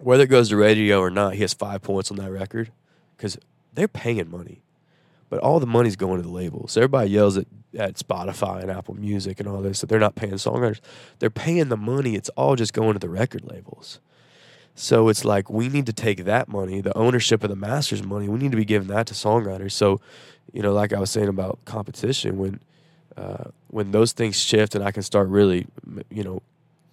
whether 0.01 0.25
it 0.25 0.29
goes 0.29 0.49
to 0.49 0.57
radio 0.57 1.01
or 1.01 1.11
not, 1.11 1.35
he 1.35 1.41
has 1.43 1.55
five 1.55 1.83
points 1.83 2.11
on 2.11 2.17
that 2.17 2.31
record 2.31 2.71
because 3.17 3.39
they're 3.73 3.89
paying 3.89 4.31
money, 4.31 4.63
but 5.31 5.41
all 5.41 5.61
the 5.61 5.67
money's 5.67 5.97
going 5.97 6.17
to 6.21 6.27
the 6.27 6.33
labels. 6.33 6.73
So 6.73 6.81
everybody 6.81 7.11
yells 7.11 7.37
at 7.37 7.47
at 7.79 7.95
Spotify 7.95 8.63
and 8.63 8.71
Apple 8.71 8.95
Music 8.95 9.41
and 9.41 9.49
all 9.49 9.61
this 9.61 9.81
that 9.81 9.89
they're 9.89 9.99
not 9.99 10.15
paying 10.15 10.35
songwriters. 10.35 10.81
They're 11.19 11.31
paying 11.31 11.69
the 11.69 11.77
money. 11.77 12.15
It's 12.15 12.29
all 12.31 12.57
just 12.57 12.73
going 12.73 12.95
to 12.95 12.99
the 12.99 13.09
record 13.09 13.45
labels. 13.45 14.01
So 14.75 15.09
it's 15.09 15.25
like 15.25 15.51
we 15.51 15.69
need 15.69 15.87
to 15.87 15.93
take 15.93 16.25
that 16.25 16.49
money, 16.49 16.81
the 16.81 16.97
ownership 16.97 17.45
of 17.45 17.51
the 17.51 17.57
masters 17.57 18.03
money, 18.03 18.29
we 18.29 18.39
need 18.39 18.51
to 18.51 18.57
be 18.57 18.65
giving 18.65 18.89
that 18.89 19.07
to 19.07 19.15
songwriters. 19.15 19.73
So, 19.73 20.01
you 20.53 20.63
know, 20.63 20.73
like 20.73 20.93
I 20.93 20.99
was 20.99 21.11
saying 21.11 21.29
about 21.29 21.61
competition, 21.65 22.39
when 22.39 22.61
uh, 23.17 23.45
when 23.69 23.91
those 23.91 24.13
things 24.13 24.39
shift 24.39 24.75
and 24.75 24.85
I 24.85 24.91
can 24.91 25.03
start 25.03 25.29
really, 25.29 25.67
you 26.11 26.25
know, 26.25 26.43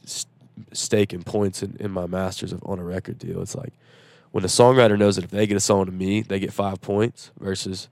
st- 0.06 0.32
staking 0.74 1.24
points 1.24 1.64
in, 1.64 1.78
in 1.80 1.92
my 1.92 2.06
masters 2.06 2.52
of, 2.52 2.62
on 2.66 2.80
a 2.80 2.84
record 2.84 3.18
deal, 3.18 3.42
it's 3.42 3.56
like 3.56 3.74
when 4.32 4.44
the 4.44 4.48
songwriter 4.48 4.98
knows 4.98 5.16
that 5.16 5.26
if 5.26 5.32
they 5.32 5.48
get 5.48 5.58
a 5.58 5.62
song 5.62 5.86
to 5.86 5.92
me, 5.92 6.22
they 6.22 6.40
get 6.40 6.54
five 6.54 6.82
points 6.82 7.32
versus, 7.40 7.90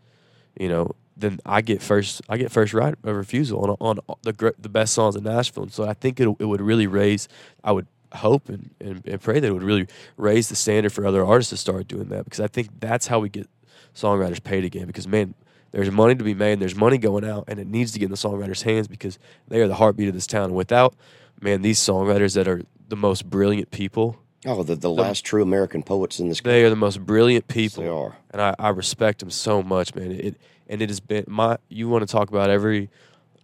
you 0.57 0.69
know, 0.69 0.95
then 1.17 1.39
I 1.45 1.61
get 1.61 1.81
first 1.81 2.21
I 2.29 2.37
get 2.37 2.51
first 2.51 2.73
right 2.73 2.95
of 3.03 3.15
refusal 3.15 3.77
on 3.79 3.99
on 3.99 3.99
the 4.23 4.53
the 4.57 4.69
best 4.69 4.93
songs 4.93 5.15
in 5.15 5.23
Nashville. 5.23 5.63
And 5.63 5.73
so 5.73 5.85
I 5.85 5.93
think 5.93 6.19
it 6.19 6.27
it 6.39 6.45
would 6.45 6.61
really 6.61 6.87
raise 6.87 7.27
I 7.63 7.73
would 7.73 7.87
hope 8.13 8.49
and, 8.49 8.71
and, 8.79 9.05
and, 9.05 9.21
pray 9.21 9.39
that 9.39 9.47
it 9.47 9.51
would 9.51 9.63
really 9.63 9.85
raise 10.17 10.49
the 10.49 10.55
standard 10.55 10.91
for 10.91 11.05
other 11.05 11.23
artists 11.23 11.51
to 11.51 11.57
start 11.57 11.87
doing 11.87 12.09
that 12.09 12.23
because 12.23 12.39
I 12.39 12.47
think 12.47 12.69
that's 12.79 13.05
how 13.05 13.19
we 13.19 13.29
get 13.29 13.47
songwriters 13.93 14.43
paid 14.43 14.63
again. 14.63 14.87
Because 14.87 15.07
man, 15.07 15.35
there's 15.71 15.91
money 15.91 16.15
to 16.15 16.23
be 16.23 16.33
made, 16.33 16.53
and 16.53 16.61
there's 16.61 16.75
money 16.75 16.97
going 16.97 17.25
out, 17.25 17.45
and 17.47 17.59
it 17.59 17.67
needs 17.67 17.91
to 17.93 17.99
get 17.99 18.05
in 18.05 18.11
the 18.11 18.17
songwriters' 18.17 18.63
hands 18.63 18.87
because 18.87 19.19
they 19.47 19.61
are 19.61 19.67
the 19.67 19.75
heartbeat 19.75 20.07
of 20.07 20.13
this 20.13 20.27
town. 20.27 20.45
And 20.45 20.55
without 20.55 20.95
man, 21.41 21.61
these 21.61 21.79
songwriters 21.79 22.35
that 22.35 22.47
are 22.47 22.63
the 22.87 22.95
most 22.95 23.29
brilliant 23.29 23.71
people. 23.71 24.17
Oh, 24.45 24.63
the, 24.63 24.75
the, 24.75 24.81
the 24.81 24.89
last 24.89 25.25
true 25.25 25.41
American 25.41 25.83
poets 25.83 26.19
in 26.19 26.29
this. 26.29 26.39
country. 26.39 26.53
They 26.53 26.65
are 26.65 26.69
the 26.69 26.75
most 26.75 27.05
brilliant 27.05 27.47
people. 27.47 27.83
Yes, 27.83 27.89
they 27.89 27.95
are, 27.95 28.17
and 28.31 28.41
I, 28.41 28.55
I 28.57 28.69
respect 28.69 29.19
them 29.19 29.29
so 29.29 29.61
much, 29.61 29.95
man. 29.95 30.11
It 30.11 30.35
and 30.67 30.81
it 30.81 30.89
has 30.89 30.99
been 30.99 31.25
my. 31.27 31.57
You 31.67 31.89
want 31.89 32.07
to 32.07 32.11
talk 32.11 32.29
about 32.29 32.49
every, 32.49 32.89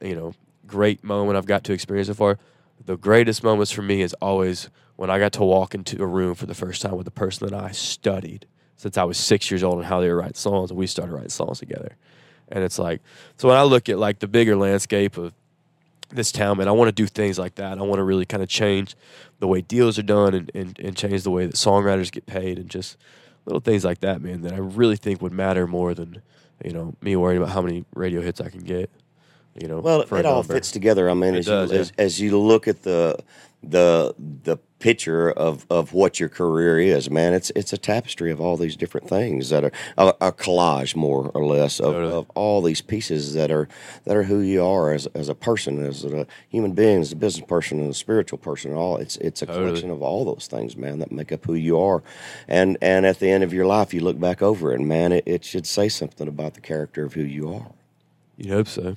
you 0.02 0.16
know, 0.16 0.34
great 0.66 1.04
moment 1.04 1.38
I've 1.38 1.46
got 1.46 1.64
to 1.66 1.74
experience 1.74 2.08
so 2.08 2.14
far 2.14 2.40
the 2.84 2.98
greatest 2.98 3.44
moments 3.44 3.72
for 3.72 3.82
me 3.82 4.02
is 4.02 4.14
always 4.22 4.70
when 4.96 5.10
I 5.10 5.20
got 5.20 5.34
to 5.34 5.44
walk 5.44 5.76
into 5.76 6.02
a 6.02 6.06
room 6.06 6.36
for 6.36 6.46
the 6.46 6.54
first 6.54 6.82
time 6.82 6.96
with 6.96 7.08
a 7.08 7.12
person 7.12 7.48
that 7.48 7.56
I 7.56 7.72
studied 7.72 8.46
since 8.78 8.98
I 8.98 9.04
was 9.04 9.18
six 9.18 9.50
years 9.50 9.64
old 9.64 9.78
and 9.78 9.86
how 9.86 10.00
they 10.00 10.10
were 10.10 10.18
writing 10.18 10.36
songs, 10.36 10.70
and 10.70 10.78
we 10.78 10.88
started 10.88 11.14
writing 11.14 11.30
songs 11.30 11.60
together. 11.60 11.96
And 12.50 12.64
it's 12.64 12.80
like, 12.80 13.02
so 13.38 13.48
when 13.48 13.58
I 13.58 13.64
look 13.64 13.90
at 13.90 13.98
like 13.98 14.20
the 14.20 14.28
bigger 14.28 14.56
landscape 14.56 15.18
of 15.18 15.34
this 16.10 16.32
town, 16.32 16.58
man, 16.58 16.68
I 16.68 16.72
want 16.72 16.90
to 16.90 16.92
do 16.92 17.08
things 17.08 17.40
like 17.40 17.56
that. 17.56 17.78
I 17.78 17.82
want 17.82 18.00
to 18.00 18.04
really 18.04 18.26
kind 18.26 18.44
of 18.44 18.50
change 18.50 18.96
the 19.40 19.48
way 19.48 19.62
deals 19.62 19.98
are 19.98 20.04
done 20.04 20.34
and, 20.34 20.52
and, 20.54 20.80
and 20.80 20.96
change 20.96 21.24
the 21.24 21.32
way 21.32 21.46
that 21.46 21.56
songwriters 21.56 22.12
get 22.12 22.26
paid 22.26 22.60
and 22.60 22.70
just 22.70 22.98
little 23.46 23.60
things 23.60 23.84
like 23.84 24.00
that, 24.00 24.22
man, 24.22 24.42
that 24.42 24.54
I 24.54 24.58
really 24.58 24.96
think 24.96 25.22
would 25.22 25.34
matter 25.34 25.68
more 25.68 25.94
than, 25.94 26.22
you 26.64 26.72
know, 26.72 26.96
me 27.02 27.16
worrying 27.16 27.42
about 27.42 27.54
how 27.54 27.62
many 27.62 27.86
radio 27.94 28.22
hits 28.22 28.40
I 28.42 28.50
can 28.50 28.62
get 28.62 28.90
you 29.56 29.68
know. 29.68 29.80
Well, 29.80 30.02
it 30.02 30.26
all 30.26 30.44
fits 30.44 30.72
together. 30.72 31.10
I 31.10 31.14
mean, 31.14 31.36
as, 31.36 31.46
does, 31.46 31.72
you, 31.72 31.76
yeah. 31.76 31.82
as, 31.82 31.94
as, 31.98 32.20
you 32.20 32.40
look 32.40 32.68
at 32.68 32.84
the 32.84 33.18
the 33.64 34.14
the 34.44 34.58
picture 34.86 35.32
of, 35.32 35.66
of 35.72 35.94
what 35.94 36.20
your 36.20 36.30
career 36.30 36.80
is, 36.80 37.10
man, 37.10 37.34
it's 37.34 37.52
it's 37.56 37.74
a 37.74 37.78
tapestry 37.78 38.30
of 38.30 38.40
all 38.40 38.56
these 38.56 38.76
different 38.76 39.10
things 39.10 39.50
that 39.50 39.64
are 39.64 39.72
a, 39.98 40.14
a 40.22 40.32
collage, 40.32 40.96
more 40.96 41.32
or 41.34 41.44
less, 41.44 41.80
of, 41.80 41.96
totally. 41.96 42.14
of 42.14 42.30
all 42.36 42.62
these 42.62 42.82
pieces 42.82 43.34
that 43.34 43.50
are 43.50 43.68
that 44.04 44.16
are 44.16 44.22
who 44.22 44.42
you 44.42 44.64
are 44.64 44.94
as, 44.94 45.08
as 45.16 45.28
a 45.28 45.34
person, 45.34 45.84
as 45.84 46.06
a 46.06 46.28
human 46.50 46.74
being, 46.74 47.02
as 47.02 47.12
a 47.12 47.16
business 47.16 47.48
person, 47.48 47.80
and 47.80 47.90
a 47.90 47.96
spiritual 47.96 48.38
person. 48.38 48.74
All 48.74 48.98
it's 48.98 49.18
it's 49.18 49.42
a 49.42 49.48
totally. 49.48 49.66
collection 49.66 49.90
of 49.90 50.04
all 50.04 50.24
those 50.24 50.46
things, 50.46 50.78
man, 50.78 51.00
that 51.00 51.12
make 51.12 51.32
up 51.32 51.44
who 51.44 51.56
you 51.56 51.80
are. 51.80 52.04
And 52.48 52.78
and 52.80 53.08
at 53.08 53.18
the 53.18 53.32
end 53.32 53.44
of 53.44 53.52
your 53.52 53.66
life, 53.66 53.92
you 53.92 54.02
look 54.02 54.20
back 54.20 54.44
over 54.44 54.72
it, 54.72 54.80
and 54.80 54.88
man, 54.88 55.14
it, 55.14 55.24
it 55.26 55.44
should 55.44 55.66
say 55.66 55.90
something 55.90 56.28
about 56.28 56.54
the 56.54 56.62
character 56.62 57.04
of 57.04 57.16
who 57.16 57.24
you 57.24 57.52
are. 57.52 57.72
You 58.38 58.52
hope 58.52 58.68
so. 58.68 58.96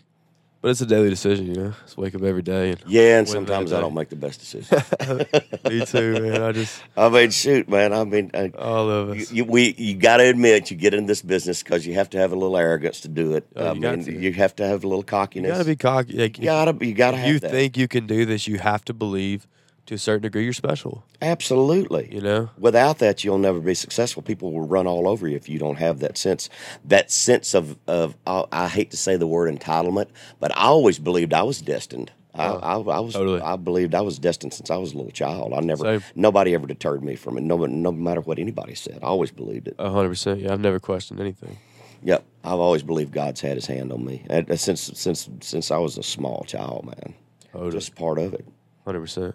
But 0.61 0.73
it's 0.73 0.81
a 0.81 0.87
daily 0.87 1.09
decision, 1.09 1.47
you 1.47 1.55
know. 1.55 1.75
Just 1.85 1.97
wake 1.97 2.17
up 2.17 2.23
every 2.23 2.43
day 2.43 2.71
and 2.71 2.83
yeah. 2.87 3.19
And 3.19 3.29
sometimes 3.29 3.73
I 3.73 3.81
don't 3.81 3.95
make 3.95 4.09
the 4.09 4.17
best 4.17 4.41
decision. 4.41 4.83
Me 5.69 5.87
too, 5.87 6.21
man. 6.21 6.43
I 6.43 6.51
just 6.51 6.83
I 6.97 7.09
mean, 7.09 7.31
shoot, 7.31 7.69
man. 7.69 7.93
I 7.93 8.03
mean, 8.03 8.33
I, 8.35 8.51
all 8.59 8.91
of 8.91 9.11
us. 9.11 9.31
You, 9.31 9.37
you 9.37 9.45
we 9.45 9.75
you 9.79 9.95
got 9.95 10.17
to 10.17 10.25
admit 10.25 10.71
you 10.73 10.77
get 10.77 10.95
in 10.95 11.07
this 11.07 11.23
business 11.23 11.63
because 11.63 11.87
you 11.87 11.95
have 11.95 12.11
to 12.11 12.19
have 12.19 12.33
a 12.33 12.37
little 12.37 12.57
arrogance 12.57 13.01
to 13.03 13.09
do 13.09 13.35
it. 13.35 13.47
Oh, 13.55 13.67
I 13.67 13.73
you 13.75 13.89
um, 13.89 14.05
mean, 14.05 14.21
you 14.21 14.33
have 14.33 14.57
to 14.57 14.67
have 14.67 14.83
a 14.83 14.89
little 14.89 15.05
cockiness. 15.05 15.49
You 15.49 15.55
got 15.55 15.59
to 15.59 15.65
be 15.65 15.77
cocky. 15.77 16.19
Like, 16.19 16.39
you 16.39 16.47
gotta 16.47 16.85
you 16.85 16.95
gotta. 16.95 17.29
you 17.29 17.39
that. 17.39 17.51
think 17.53 17.77
you 17.77 17.87
can 17.87 18.09
do 18.09 18.27
this, 18.27 18.49
you 18.49 18.59
have 18.59 18.85
to 18.87 18.95
believe 18.95 19.47
to 19.89 19.95
a 19.95 19.99
certain 19.99 20.23
degree, 20.23 20.45
you're 20.45 20.53
special. 20.53 21.05
Absolutely. 21.21 22.15
You 22.15 22.21
know, 22.21 22.51
without 22.59 22.99
that, 22.99 23.25
you'll 23.25 23.39
never 23.39 23.59
be 23.59 23.75
successful. 23.75 24.23
People 24.23 24.53
will 24.53 24.67
run 24.67 24.87
all 24.87 25.09
over 25.09 25.27
you 25.27 25.37
if 25.37 25.49
you 25.49 25.59
don't 25.59 25.77
have 25.77 25.99
that 26.01 26.17
sense. 26.17 26.49
That 26.85 27.11
sense 27.11 27.55
of 27.55 27.79
of 27.87 28.17
uh, 28.27 28.45
I 28.53 28.69
hate 28.69 28.91
to 28.93 28.97
say 28.97 29.17
the 29.17 29.27
word 29.27 29.53
entitlement, 29.53 30.09
but 30.39 30.57
I 30.57 30.65
always 30.65 30.99
believed 30.99 31.33
I 31.33 31.43
was 31.43 31.61
destined. 31.61 32.13
I, 32.35 32.49
oh, 32.49 32.59
I, 32.63 32.97
I, 32.97 33.01
was 33.01 33.15
totally. 33.15 33.41
I 33.41 33.57
believed 33.57 33.95
I 33.95 34.03
was 34.03 34.19
destined 34.19 34.53
since 34.53 34.71
I 34.71 34.77
was 34.77 34.93
a 34.93 34.97
little 34.97 35.11
child. 35.11 35.55
I 35.55 35.61
never 35.61 35.85
Same. 35.85 36.05
nobody 36.15 36.55
ever 36.55 36.67
deterred 36.67 37.03
me 37.03 37.17
from 37.17 37.39
it. 37.39 37.41
No, 37.41 37.57
no 37.57 37.91
matter 37.91 38.21
what 38.21 38.39
anybody 38.39 38.75
said, 38.75 38.99
I 39.03 39.07
always 39.07 39.31
believed 39.31 39.69
it. 39.69 39.77
hundred 39.81 40.11
percent. 40.11 40.41
Yeah, 40.41 40.53
I've 40.53 40.61
never 40.61 40.79
questioned 40.79 41.19
anything. 41.19 41.59
Yep, 42.03 42.25
I've 42.45 42.61
always 42.61 42.83
believed 42.83 43.13
God's 43.13 43.41
had 43.41 43.57
His 43.57 43.67
hand 43.67 43.91
on 43.91 44.05
me 44.05 44.25
uh, 44.31 44.55
since 44.57 44.83
since 44.95 45.29
since 45.41 45.71
I 45.71 45.79
was 45.79 45.97
a 45.97 46.03
small 46.03 46.45
child, 46.47 46.85
man. 46.85 47.15
Totally. 47.53 47.73
Just 47.73 47.95
part 47.97 48.19
of 48.19 48.35
it. 48.35 48.47
Hundred 48.85 49.01
percent. 49.01 49.35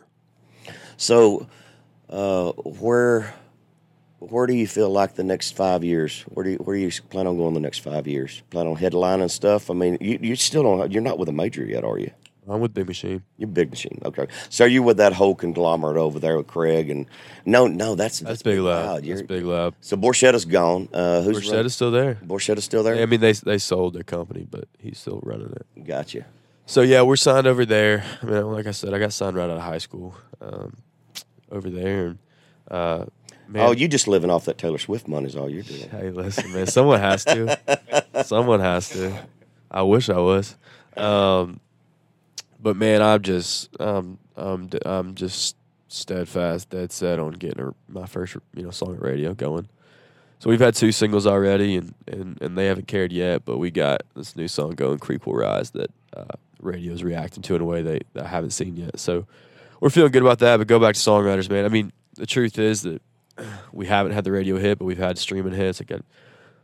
So, 0.98 1.48
uh, 2.10 2.52
where 2.52 3.34
where 4.20 4.48
do 4.48 4.54
you 4.54 4.68
feel 4.68 4.90
like 4.90 5.16
the 5.16 5.24
next 5.24 5.56
five 5.56 5.84
years? 5.84 6.22
Where 6.30 6.44
do 6.44 6.52
you, 6.52 6.58
where 6.58 6.76
do 6.76 6.82
you 6.82 6.92
plan 7.10 7.28
on 7.28 7.38
going 7.38 7.54
the 7.54 7.60
next 7.60 7.80
five 7.80 8.08
years? 8.08 8.42
Plan 8.50 8.68
on 8.68 8.78
headlining 8.78 9.30
stuff? 9.30 9.70
I 9.70 9.74
mean, 9.74 9.98
you, 10.00 10.18
you 10.22 10.36
still 10.36 10.64
don't. 10.64 10.92
You're 10.92 11.02
not 11.02 11.20
with 11.20 11.30
a 11.30 11.34
major 11.34 11.66
yet, 11.66 11.84
are 11.84 12.00
you? 12.00 12.12
I'm 12.48 12.60
with 12.60 12.74
Big 12.74 12.88
Machine. 12.88 13.24
You're 13.38 13.48
Big 13.48 13.70
Machine. 13.70 14.02
Okay. 14.04 14.28
So 14.50 14.66
are 14.66 14.68
you 14.68 14.84
with 14.84 14.98
that 14.98 15.14
whole 15.14 15.34
conglomerate 15.34 15.98
over 15.98 16.20
there 16.20 16.36
with 16.36 16.48
Craig 16.48 16.90
and 16.90 17.06
no, 17.46 17.68
no, 17.68 17.96
that's 17.96 18.20
that's, 18.20 18.30
that's 18.30 18.44
Big 18.44 18.60
Loud. 18.60 19.06
That's 19.06 19.22
Big 19.22 19.46
Loud. 19.46 19.76
So 19.80 19.96
Borchetta's 19.96 20.46
gone. 20.46 20.90
Uh, 20.94 21.22
who's 21.22 21.40
Borchetta's 21.40 21.74
still 21.74 21.92
there. 21.92 22.16
Borchetta's 22.16 22.66
still 22.66 22.84
there. 22.84 23.02
I 23.02 23.06
mean, 23.06 23.22
they 23.22 23.32
they 23.34 23.58
sold 23.58 23.94
their 23.94 24.04
company, 24.04 24.46
but 24.50 24.68
he's 24.78 25.00
still 25.00 25.22
running 25.24 25.54
it. 25.54 25.86
Gotcha. 25.86 26.26
So 26.66 26.82
yeah, 26.82 27.02
we're 27.02 27.18
signed 27.18 27.48
over 27.48 27.66
there. 27.66 28.04
I 28.22 28.26
mean, 28.26 28.52
like 28.52 28.68
I 28.68 28.72
said, 28.72 28.94
I 28.94 29.00
got 29.00 29.14
signed 29.14 29.36
right 29.36 29.50
out 29.50 29.58
of 29.58 29.62
high 29.62 29.80
school 29.80 30.16
um, 30.42 30.78
over 31.52 31.70
there. 31.70 32.08
And, 32.08 32.18
uh, 32.72 33.06
man, 33.48 33.68
oh, 33.68 33.72
you 33.72 33.88
just 33.88 34.08
living 34.08 34.30
off 34.30 34.46
that 34.46 34.58
Taylor 34.58 34.78
Swift 34.78 35.08
money 35.08 35.28
is 35.28 35.36
all 35.36 35.50
you're 35.50 35.64
doing. 35.64 35.90
Hey, 35.90 36.10
listen, 36.10 36.52
man, 36.54 36.68
someone 36.68 37.00
has 37.00 37.26
to. 37.26 37.60
someone 38.24 38.62
has 38.62 38.90
to. 38.90 39.14
I 39.70 39.82
wish 39.82 40.10
I 40.10 40.20
was. 40.20 40.56
Um, 40.96 41.60
but 42.60 42.78
man, 42.78 43.02
I'm 43.02 43.22
just, 43.22 43.70
um, 43.82 44.20
I'm, 44.38 44.70
I'm 44.86 45.16
just 45.16 45.58
steadfast, 45.90 46.70
dead 46.70 46.92
set 46.92 47.20
on 47.20 47.34
getting 47.34 47.76
my 47.90 48.06
first, 48.06 48.38
you 48.56 48.64
know, 48.64 48.72
song 48.72 48.96
at 48.96 49.02
radio 49.02 49.34
going. 49.34 49.68
So 50.40 50.50
we've 50.50 50.60
had 50.60 50.76
two 50.76 50.92
singles 50.92 51.26
already, 51.26 51.78
and, 51.78 51.94
and, 52.08 52.42
and 52.42 52.58
they 52.58 52.66
haven't 52.66 52.88
cared 52.88 53.12
yet. 53.14 53.46
But 53.46 53.60
we 53.60 53.72
got 53.72 54.04
this 54.16 54.36
new 54.36 54.50
song 54.50 54.72
going, 54.72 55.00
"Creek 55.00 55.26
Will 55.26 55.36
Rise," 55.36 55.72
that 55.72 55.90
uh, 56.16 56.36
radio's 56.64 57.04
reacting 57.04 57.44
to 57.44 57.56
in 57.56 57.62
a 57.62 57.66
way 57.66 57.82
they, 57.82 58.00
they 58.14 58.22
I 58.22 58.28
haven't 58.28 58.52
seen 58.52 58.76
yet. 58.76 59.00
So 59.00 59.26
we're 59.80 59.90
feeling 59.90 60.12
good 60.12 60.22
about 60.24 60.40
that. 60.40 60.58
But 60.58 60.68
go 60.68 60.80
back 60.80 60.96
to 60.96 61.00
songwriters, 61.00 61.50
man. 61.50 61.66
I 61.66 61.70
mean, 61.70 61.92
the 62.16 62.26
truth 62.26 62.58
is 62.58 62.84
that 62.84 63.02
we 63.72 63.86
haven't 63.88 64.14
had 64.14 64.24
the 64.24 64.32
radio 64.32 64.58
hit, 64.58 64.80
but 64.80 64.86
we've 64.86 64.98
had 64.98 65.18
streaming 65.18 65.54
hits. 65.54 65.80
Like, 65.80 65.92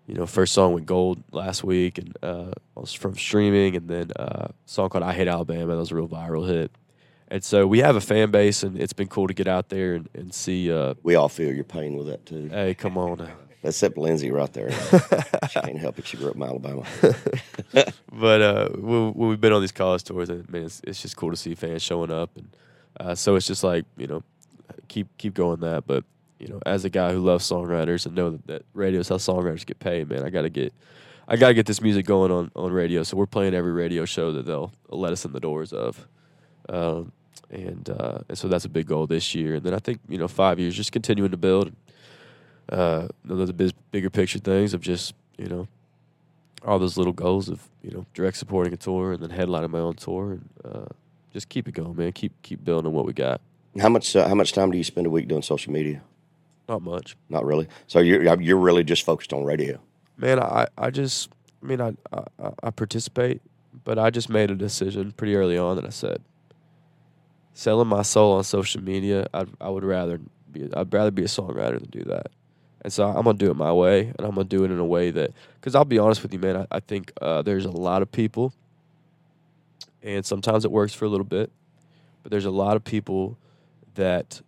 you 0.08 0.16
know, 0.16 0.26
first 0.26 0.54
song 0.54 0.74
went 0.74 0.86
gold 0.88 1.24
last 1.32 1.64
week, 1.64 1.98
and 2.00 2.18
uh, 2.24 2.52
was 2.76 2.94
from 2.94 3.16
streaming, 3.16 3.76
and 3.76 3.88
then 3.88 4.12
uh, 4.18 4.48
a 4.50 4.54
song 4.66 4.90
called 4.90 5.04
"I 5.04 5.14
Hate 5.14 5.28
Alabama" 5.28 5.74
that 5.74 5.80
was 5.80 5.92
a 5.92 5.96
real 5.96 6.08
viral 6.08 6.48
hit. 6.48 6.72
And 7.32 7.44
so 7.44 7.68
we 7.68 7.80
have 7.80 7.96
a 7.96 8.02
fan 8.02 8.32
base, 8.32 8.64
and 8.64 8.76
it's 8.82 8.94
been 8.94 9.08
cool 9.08 9.28
to 9.28 9.36
get 9.36 9.48
out 9.48 9.70
there 9.70 9.94
and, 9.94 10.10
and 10.16 10.34
see. 10.34 10.72
Uh, 10.72 10.96
We 11.04 11.14
all 11.14 11.30
feel 11.30 11.54
your 11.54 11.64
pain 11.64 11.96
with 11.96 12.08
that 12.08 12.26
too. 12.26 12.50
hey, 12.50 12.74
come 12.74 12.98
on 12.98 13.20
now. 13.20 13.30
Except 13.62 13.98
Lindsay 13.98 14.32
right 14.32 14.52
there. 14.54 14.72
she 15.50 15.60
can't 15.60 15.78
help 15.78 16.00
it. 16.00 16.08
She 16.08 16.16
grew 16.16 16.30
up 16.30 16.36
in 16.36 16.44
Alabama. 16.44 16.84
But 18.20 18.42
uh, 18.42 18.70
when, 18.70 19.14
we've 19.14 19.40
been 19.40 19.54
on 19.54 19.62
these 19.62 19.72
college 19.72 20.04
tours, 20.04 20.30
and 20.30 20.50
man, 20.50 20.64
it's, 20.64 20.82
it's 20.86 21.02
just 21.02 21.16
cool 21.16 21.32
to 21.32 21.38
see 21.38 21.56
fans 21.56 21.82
showing 21.82 22.12
up, 22.12 22.30
and 22.36 22.50
uh, 23.00 23.16
so 23.16 23.36
it's 23.36 23.48
just 23.48 23.64
like 23.64 23.86
you 23.98 24.08
know, 24.08 24.24
keep 24.88 25.08
keep 25.18 25.34
going 25.34 25.62
that. 25.62 25.88
But 25.88 26.04
you 26.38 26.48
know, 26.48 26.60
as 26.66 26.84
a 26.84 26.90
guy 26.90 27.14
who 27.14 27.20
loves 27.20 27.50
songwriters 27.50 28.06
and 28.06 28.16
know 28.16 28.32
that, 28.32 28.48
that 28.48 28.66
radio 28.74 29.00
is 29.00 29.08
how 29.10 29.16
songwriters 29.16 29.66
get 29.66 29.80
paid, 29.80 30.10
man, 30.10 30.26
I 30.26 30.30
gotta 30.30 30.50
get 30.50 30.74
I 31.28 31.38
gotta 31.38 31.54
get 31.54 31.66
this 31.66 31.82
music 31.82 32.06
going 32.06 32.32
on 32.32 32.52
on 32.56 32.74
radio. 32.74 33.04
So 33.04 33.16
we're 33.16 33.26
playing 33.28 33.54
every 33.54 33.72
radio 33.72 34.04
show 34.06 34.32
that 34.34 34.46
they'll 34.46 34.74
let 34.90 35.14
us 35.14 35.24
in 35.24 35.32
the 35.32 35.40
doors 35.40 35.72
of, 35.72 36.08
um, 36.68 37.12
and 37.50 37.90
uh, 37.90 38.20
and 38.28 38.38
so 38.38 38.48
that's 38.48 38.66
a 38.66 38.70
big 38.70 38.88
goal 38.88 39.08
this 39.08 39.34
year. 39.34 39.56
And 39.56 39.64
then 39.64 39.74
I 39.74 39.80
think 39.80 40.00
you 40.10 40.18
know 40.18 40.28
five 40.28 40.60
years, 40.60 40.76
just 40.76 40.92
continuing 40.92 41.32
to 41.32 41.38
build. 41.38 41.72
Uh, 42.72 43.08
those 43.26 43.52
big, 43.52 43.72
bigger 43.92 44.10
picture 44.10 44.40
things 44.40 44.74
of 44.74 44.82
just 44.82 45.14
you 45.38 45.48
know 45.48 45.68
all 46.66 46.78
those 46.78 46.98
little 46.98 47.14
goals 47.14 47.50
of 47.50 47.68
you 47.82 47.90
know 47.92 48.06
direct 48.14 48.38
supporting 48.38 48.74
a 48.74 48.78
tour 48.78 49.14
and 49.14 49.24
then 49.24 49.30
headlining 49.32 49.70
my 49.72 49.80
own 49.80 49.96
tour 49.96 50.34
and 50.34 50.50
uh, 50.64 50.86
just 51.34 51.50
keep 51.50 51.68
it 51.68 51.72
going, 51.74 51.96
man. 51.96 52.12
Keep 52.12 52.34
keep 52.44 52.64
building 52.64 52.92
what 52.94 53.06
we 53.06 53.14
got. 53.14 53.42
How 53.80 53.90
much 53.90 54.16
uh, 54.16 54.28
how 54.28 54.36
much 54.36 54.52
time 54.54 54.72
do 54.72 54.78
you 54.78 54.84
spend 54.84 55.08
a 55.08 55.10
week 55.10 55.28
doing 55.28 55.42
social 55.42 55.72
media? 55.74 56.02
Not 56.68 56.84
much, 56.84 57.16
Not 57.30 57.46
really. 57.46 57.68
So 57.88 58.00
you're 58.00 58.40
you're 58.42 58.58
really 58.58 58.84
just 58.84 59.04
focused 59.04 59.34
on 59.34 59.44
radio. 59.44 59.80
man. 60.18 60.40
I 60.40 60.68
I 60.78 60.92
just 60.92 61.30
I 61.64 61.66
mean 61.66 61.82
I 61.82 61.94
I, 62.14 62.52
I 62.64 62.70
participate, 62.70 63.42
but 63.84 63.98
I 63.98 64.12
just 64.12 64.30
made 64.30 64.52
a 64.52 64.56
decision 64.56 65.12
pretty 65.14 65.36
early 65.36 65.58
on 65.58 65.76
that 65.78 65.86
I 65.86 65.90
said 65.90 66.22
selling 67.54 67.88
my 67.88 68.04
soul 68.04 68.34
on 68.34 68.44
social 68.44 68.82
media. 68.84 69.28
I 69.34 69.46
I 69.60 69.70
would 69.70 69.84
rather 69.84 70.20
be 70.52 70.70
I'd 70.76 70.94
rather 70.94 71.12
be 71.12 71.24
a 71.24 71.28
songwriter 71.28 71.80
than 71.80 71.90
do 71.90 72.04
that. 72.04 72.28
And 72.82 72.94
so 72.94 73.08
I'm 73.08 73.24
gonna 73.24 73.38
do 73.38 73.52
it 73.52 73.56
my 73.56 73.74
way, 73.74 74.08
and 74.08 74.22
I'm 74.22 74.36
gonna 74.36 74.46
do 74.46 74.64
it 74.64 74.72
in 74.72 74.80
a 74.80 74.86
way 74.86 75.12
that, 75.12 75.32
because 75.56 75.76
I'll 75.76 75.86
be 75.86 76.00
honest 76.00 76.24
with 76.24 76.34
you, 76.34 76.40
man, 76.40 76.58
I, 76.58 76.68
I 76.72 76.80
think 76.80 77.12
uh, 77.22 77.42
there's 77.42 77.66
a 77.66 77.72
lot 77.72 78.02
of 78.02 78.12
people, 78.12 78.54
and 80.02 80.26
sometimes 80.26 80.64
it 80.64 80.72
works 80.72 80.94
for 80.94 81.06
a 81.06 81.10
little 81.10 81.26
bit, 81.26 81.52
but 82.24 82.32
there's 82.32 82.46
a 82.46 82.52
lot 82.52 82.78
of 82.78 82.84
people 82.84 83.38
that 83.96 84.42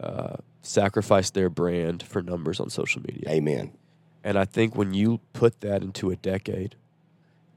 uh, 0.00 0.36
sacrifice 0.62 1.30
their 1.30 1.50
brand 1.50 2.02
for 2.02 2.22
numbers 2.22 2.58
on 2.58 2.70
social 2.70 3.02
media. 3.02 3.28
Amen. 3.28 3.72
And 4.22 4.38
I 4.38 4.46
think 4.46 4.74
when 4.74 4.94
you 4.94 5.20
put 5.34 5.60
that 5.60 5.82
into 5.82 6.10
a 6.10 6.16
decade, 6.16 6.76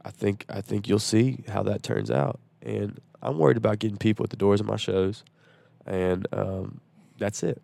I 0.03 0.11
think 0.11 0.45
I 0.49 0.59
think 0.59 0.89
you'll 0.89 0.99
see 0.99 1.43
how 1.47 1.63
that 1.63 1.83
turns 1.83 2.11
out. 2.11 2.39
And 2.61 2.99
I'm 3.21 3.37
worried 3.37 3.57
about 3.57 3.79
getting 3.79 3.97
people 3.97 4.25
at 4.25 4.29
the 4.29 4.35
doors 4.35 4.59
of 4.59 4.65
my 4.65 4.75
shows, 4.75 5.23
and 5.85 6.27
um, 6.33 6.81
that's 7.17 7.43
it. 7.43 7.61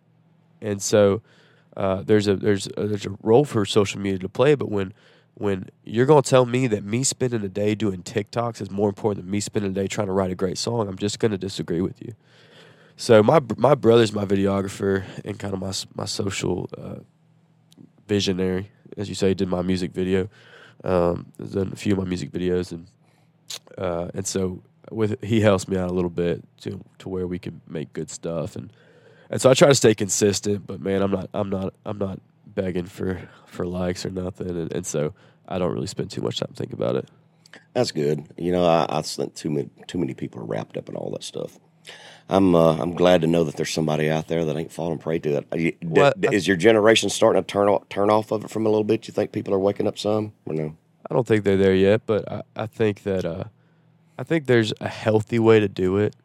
And 0.62 0.80
so 0.80 1.20
uh, 1.76 2.02
there's 2.02 2.28
a 2.28 2.36
there's 2.36 2.68
a, 2.76 2.86
there's 2.86 3.06
a 3.06 3.16
role 3.22 3.44
for 3.44 3.64
social 3.64 4.00
media 4.00 4.18
to 4.18 4.28
play. 4.28 4.54
But 4.54 4.70
when 4.70 4.92
when 5.34 5.68
you're 5.84 6.06
gonna 6.06 6.22
tell 6.22 6.46
me 6.46 6.66
that 6.68 6.84
me 6.84 7.02
spending 7.02 7.42
a 7.42 7.48
day 7.48 7.74
doing 7.74 8.02
TikToks 8.02 8.60
is 8.60 8.70
more 8.70 8.88
important 8.88 9.24
than 9.24 9.30
me 9.30 9.40
spending 9.40 9.72
a 9.72 9.74
day 9.74 9.86
trying 9.86 10.06
to 10.06 10.12
write 10.12 10.30
a 10.30 10.36
great 10.36 10.58
song, 10.58 10.88
I'm 10.88 10.98
just 10.98 11.18
gonna 11.18 11.38
disagree 11.38 11.80
with 11.80 12.00
you. 12.00 12.14
So 12.96 13.22
my 13.22 13.40
my 13.56 13.74
brother's 13.74 14.12
my 14.12 14.24
videographer 14.24 15.04
and 15.24 15.38
kind 15.38 15.54
of 15.54 15.60
my 15.60 15.72
my 15.94 16.06
social 16.06 16.70
uh, 16.78 17.00
visionary, 18.06 18.70
as 18.96 19.08
you 19.08 19.14
say. 19.14 19.34
Did 19.34 19.48
my 19.48 19.62
music 19.62 19.92
video, 19.92 20.28
um, 20.84 21.32
done 21.38 21.70
a 21.72 21.76
few 21.76 21.92
of 21.92 21.98
my 21.98 22.04
music 22.04 22.30
videos, 22.30 22.70
and 22.70 22.86
uh, 23.76 24.10
and 24.14 24.26
so 24.26 24.62
with 24.90 25.22
he 25.24 25.40
helps 25.40 25.66
me 25.66 25.76
out 25.76 25.90
a 25.90 25.92
little 25.92 26.10
bit 26.10 26.44
to 26.60 26.80
to 26.98 27.08
where 27.08 27.26
we 27.26 27.40
can 27.40 27.60
make 27.66 27.92
good 27.92 28.10
stuff, 28.10 28.54
and 28.54 28.72
and 29.34 29.42
so 29.42 29.50
I 29.50 29.54
try 29.54 29.68
to 29.68 29.74
stay 29.74 29.94
consistent. 29.94 30.66
But 30.66 30.80
man, 30.80 31.02
I'm 31.02 31.10
not 31.10 31.28
I'm 31.34 31.50
not 31.50 31.74
I'm 31.84 31.98
not 31.98 32.20
begging 32.46 32.86
for 32.86 33.20
for 33.46 33.66
likes 33.66 34.06
or 34.06 34.10
nothing, 34.10 34.48
and, 34.48 34.72
and 34.72 34.86
so 34.86 35.12
I 35.46 35.58
don't 35.58 35.72
really 35.74 35.86
spend 35.88 36.10
too 36.10 36.22
much 36.22 36.38
time 36.40 36.52
thinking 36.54 36.74
about 36.80 36.96
it. 36.96 37.08
That's 37.74 37.92
good. 37.92 38.24
You 38.38 38.52
know, 38.52 38.64
I, 38.64 38.86
I 38.88 39.02
think 39.02 39.34
too 39.34 39.50
many 39.50 39.68
too 39.86 39.98
many 39.98 40.14
people 40.14 40.40
are 40.40 40.44
wrapped 40.46 40.76
up 40.78 40.88
in 40.88 40.96
all 40.96 41.10
that 41.10 41.22
stuff. 41.24 41.58
I'm 42.28 42.54
uh, 42.54 42.76
I'm 42.80 42.94
glad 42.94 43.20
to 43.20 43.26
know 43.26 43.44
that 43.44 43.56
there's 43.56 43.70
somebody 43.72 44.08
out 44.10 44.28
there 44.28 44.44
that 44.46 44.56
ain't 44.56 44.72
falling 44.72 44.98
prey 44.98 45.18
to 45.18 45.36
it. 45.38 45.46
You- 45.60 45.76
Well, 45.82 46.12
d- 46.18 46.28
I- 46.28 46.32
is 46.32 46.48
your 46.48 46.56
generation 46.56 47.10
starting 47.10 47.42
to 47.42 47.46
turn 47.46 47.68
off, 47.68 47.88
turn 47.90 48.08
off 48.08 48.30
of 48.32 48.44
it 48.44 48.50
from 48.50 48.64
a 48.64 48.70
little 48.70 48.84
bit? 48.84 49.06
You 49.06 49.12
think 49.12 49.32
people 49.32 49.52
are 49.52 49.58
waking 49.58 49.86
up 49.86 49.98
some 49.98 50.32
or 50.46 50.54
no? 50.54 50.76
I 51.10 51.14
don't 51.14 51.26
think 51.26 51.44
they're 51.44 51.58
there 51.58 51.74
yet, 51.74 52.02
but 52.06 52.30
I, 52.32 52.42
I 52.56 52.66
think 52.66 53.02
that 53.02 53.26
uh, 53.26 53.44
I 54.18 54.22
think 54.22 54.46
there's 54.46 54.72
a 54.80 54.88
healthy 54.88 55.38
way 55.38 55.60
to 55.60 55.68
do 55.68 55.98
it. 55.98 56.16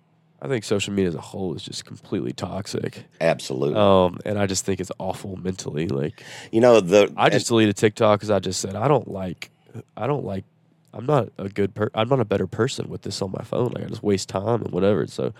I 0.41 0.47
think 0.47 0.63
social 0.63 0.93
media 0.93 1.09
as 1.09 1.15
a 1.15 1.21
whole 1.21 1.53
is 1.55 1.63
just 1.63 1.85
completely 1.85 2.31
toxic, 2.31 3.05
Absolutely. 3.19 3.75
um, 3.75 4.19
and 4.25 4.39
I 4.39 4.45
just 4.45 4.65
think 4.65 4.79
it's 4.79 4.91
awful 4.97 5.35
mentally. 5.35 5.87
Like 5.87 6.23
you 6.51 6.61
know 6.61 6.79
the 6.79 7.11
I 7.17 7.29
just 7.29 7.47
deleted 7.47 7.75
TikTok 7.75 8.19
because 8.19 8.29
I 8.29 8.39
just 8.39 8.61
said 8.61 8.75
I 8.75 8.87
don't 8.87 9.07
like, 9.09 9.51
I 9.97 10.07
don't 10.07 10.23
like, 10.23 10.45
I'm 10.93 11.05
not 11.05 11.29
a 11.37 11.49
good 11.49 11.75
per, 11.75 11.89
I'm 11.93 12.07
not 12.07 12.19
a 12.19 12.25
better 12.25 12.47
person 12.47 12.89
with 12.89 13.01
this 13.01 13.21
on 13.21 13.31
my 13.31 13.43
phone. 13.43 13.71
Like 13.73 13.83
I 13.83 13.87
just 13.87 14.03
waste 14.03 14.29
time 14.29 14.61
and 14.61 14.71
whatever. 14.71 15.05
So 15.07 15.33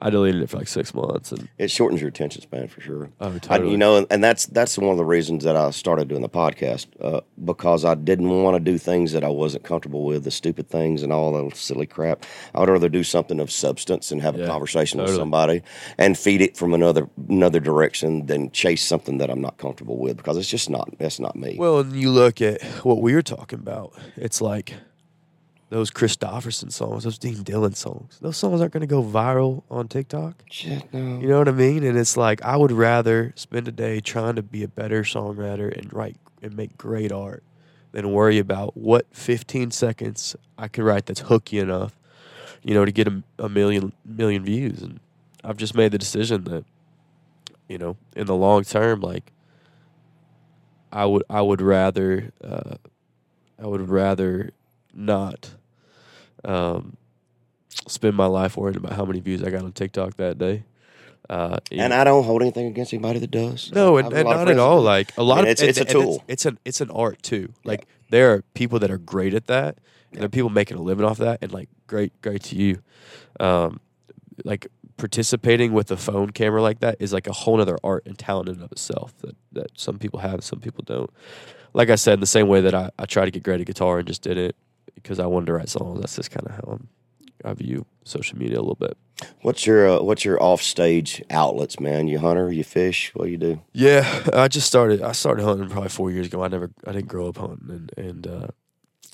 I 0.00 0.10
deleted 0.10 0.42
it 0.42 0.50
for 0.50 0.58
like 0.58 0.68
six 0.68 0.94
months, 0.94 1.32
and 1.32 1.48
it 1.58 1.70
shortens 1.70 2.00
your 2.00 2.08
attention 2.08 2.42
span 2.42 2.68
for 2.68 2.80
sure. 2.80 3.10
oh, 3.20 3.38
I, 3.48 3.58
you 3.58 3.76
know, 3.76 4.06
and, 4.10 4.22
that's 4.22 4.46
that's 4.46 4.78
one 4.78 4.90
of 4.92 4.96
the 4.96 5.04
reasons 5.04 5.42
that 5.44 5.56
I 5.56 5.70
started 5.70 6.08
doing 6.08 6.22
the 6.22 6.28
podcast 6.28 6.86
uh, 7.00 7.22
because 7.44 7.84
I 7.84 7.94
didn't 7.96 8.28
want 8.28 8.54
to 8.54 8.60
do 8.60 8.78
things 8.78 9.12
that 9.12 9.24
I 9.24 9.28
wasn't 9.28 9.64
comfortable 9.64 10.04
with, 10.04 10.24
the 10.24 10.30
stupid 10.30 10.68
things 10.68 11.02
and 11.02 11.12
all 11.12 11.32
that 11.32 11.56
silly 11.56 11.86
crap. 11.86 12.24
I 12.54 12.60
would 12.60 12.68
rather 12.68 12.88
do 12.88 13.02
something 13.02 13.40
of 13.40 13.50
substance 13.50 14.12
and 14.12 14.22
have 14.22 14.36
a 14.36 14.40
Yeah, 14.40 14.46
conversation 14.46 15.00
with 15.00 15.16
somebody 15.16 15.62
and 15.98 16.16
feed 16.16 16.42
it 16.42 16.56
from 16.56 16.74
another 16.74 17.08
another 17.28 17.60
direction 17.60 18.26
than 18.26 18.50
chase 18.52 18.84
something 18.84 19.18
that 19.18 19.30
I'm 19.30 19.40
not 19.40 19.58
comfortable 19.58 19.98
with 19.98 20.16
because 20.16 20.36
it's 20.36 20.48
just 20.50 20.70
not 20.70 20.88
that's 20.98 21.18
not 21.18 21.34
me. 21.34 21.56
Well, 21.58 21.80
and 21.80 21.96
you 21.96 22.10
look 22.10 22.40
at 22.40 22.62
what 22.84 23.00
we 23.02 23.14
are 23.14 23.22
talking 23.22 23.58
about. 23.58 23.94
It's 24.16 24.40
like 24.40 24.74
those 25.70 25.90
Kristofferson 25.90 26.72
songs, 26.72 27.04
those 27.04 27.18
Dean 27.18 27.42
Dillon 27.42 27.74
songs. 27.74 28.18
Those 28.20 28.36
songs 28.36 28.60
aren't 28.60 28.72
going 28.72 28.80
to 28.80 28.86
go 28.86 29.02
viral 29.02 29.62
on 29.70 29.88
TikTok. 29.88 30.42
Shit, 30.50 30.92
no. 30.92 31.18
You 31.20 31.28
know 31.28 31.38
what 31.38 31.48
I 31.48 31.52
mean? 31.52 31.84
And 31.84 31.98
it's 31.98 32.16
like 32.16 32.42
I 32.42 32.56
would 32.56 32.72
rather 32.72 33.32
spend 33.36 33.68
a 33.68 33.72
day 33.72 34.00
trying 34.00 34.36
to 34.36 34.42
be 34.42 34.62
a 34.62 34.68
better 34.68 35.02
songwriter 35.02 35.76
and 35.76 35.92
write 35.92 36.16
and 36.42 36.56
make 36.56 36.78
great 36.78 37.12
art 37.12 37.42
than 37.92 38.12
worry 38.12 38.38
about 38.38 38.76
what 38.76 39.06
15 39.12 39.70
seconds 39.70 40.36
I 40.56 40.68
could 40.68 40.84
write 40.84 41.06
that's 41.06 41.20
hooky 41.20 41.58
enough, 41.58 41.98
you 42.62 42.74
know, 42.74 42.84
to 42.84 42.92
get 42.92 43.08
a, 43.08 43.22
a 43.38 43.48
million 43.48 43.92
million 44.04 44.44
views. 44.44 44.80
And 44.82 45.00
I've 45.44 45.56
just 45.56 45.74
made 45.74 45.92
the 45.92 45.98
decision 45.98 46.44
that, 46.44 46.64
you 47.68 47.78
know, 47.78 47.96
in 48.16 48.26
the 48.26 48.34
long 48.34 48.64
term, 48.64 49.00
like 49.00 49.32
I 50.90 51.04
would 51.04 51.24
I 51.28 51.42
would 51.42 51.60
rather 51.60 52.32
uh, 52.42 52.76
I 53.62 53.66
would 53.66 53.88
rather 53.88 54.50
not 54.94 55.50
um, 56.44 56.96
spend 57.86 58.16
my 58.16 58.26
life 58.26 58.56
worrying 58.56 58.76
about 58.76 58.92
how 58.92 59.04
many 59.04 59.20
views 59.20 59.42
I 59.42 59.50
got 59.50 59.62
on 59.64 59.72
TikTok 59.72 60.16
that 60.16 60.38
day. 60.38 60.64
Uh, 61.28 61.58
And 61.70 61.92
I 61.92 62.04
don't 62.04 62.24
hold 62.24 62.40
anything 62.42 62.66
against 62.66 62.92
anybody 62.94 63.18
that 63.18 63.30
does. 63.30 63.70
no, 63.72 63.96
I 63.98 64.00
and, 64.00 64.12
and 64.14 64.28
not 64.28 64.48
at 64.48 64.58
all. 64.58 64.80
Like 64.80 65.16
a 65.18 65.22
lot 65.22 65.36
mean, 65.36 65.44
of 65.44 65.50
it's- 65.50 65.76
it's 65.76 65.78
a 65.78 65.84
tool. 65.84 66.24
It's, 66.26 66.46
an 66.46 66.58
it's 66.64 66.80
an 66.80 66.90
art 66.90 67.22
too. 67.22 67.52
Like 67.64 67.86
there 68.10 68.32
are 68.32 68.42
people 68.54 68.78
that 68.78 68.90
are 68.90 68.98
great 68.98 69.34
at 69.34 69.46
that, 69.46 69.76
and 70.10 70.20
there 70.20 70.26
are 70.26 70.30
people 70.30 70.48
making 70.48 70.78
a 70.78 70.82
living 70.82 71.04
off 71.04 71.18
that, 71.18 71.40
and 71.42 71.52
like 71.52 71.68
great, 71.86 72.18
great 72.22 72.42
to 72.44 72.56
you. 72.56 72.82
Um, 73.40 73.80
like 74.44 74.68
participating 74.96 75.72
with 75.72 75.90
a 75.90 75.96
phone 75.96 76.30
camera 76.30 76.62
like 76.62 76.80
that 76.80 76.96
is 76.98 77.12
like 77.12 77.26
a 77.26 77.32
whole 77.32 77.60
other 77.60 77.76
art 77.84 78.04
and 78.06 78.18
talent 78.18 78.48
in 78.48 78.54
and 78.56 78.64
of 78.64 78.72
itself 78.72 79.12
that 79.18 79.36
that 79.52 79.70
some 79.74 79.98
people 79.98 80.20
have, 80.20 80.42
some 80.42 80.60
people 80.60 80.82
don't. 80.86 81.10
Like 81.74 81.90
I 81.90 81.96
said, 81.96 82.14
in 82.14 82.20
the 82.20 82.26
same 82.26 82.48
way 82.48 82.62
that 82.62 82.74
I, 82.74 82.90
I 82.98 83.04
try 83.04 83.26
to 83.26 83.30
get 83.30 83.42
great 83.42 83.60
at 83.60 83.66
guitar 83.66 83.98
and 83.98 84.08
just 84.08 84.22
did 84.22 84.38
it 84.38 84.56
because 85.02 85.18
I 85.18 85.26
wanted 85.26 85.46
to 85.46 85.52
write 85.54 85.68
songs. 85.68 86.00
That's 86.00 86.16
just 86.16 86.30
kind 86.30 86.46
of 86.46 86.52
how 86.54 86.72
I'm, 86.72 86.88
I 87.44 87.54
view 87.54 87.86
social 88.04 88.38
media 88.38 88.58
a 88.58 88.60
little 88.60 88.74
bit. 88.74 88.96
What's 89.42 89.66
your 89.66 89.88
uh, 89.88 90.00
what's 90.02 90.24
your 90.24 90.40
off 90.42 90.62
stage 90.62 91.22
outlets, 91.30 91.80
man? 91.80 92.06
You 92.08 92.18
hunter, 92.20 92.52
you 92.52 92.62
fish, 92.64 93.10
what 93.14 93.24
do 93.26 93.30
you 93.30 93.36
do? 93.36 93.60
Yeah, 93.72 94.04
I 94.32 94.48
just 94.48 94.66
started. 94.66 95.02
I 95.02 95.12
started 95.12 95.44
hunting 95.44 95.68
probably 95.68 95.88
four 95.90 96.10
years 96.10 96.26
ago. 96.28 96.42
I 96.44 96.48
never, 96.48 96.70
I 96.86 96.92
didn't 96.92 97.08
grow 97.08 97.28
up 97.28 97.36
hunting, 97.38 97.68
and 97.70 97.92
and 98.06 98.26
uh, 98.26 98.46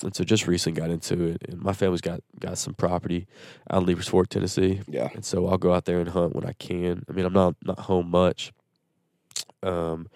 and 0.03 0.15
so 0.15 0.23
just 0.23 0.45
recently 0.47 0.79
got 0.79 0.91
into 0.91 1.23
it. 1.23 1.41
And 1.49 1.59
my 1.61 1.73
family's 1.73 2.01
got 2.01 2.19
got 2.39 2.57
some 2.59 2.73
property 2.75 3.25
out 3.71 3.81
in 3.81 3.87
Leiper's 3.87 4.07
Fork, 4.07 4.29
Tennessee, 4.29 4.81
Yeah. 4.87 5.09
and 5.15 5.25
so 5.25 5.47
I'll 5.47 5.57
go 5.57 5.73
out 5.73 5.85
there 5.85 5.99
and 5.99 6.09
hunt 6.09 6.35
when 6.35 6.45
I 6.45 6.53
can. 6.53 7.03
I 7.09 7.13
mean, 7.13 7.25
I'm 7.25 7.33
not 7.33 7.55
not 7.63 7.79
home 7.79 8.11
much, 8.11 8.51
um, 9.63 10.07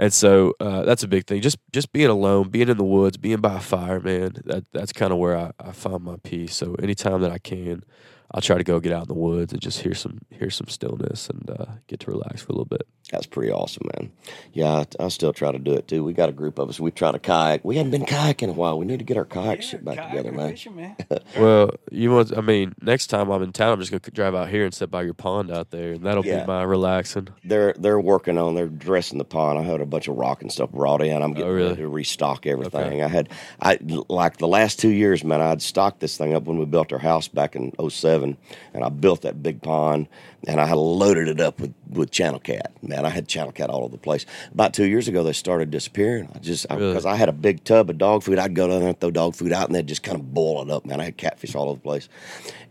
and 0.00 0.14
so 0.14 0.54
uh, 0.60 0.82
that's 0.84 1.02
a 1.02 1.08
big 1.08 1.26
thing. 1.26 1.42
Just 1.42 1.58
just 1.72 1.92
being 1.92 2.08
alone, 2.08 2.48
being 2.48 2.70
in 2.70 2.78
the 2.78 2.84
woods, 2.84 3.18
being 3.18 3.40
by 3.40 3.58
a 3.58 3.60
fire, 3.60 4.00
man. 4.00 4.32
That 4.46 4.64
that's 4.72 4.94
kind 4.94 5.12
of 5.12 5.18
where 5.18 5.36
I, 5.36 5.52
I 5.60 5.72
find 5.72 6.02
my 6.02 6.16
peace. 6.24 6.56
So 6.56 6.74
anytime 6.76 7.20
that 7.20 7.30
I 7.30 7.38
can, 7.38 7.84
I'll 8.32 8.40
try 8.40 8.58
to 8.58 8.64
go 8.64 8.78
get 8.78 8.92
out 8.92 9.02
in 9.02 9.08
the 9.08 9.14
woods 9.14 9.52
and 9.52 9.60
just 9.60 9.80
hear 9.80 9.94
some 9.94 10.20
hear 10.30 10.50
some 10.50 10.68
stillness 10.68 11.28
and 11.28 11.50
uh, 11.50 11.66
get 11.88 12.00
to 12.00 12.10
relax 12.10 12.42
for 12.42 12.48
a 12.52 12.52
little 12.52 12.64
bit. 12.64 12.86
That's 13.10 13.26
pretty 13.26 13.50
awesome, 13.50 13.88
man. 13.96 14.12
Yeah, 14.52 14.84
I, 15.00 15.04
I 15.04 15.08
still 15.08 15.32
try 15.32 15.50
to 15.50 15.58
do 15.58 15.72
it 15.74 15.88
too. 15.88 16.04
We 16.04 16.12
got 16.12 16.28
a 16.28 16.32
group 16.32 16.60
of 16.60 16.68
us. 16.68 16.78
We 16.78 16.92
try 16.92 17.10
to 17.10 17.18
kayak. 17.18 17.64
We 17.64 17.76
hadn't 17.76 17.90
been 17.90 18.04
kayaking 18.06 18.42
in 18.44 18.50
a 18.50 18.52
while. 18.52 18.78
We 18.78 18.86
need 18.86 19.00
to 19.00 19.04
get 19.04 19.16
our 19.16 19.24
kayak 19.24 19.62
shit 19.62 19.84
back 19.84 20.10
together, 20.10 20.30
man. 20.30 20.50
Fishing, 20.50 20.76
man. 20.76 20.96
Well, 21.38 21.70
you 21.90 22.10
want? 22.12 22.36
I 22.36 22.40
mean, 22.40 22.74
next 22.82 23.06
time 23.08 23.30
I'm 23.30 23.42
in 23.42 23.52
town, 23.52 23.72
I'm 23.72 23.80
just 23.80 23.90
gonna 23.90 24.00
drive 24.12 24.34
out 24.34 24.48
here 24.48 24.64
and 24.64 24.72
sit 24.74 24.90
by 24.90 25.02
your 25.02 25.14
pond 25.14 25.50
out 25.50 25.70
there, 25.70 25.92
and 25.92 26.04
that'll 26.04 26.24
Yeah. 26.26 26.40
be 26.42 26.46
my 26.46 26.62
relaxing. 26.62 27.28
They're 27.44 27.74
they're 27.78 28.00
working 28.00 28.36
on. 28.38 28.54
They're 28.54 28.68
dressing 28.68 29.18
the 29.18 29.24
pond. 29.24 29.58
I 29.58 29.62
had 29.62 29.80
a 29.80 29.86
bunch 29.86 30.06
of 30.08 30.16
rock 30.16 30.42
and 30.42 30.50
stuff 30.52 30.70
brought 30.70 31.02
in. 31.02 31.22
I'm 31.22 31.32
getting 31.32 31.50
Oh, 31.50 31.54
really? 31.54 31.68
ready 31.70 31.82
to 31.82 31.88
restock 31.88 32.46
everything. 32.46 33.00
Okay. 33.00 33.02
I 33.02 33.08
had 33.08 33.28
I 33.60 33.78
like 34.08 34.36
the 34.38 34.48
last 34.48 34.78
two 34.78 34.88
years, 34.90 35.24
man. 35.24 35.40
I'd 35.40 35.62
stocked 35.62 36.00
this 36.00 36.16
thing 36.16 36.34
up 36.34 36.44
when 36.44 36.58
we 36.58 36.64
built 36.64 36.92
our 36.92 36.98
house 36.98 37.26
back 37.28 37.54
in 37.56 37.72
07, 37.88 38.19
and 38.22 38.84
I 38.84 38.88
built 38.88 39.22
that 39.22 39.42
big 39.42 39.62
pond, 39.62 40.08
and 40.46 40.60
I 40.60 40.66
had 40.66 40.76
loaded 40.76 41.28
it 41.28 41.40
up 41.40 41.60
with 41.60 41.74
with 41.88 42.10
channel 42.10 42.38
cat. 42.40 42.72
Man, 42.82 43.04
I 43.04 43.08
had 43.10 43.28
channel 43.28 43.52
cat 43.52 43.70
all 43.70 43.82
over 43.84 43.92
the 43.92 43.98
place. 43.98 44.26
About 44.52 44.74
two 44.74 44.86
years 44.86 45.08
ago, 45.08 45.22
they 45.22 45.32
started 45.32 45.70
disappearing. 45.70 46.28
I 46.34 46.38
just 46.38 46.66
Really? 46.70 46.88
because 46.88 47.06
I, 47.06 47.16
had 47.16 47.28
a 47.28 47.32
big 47.32 47.64
tub 47.64 47.90
of 47.90 47.98
dog 47.98 48.22
food, 48.22 48.38
I'd 48.38 48.54
go 48.54 48.68
down 48.68 48.80
there 48.80 48.88
and 48.88 49.00
throw 49.00 49.10
dog 49.10 49.34
food 49.34 49.52
out, 49.52 49.66
and 49.66 49.74
they'd 49.74 49.86
just 49.86 50.02
kind 50.02 50.16
of 50.18 50.32
boil 50.32 50.62
it 50.62 50.70
up. 50.70 50.86
Man, 50.86 51.00
I 51.00 51.04
had 51.04 51.16
catfish 51.16 51.54
all 51.54 51.68
over 51.68 51.76
the 51.76 51.82
place, 51.82 52.08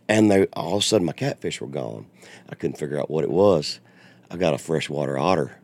and 0.07 0.29
they 0.31 0.45
all 0.53 0.75
of 0.77 0.79
a 0.79 0.85
sudden 0.85 1.05
my 1.05 1.13
catfish 1.13 1.61
were 1.61 1.67
gone. 1.67 2.05
I 2.49 2.55
couldn't 2.55 2.77
figure 2.77 2.99
out 2.99 3.09
what 3.09 3.23
it 3.23 3.31
was. 3.31 3.79
I 4.31 4.37
got 4.37 4.53
a 4.53 4.57
freshwater 4.57 5.17
otter 5.17 5.55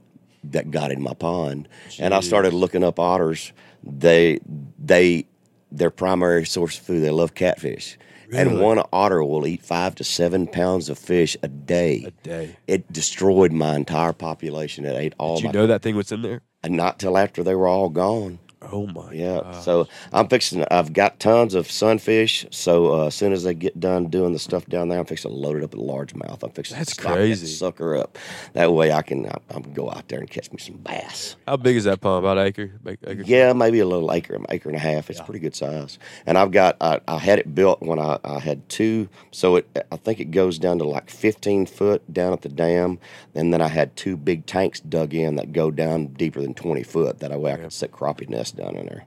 that 0.46 0.70
got 0.72 0.92
in 0.92 1.02
my 1.02 1.14
pond, 1.14 1.68
and 2.00 2.14
I 2.14 2.20
started 2.20 2.54
looking 2.54 2.84
up 2.84 3.00
otters. 3.00 3.52
They 3.84 4.40
they 4.78 5.26
their 5.72 5.90
primary 5.90 6.46
source 6.46 6.78
of 6.78 6.86
food. 6.86 7.02
They 7.04 7.10
love 7.10 7.34
catfish, 7.36 7.98
and 8.34 8.60
one 8.60 8.82
otter 8.92 9.24
will 9.24 9.46
eat 9.46 9.64
five 9.64 9.96
to 9.96 10.04
seven 10.04 10.48
pounds 10.48 10.90
of 10.90 10.98
fish 10.98 11.36
a 11.44 11.48
day. 11.48 12.04
A 12.08 12.12
day. 12.12 12.58
It 12.68 12.92
destroyed 12.92 13.52
my 13.52 13.76
entire 13.76 14.14
population. 14.14 14.86
It 14.86 14.96
ate 14.96 15.14
all 15.18 15.38
Did 15.38 15.46
you 15.46 15.52
know 15.52 15.68
that 15.68 15.82
thing 15.82 15.96
was 15.96 16.12
in 16.12 16.22
there? 16.22 16.42
and 16.64 16.76
not 16.76 16.98
till 16.98 17.16
after 17.16 17.44
they 17.44 17.54
were 17.54 17.68
all 17.68 17.90
gone. 17.90 18.40
Oh 18.62 18.88
my. 18.88 19.12
Yeah. 19.14 19.42
gosh. 19.42 19.64
So 19.64 19.88
I'm 20.14 20.28
fixing. 20.28 20.66
I've 20.72 20.94
got 20.94 21.20
tons 21.20 21.54
of 21.54 21.70
sunfish. 21.70 22.46
So 22.52 22.94
uh, 22.94 23.08
as 23.08 23.16
soon 23.16 23.34
as 23.34 23.44
they 23.44 23.54
get 23.54 23.80
done 23.80 24.08
doing 24.08 24.34
the 24.34 24.40
stuff 24.40 24.66
down 24.66 24.90
there, 24.90 25.00
I'm 25.00 25.06
fixing 25.06 25.32
to 25.32 25.38
load 25.38 25.58
it 25.58 25.64
up 25.64 25.76
with 25.76 25.86
largemouth. 25.86 26.44
I'm 26.44 26.52
fixing 26.52 26.78
That's 26.78 26.96
to 26.96 27.02
stock 27.02 27.14
that 27.14 27.20
crazy. 27.20 27.48
sucker 27.48 27.96
up. 27.96 28.18
That 28.54 28.74
way 28.74 28.92
I 28.92 29.02
can. 29.02 29.26
I, 29.28 29.38
can 29.50 29.74
go 29.74 29.90
out 29.90 30.08
there 30.08 30.20
and 30.20 30.30
catch 30.30 30.52
me 30.52 30.58
some 30.58 30.78
bass. 30.78 31.36
How 31.48 31.58
big 31.58 31.76
is 31.76 31.84
that 31.86 32.02
pond? 32.02 32.26
About 32.26 32.38
acre? 32.38 32.72
Acre? 32.86 33.24
Yeah, 33.24 33.54
maybe 33.54 33.80
a 33.80 33.86
little 33.86 34.12
acre, 34.12 34.40
acre 34.50 34.70
and 34.70 34.76
a 34.76 34.80
half. 34.82 35.10
It's 35.10 35.22
pretty 35.22 35.40
good 35.40 35.56
size. 35.56 36.00
And 36.26 36.38
I've 36.38 36.52
got. 36.52 36.78
I, 36.82 37.00
I 37.08 37.18
had 37.18 37.40
it 37.40 37.54
built 37.54 37.82
when 37.82 38.00
I, 38.00 38.20
I 38.24 38.40
had 38.40 38.68
two. 38.70 39.10
So 39.32 39.58
it. 39.58 39.86
I 39.92 39.98
think 39.98 40.20
it 40.20 40.32
goes 40.32 40.58
down 40.58 40.78
to 40.80 40.84
like 40.84 41.10
15 41.10 41.66
foot 41.66 42.14
down 42.14 42.34
at 42.34 42.42
the 42.42 42.50
dam, 42.50 43.00
and 43.34 43.54
then 43.54 43.62
I 43.62 43.68
had 43.68 43.96
two 43.96 44.18
big 44.18 44.46
tanks 44.46 44.80
dug 44.80 45.14
in 45.14 45.36
that 45.36 45.54
go 45.54 45.72
down 45.72 46.08
deeper 46.08 46.42
than 46.42 46.54
20 46.54 46.84
foot. 46.84 47.20
That 47.20 47.38
way 47.40 47.54
I 47.54 47.58
can 47.58 47.70
set 47.70 47.92
crappie 47.92 48.30
nests 48.30 48.45
down 48.52 48.76
in 48.76 48.86
there. 48.86 49.06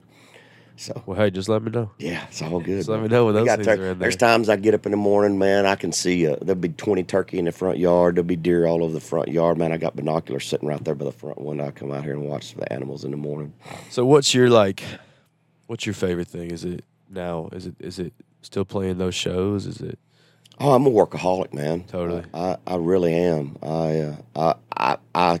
So 0.77 1.03
Well, 1.05 1.17
hey, 1.17 1.29
just 1.29 1.49
let 1.49 1.61
me 1.61 1.71
know. 1.71 1.91
yeah, 1.97 2.23
it's 2.29 2.41
all 2.41 2.61
good. 2.61 2.77
Just 2.77 2.87
let 2.89 3.01
me 3.01 3.09
know 3.09 3.25
when 3.25 3.35
those 3.35 3.47
got 3.47 3.57
things 3.57 3.65
tur- 3.67 3.73
are 3.73 3.75
in 3.75 3.81
there. 3.81 3.95
There's 3.95 4.15
times 4.15 4.47
I 4.47 4.55
get 4.55 4.73
up 4.73 4.85
in 4.85 4.91
the 4.91 4.97
morning, 4.97 5.37
man. 5.37 5.65
I 5.65 5.75
can 5.75 5.91
see 5.91 6.25
uh, 6.25 6.37
there'll 6.41 6.55
be 6.55 6.69
20 6.69 7.03
turkey 7.03 7.37
in 7.37 7.43
the 7.45 7.51
front 7.51 7.79
yard. 7.79 8.15
There'll 8.15 8.25
be 8.25 8.37
deer 8.37 8.65
all 8.65 8.81
over 8.81 8.93
the 8.93 9.01
front 9.01 9.27
yard, 9.27 9.57
man. 9.57 9.73
I 9.73 9.77
got 9.77 9.97
binoculars 9.97 10.47
sitting 10.47 10.69
right 10.69 10.81
there 10.81 10.95
by 10.95 11.03
the 11.03 11.11
front 11.11 11.41
window. 11.41 11.67
I 11.67 11.71
come 11.71 11.91
out 11.91 12.05
here 12.05 12.13
and 12.13 12.23
watch 12.23 12.53
the 12.53 12.71
animals 12.71 13.03
in 13.03 13.11
the 13.11 13.17
morning. 13.17 13.53
So, 13.89 14.05
what's 14.05 14.33
your 14.33 14.49
like? 14.49 14.81
What's 15.67 15.85
your 15.85 15.95
favorite 15.95 16.29
thing? 16.29 16.49
Is 16.51 16.63
it 16.63 16.85
now? 17.09 17.49
Is 17.51 17.65
it 17.67 17.75
is 17.79 17.99
it 17.99 18.13
still 18.41 18.63
playing 18.63 18.99
those 18.99 19.15
shows? 19.15 19.65
Is 19.65 19.81
it? 19.81 19.99
Oh, 20.61 20.71
I'm 20.73 20.85
a 20.85 20.89
workaholic, 20.89 21.53
man. 21.53 21.83
Totally. 21.85 22.23
I, 22.33 22.55
I 22.67 22.75
really 22.75 23.13
am. 23.13 23.57
I, 23.63 23.99
uh, 23.99 24.15
I, 24.35 24.55
I, 24.75 24.97
I, 25.15 25.39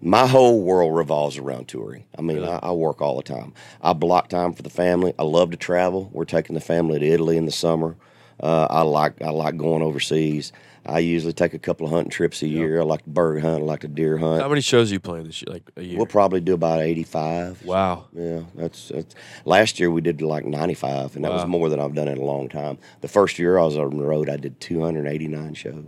my 0.00 0.26
whole 0.26 0.62
world 0.62 0.94
revolves 0.96 1.36
around 1.38 1.68
touring. 1.68 2.04
I 2.18 2.22
mean, 2.22 2.42
I, 2.44 2.58
I 2.62 2.72
work 2.72 3.00
all 3.02 3.16
the 3.16 3.22
time. 3.22 3.52
I 3.82 3.92
block 3.92 4.28
time 4.28 4.52
for 4.54 4.62
the 4.62 4.70
family. 4.70 5.12
I 5.18 5.22
love 5.24 5.50
to 5.50 5.56
travel. 5.56 6.08
We're 6.12 6.24
taking 6.24 6.54
the 6.54 6.60
family 6.60 6.98
to 6.98 7.06
Italy 7.06 7.36
in 7.36 7.46
the 7.46 7.52
summer. 7.52 7.96
Uh, 8.42 8.66
I 8.70 8.82
like 8.82 9.20
I 9.20 9.28
like 9.30 9.58
going 9.58 9.82
overseas. 9.82 10.52
I 10.86 11.00
usually 11.00 11.34
take 11.34 11.52
a 11.52 11.58
couple 11.58 11.84
of 11.84 11.92
hunting 11.92 12.10
trips 12.10 12.40
a 12.42 12.46
year. 12.48 12.80
I 12.80 12.84
like 12.84 13.02
to 13.04 13.10
bird 13.10 13.42
hunt. 13.42 13.62
I 13.62 13.66
like 13.66 13.80
to 13.80 13.88
deer 13.88 14.16
hunt. 14.16 14.40
How 14.40 14.48
many 14.48 14.62
shows 14.62 14.90
you 14.90 14.98
playing 14.98 15.26
this 15.26 15.42
year? 15.42 15.52
Like 15.52 15.70
a 15.76 15.82
year? 15.82 15.98
We'll 15.98 16.06
probably 16.06 16.40
do 16.40 16.54
about 16.54 16.80
eighty-five. 16.80 17.62
wow. 17.66 18.06
Yeah, 18.14 18.44
that's, 18.54 18.88
that's 18.88 19.14
last 19.44 19.78
year 19.78 19.90
we 19.90 20.00
did 20.00 20.22
like 20.22 20.46
95, 20.46 21.16
and 21.16 21.24
that 21.26 21.32
was 21.32 21.44
more 21.44 21.68
than 21.68 21.80
I've 21.82 21.94
done 21.94 22.08
in 22.08 22.16
a 22.16 22.24
long 22.24 22.48
time. 22.48 22.78
The 23.02 23.08
first 23.08 23.38
year 23.38 23.58
I 23.58 23.64
was 23.64 23.76
on 23.76 23.94
the 23.98 24.04
road, 24.04 24.30
I 24.30 24.38
did 24.38 24.58
289 24.58 25.52
shows. 25.52 25.84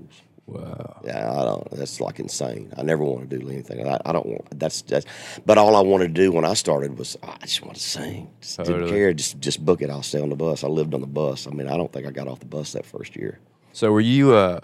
Wow. 0.47 1.01
Yeah, 1.05 1.31
I 1.31 1.45
don't. 1.45 1.71
That's 1.71 2.01
like 2.01 2.19
insane. 2.19 2.73
I 2.77 2.83
never 2.83 3.05
want 3.05 3.29
to 3.31 3.39
do 3.39 3.49
anything. 3.49 3.87
I, 3.87 3.99
I 4.05 4.13
don't 4.13 4.27
want. 4.27 4.59
That's 4.59 4.83
that's. 4.83 5.07
But 5.47 5.57
all 5.59 5.77
I 5.77 5.81
wanted 5.81 6.09
to 6.15 6.21
do 6.23 6.33
when 6.33 6.45
I 6.45 6.55
started 6.55 6.99
was 6.99 7.17
I 7.23 7.37
just 7.43 7.63
want 7.63 7.77
to 7.77 7.83
sing. 7.83 8.29
Just 8.41 8.59
didn't 8.59 8.89
care. 8.89 9.13
Just 9.15 9.39
just 9.41 9.65
book 9.65 9.83
it. 9.83 9.91
I'll 9.91 10.03
stay 10.03 10.21
on 10.21 10.31
the 10.31 10.37
bus. 10.37 10.65
I 10.65 10.69
lived 10.69 10.95
on 10.95 11.01
the 11.01 11.07
bus. 11.07 11.47
I 11.47 11.51
mean, 11.51 11.69
I 11.69 11.77
don't 11.77 11.93
think 11.93 12.07
I 12.07 12.11
got 12.11 12.29
off 12.29 12.41
the 12.41 12.47
bus 12.47 12.73
that 12.73 12.85
first 12.85 13.15
year. 13.17 13.39
So, 13.73 13.93
were 13.93 14.01
you? 14.01 14.35
uh 14.35 14.61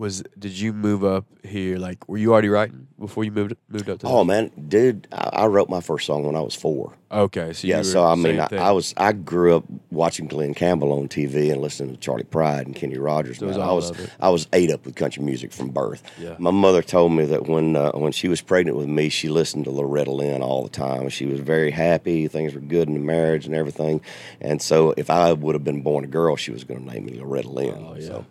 Was 0.00 0.22
did 0.38 0.58
you 0.58 0.72
move 0.72 1.04
up 1.04 1.26
here? 1.44 1.76
Like, 1.76 2.08
were 2.08 2.16
you 2.16 2.32
already 2.32 2.48
writing 2.48 2.86
before 2.98 3.22
you 3.22 3.30
moved 3.30 3.54
moved 3.68 3.90
up 3.90 3.98
to? 3.98 4.06
Oh 4.06 4.24
man, 4.24 4.50
dude, 4.66 5.06
I, 5.12 5.42
I 5.42 5.46
wrote 5.46 5.68
my 5.68 5.82
first 5.82 6.06
song 6.06 6.24
when 6.24 6.34
I 6.34 6.40
was 6.40 6.54
four. 6.54 6.96
okay. 7.12 7.52
So 7.52 7.66
you 7.66 7.74
Yeah, 7.74 7.82
so 7.82 8.06
I 8.06 8.14
mean, 8.14 8.40
I. 8.40 8.48
I 8.56 8.70
was 8.70 8.94
I 8.96 9.12
grew 9.12 9.56
up 9.56 9.64
watching 9.90 10.26
Glen 10.26 10.54
Campbell 10.54 10.92
on 10.92 11.06
TV 11.06 11.52
and 11.52 11.60
listening 11.60 11.92
to 11.92 12.00
Charley 12.00 12.24
Pride 12.24 12.66
and 12.66 12.74
Kenny 12.74 12.96
Rogers. 12.96 13.42
Man. 13.42 13.60
I 13.60 13.72
was. 13.72 13.92
I 14.18 14.30
was 14.30 14.48
ate 14.54 14.70
up 14.70 14.86
with 14.86 14.94
country 14.94 15.22
music 15.22 15.52
from 15.52 15.68
birth. 15.68 16.02
Yeah. 16.18 16.34
My 16.38 16.50
mother 16.50 16.80
told 16.80 17.12
me 17.12 17.26
that 17.26 17.46
when 17.46 17.76
uh, 17.76 17.92
when 17.92 18.12
she 18.12 18.28
was 18.28 18.40
pregnant 18.40 18.78
with 18.78 18.88
me, 18.88 19.10
she 19.10 19.28
listened 19.28 19.66
to 19.66 19.70
Loretta 19.70 20.12
Lynn 20.12 20.40
all 20.40 20.62
the 20.62 20.70
time. 20.70 21.10
She 21.10 21.26
was 21.26 21.40
very 21.40 21.72
happy. 21.72 22.26
Things 22.26 22.54
were 22.54 22.60
good 22.62 22.88
in 22.88 22.94
the 22.94 23.00
marriage 23.00 23.44
and 23.44 23.54
everything. 23.54 24.00
And 24.40 24.62
so, 24.62 24.94
if 24.96 25.10
I 25.10 25.34
would 25.34 25.54
have 25.54 25.64
been 25.64 25.82
born 25.82 26.04
a 26.04 26.06
girl, 26.06 26.36
she 26.36 26.52
was 26.52 26.64
going 26.64 26.80
to 26.80 26.90
name 26.90 27.04
me 27.04 27.18
Loretta 27.20 27.50
Lynn. 27.50 27.74
Oh, 27.86 27.96
yeah. 27.96 28.06
So, 28.06 28.26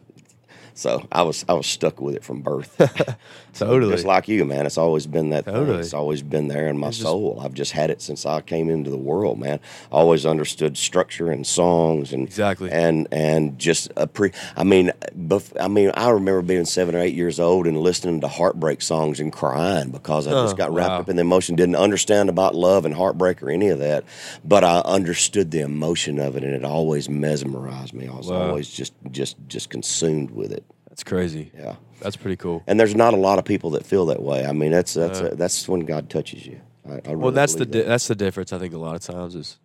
so 0.80 1.06
I 1.12 1.24
was 1.24 1.44
I 1.50 1.54
was 1.54 1.68
stuck 1.68 2.00
with 2.00 2.16
it 2.16 2.24
from 2.24 2.42
birth. 2.42 2.76
totally. 3.54 3.92
Just 3.92 4.06
like 4.06 4.28
you, 4.28 4.46
man. 4.46 4.66
It's 4.66 4.78
always 4.78 5.06
been 5.08 5.30
that 5.32 5.46
Totally. 5.46 5.66
thing. 5.68 5.80
It's 5.80 5.94
always 5.94 6.22
been 6.22 6.48
there 6.48 6.68
in 6.68 6.78
my 6.78 6.90
just- 6.90 7.02
soul. 7.02 7.40
I've 7.44 7.54
just 7.54 7.74
had 7.74 7.90
it 7.90 8.02
since 8.02 8.26
I 8.26 8.42
came 8.42 8.70
into 8.70 8.90
the 8.90 8.98
world, 8.98 9.40
man. 9.40 9.60
Always 9.92 10.26
understood 10.26 10.78
structure 10.78 11.32
and 11.32 11.46
songs 11.46 12.14
and 12.14 12.24
Exactly. 12.26 12.72
and 12.72 13.08
and 13.12 13.60
just 13.60 13.92
a 13.98 14.08
pre. 14.08 14.32
I 14.56 14.64
mean, 14.64 14.92
bef- 15.18 15.56
I 15.60 15.68
mean, 15.68 15.92
I 15.96 16.10
remember 16.12 16.42
being 16.42 16.66
seven 16.66 16.96
or 16.96 17.00
eight 17.00 17.16
years 17.16 17.40
old 17.40 17.68
and 17.68 17.78
listening 17.78 18.22
to 18.22 18.28
heartbreak 18.30 18.82
songs 18.82 19.20
and 19.20 19.34
crying 19.34 19.90
because 19.92 20.28
I 20.28 20.32
just 20.32 20.54
Oh, 20.54 20.58
got 20.58 20.74
wrapped 20.74 20.92
wow. 20.92 21.00
up 21.00 21.10
in 21.10 21.18
the 21.18 21.22
emotion. 21.22 21.56
Didn't 21.56 21.76
understand 21.76 22.30
about 22.30 22.56
love 22.56 22.86
and 22.86 22.96
heartbreak 22.96 23.44
or 23.44 23.50
any 23.50 23.68
of 23.68 23.80
that, 23.80 24.06
but 24.46 24.64
I 24.64 24.80
understood 24.86 25.52
the 25.52 25.60
emotion 25.62 26.20
of 26.20 26.38
it, 26.38 26.44
and 26.44 26.54
it 26.54 26.64
always 26.64 27.10
mesmerized 27.10 27.94
me. 27.94 28.08
I 28.08 28.16
was 28.16 28.28
Wow. 28.28 28.50
always 28.50 28.70
just 28.70 28.94
just 29.12 29.36
just 29.48 29.70
consumed 29.70 30.32
with 30.32 30.52
it. 30.52 30.64
That's 31.00 31.08
crazy. 31.10 31.50
Yeah. 31.58 31.76
That's 32.02 32.18
pretty 32.18 32.36
cool. 32.36 32.62
And 32.68 32.78
there's 32.78 32.94
not 32.94 33.14
a 33.14 33.18
lot 33.18 33.40
of 33.40 33.46
people 33.46 33.70
that 33.72 33.86
feel 33.86 34.08
that 34.08 34.22
way. 34.22 34.46
I 34.46 34.52
mean, 34.52 34.72
that's 34.72 34.96
that's 34.96 35.22
that's 35.38 35.66
when 35.70 35.86
God 35.86 36.10
touches 36.10 36.46
you. 36.46 36.60
I, 36.86 37.00
I 37.12 37.16
Well, 37.16 37.32
that's 37.32 37.56
the 37.56 37.66
di- 37.66 37.80
that. 37.80 37.88
that's 37.88 38.10
the 38.10 38.16
difference. 38.16 38.52
I 38.52 38.60
think 38.60 38.74
a 38.74 38.78
lot 38.78 38.96
of 38.98 39.02
times 39.02 39.34
is 39.34 39.60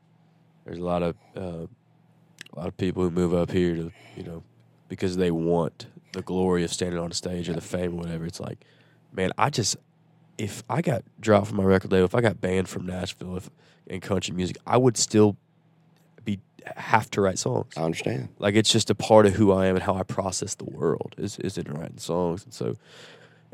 there's 0.64 0.78
a 0.78 0.84
lot 0.84 1.02
of 1.02 1.16
uh, 1.36 1.40
a 1.42 2.54
lot 2.56 2.68
of 2.68 2.76
people 2.76 3.02
who 3.02 3.10
move 3.10 3.34
up 3.34 3.50
here 3.50 3.74
to 3.74 3.90
you 4.16 4.22
know 4.22 4.44
because 4.88 5.16
they 5.16 5.32
want 5.32 5.86
the 6.12 6.22
glory 6.22 6.62
of 6.62 6.72
standing 6.72 7.00
on 7.00 7.10
a 7.10 7.14
stage 7.14 7.48
or 7.48 7.54
the 7.54 7.60
fame 7.60 7.94
or 7.94 8.02
whatever. 8.02 8.26
It's 8.26 8.38
like, 8.38 8.64
man, 9.12 9.32
I 9.36 9.50
just 9.50 9.76
if 10.38 10.62
I 10.70 10.82
got 10.82 11.02
dropped 11.18 11.48
from 11.48 11.56
my 11.56 11.64
record 11.64 11.90
label, 11.90 12.04
if 12.04 12.14
I 12.14 12.20
got 12.20 12.40
banned 12.40 12.68
from 12.68 12.86
Nashville, 12.86 13.36
if 13.36 13.50
in 13.88 14.00
country 14.00 14.36
music, 14.36 14.56
I 14.68 14.76
would 14.76 14.96
still 14.96 15.36
have 16.76 17.10
to 17.12 17.20
write 17.20 17.38
songs. 17.38 17.72
I 17.76 17.82
understand. 17.82 18.28
Like 18.38 18.54
it's 18.54 18.70
just 18.70 18.90
a 18.90 18.94
part 18.94 19.26
of 19.26 19.34
who 19.34 19.52
I 19.52 19.66
am 19.66 19.76
and 19.76 19.82
how 19.82 19.94
I 19.94 20.02
process 20.02 20.54
the 20.54 20.64
world 20.64 21.14
is 21.18 21.38
is 21.38 21.58
in 21.58 21.70
writing 21.72 21.98
songs. 21.98 22.44
And 22.44 22.52
so, 22.54 22.76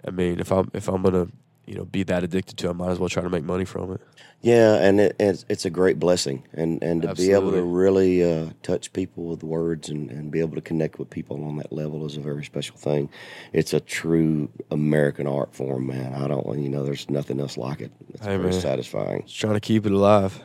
I 0.06 0.10
mean, 0.10 0.40
if 0.40 0.50
I'm 0.52 0.70
if 0.74 0.88
I'm 0.88 1.02
gonna 1.02 1.28
you 1.66 1.74
know 1.76 1.84
be 1.84 2.02
that 2.04 2.24
addicted 2.24 2.56
to, 2.58 2.66
it, 2.66 2.70
I 2.70 2.72
might 2.72 2.90
as 2.90 2.98
well 2.98 3.08
try 3.08 3.22
to 3.22 3.30
make 3.30 3.44
money 3.44 3.64
from 3.64 3.92
it. 3.92 4.00
Yeah, 4.42 4.76
and 4.76 5.00
it, 5.00 5.16
it's 5.20 5.44
it's 5.50 5.64
a 5.66 5.70
great 5.70 5.98
blessing, 5.98 6.44
and 6.54 6.82
and 6.82 7.02
to 7.02 7.14
be 7.14 7.32
able 7.32 7.50
to 7.52 7.62
really 7.62 8.24
uh, 8.24 8.50
touch 8.62 8.90
people 8.94 9.24
with 9.24 9.42
words 9.42 9.90
and, 9.90 10.10
and 10.10 10.30
be 10.30 10.40
able 10.40 10.54
to 10.54 10.62
connect 10.62 10.98
with 10.98 11.10
people 11.10 11.44
on 11.44 11.56
that 11.58 11.70
level 11.72 12.06
is 12.06 12.16
a 12.16 12.20
very 12.20 12.44
special 12.44 12.76
thing. 12.76 13.10
It's 13.52 13.74
a 13.74 13.80
true 13.80 14.48
American 14.70 15.26
art 15.26 15.54
form, 15.54 15.88
man. 15.88 16.14
I 16.14 16.26
don't, 16.26 16.58
you 16.58 16.70
know, 16.70 16.84
there's 16.84 17.10
nothing 17.10 17.38
else 17.38 17.58
like 17.58 17.82
it. 17.82 17.92
It's 18.14 18.24
Hey, 18.24 18.36
very 18.38 18.50
man. 18.50 18.60
satisfying, 18.60 19.22
Just 19.26 19.38
trying 19.38 19.54
to 19.54 19.60
keep 19.60 19.84
it 19.84 19.92
alive. 19.92 20.40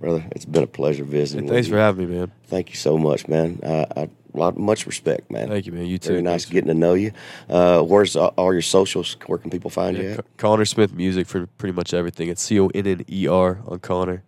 Brother. 0.00 0.26
It's 0.32 0.44
been 0.44 0.62
a 0.62 0.66
pleasure 0.68 1.04
visiting. 1.04 1.46
With 1.46 1.54
thanks 1.54 1.68
you. 1.68 1.74
for 1.74 1.78
having 1.78 2.08
me, 2.08 2.16
man. 2.16 2.32
Thank 2.48 2.70
you 2.70 2.76
so 2.76 2.98
much, 2.98 3.28
man. 3.28 3.60
I, 3.64 3.86
I 3.96 4.10
lot 4.36 4.58
much 4.58 4.86
respect, 4.86 5.30
man. 5.30 5.48
Thank 5.48 5.66
you, 5.66 5.72
man. 5.72 5.86
You 5.86 5.98
too. 5.98 6.10
Very 6.10 6.22
nice 6.22 6.44
Thanks. 6.44 6.52
getting 6.52 6.68
to 6.68 6.74
know 6.74 6.94
you. 6.94 7.12
Uh, 7.48 7.82
where's 7.82 8.16
all, 8.16 8.34
all 8.36 8.52
your 8.52 8.62
socials? 8.62 9.16
Where 9.26 9.38
can 9.38 9.50
people 9.50 9.70
find 9.70 9.96
you 9.96 10.10
at? 10.10 10.16
Con- 10.16 10.24
Conner 10.36 10.64
Smith 10.64 10.92
Music 10.94 11.26
for 11.26 11.46
pretty 11.46 11.74
much 11.74 11.94
everything. 11.94 12.28
It's 12.28 12.42
C 12.42 12.60
O 12.60 12.68
N 12.68 12.86
N 12.86 13.04
E 13.10 13.26
R 13.26 13.60
on 13.66 13.78
Conner. 13.80 14.22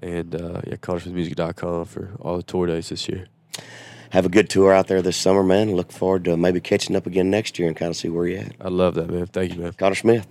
And 0.00 0.34
uh, 0.34 0.62
yeah, 0.66 0.76
ConnerSmithMusic.com 0.76 1.84
for 1.84 2.10
all 2.18 2.36
the 2.36 2.42
tour 2.42 2.66
dates 2.66 2.88
this 2.88 3.08
year. 3.08 3.28
have 4.10 4.26
a 4.26 4.28
good 4.28 4.50
tour 4.50 4.72
out 4.72 4.88
there 4.88 5.00
this 5.00 5.16
summer, 5.16 5.44
man. 5.44 5.76
Look 5.76 5.92
forward 5.92 6.24
to 6.24 6.36
maybe 6.36 6.60
catching 6.60 6.96
up 6.96 7.06
again 7.06 7.30
next 7.30 7.56
year 7.56 7.68
and 7.68 7.76
kind 7.76 7.90
of 7.90 7.96
see 7.96 8.08
where 8.08 8.26
you're 8.26 8.40
at. 8.40 8.52
I 8.60 8.68
love 8.68 8.94
that, 8.94 9.08
man. 9.08 9.26
Thank 9.26 9.54
you, 9.54 9.60
man. 9.60 9.72
Conner 9.74 9.94
Smith. 9.94 10.26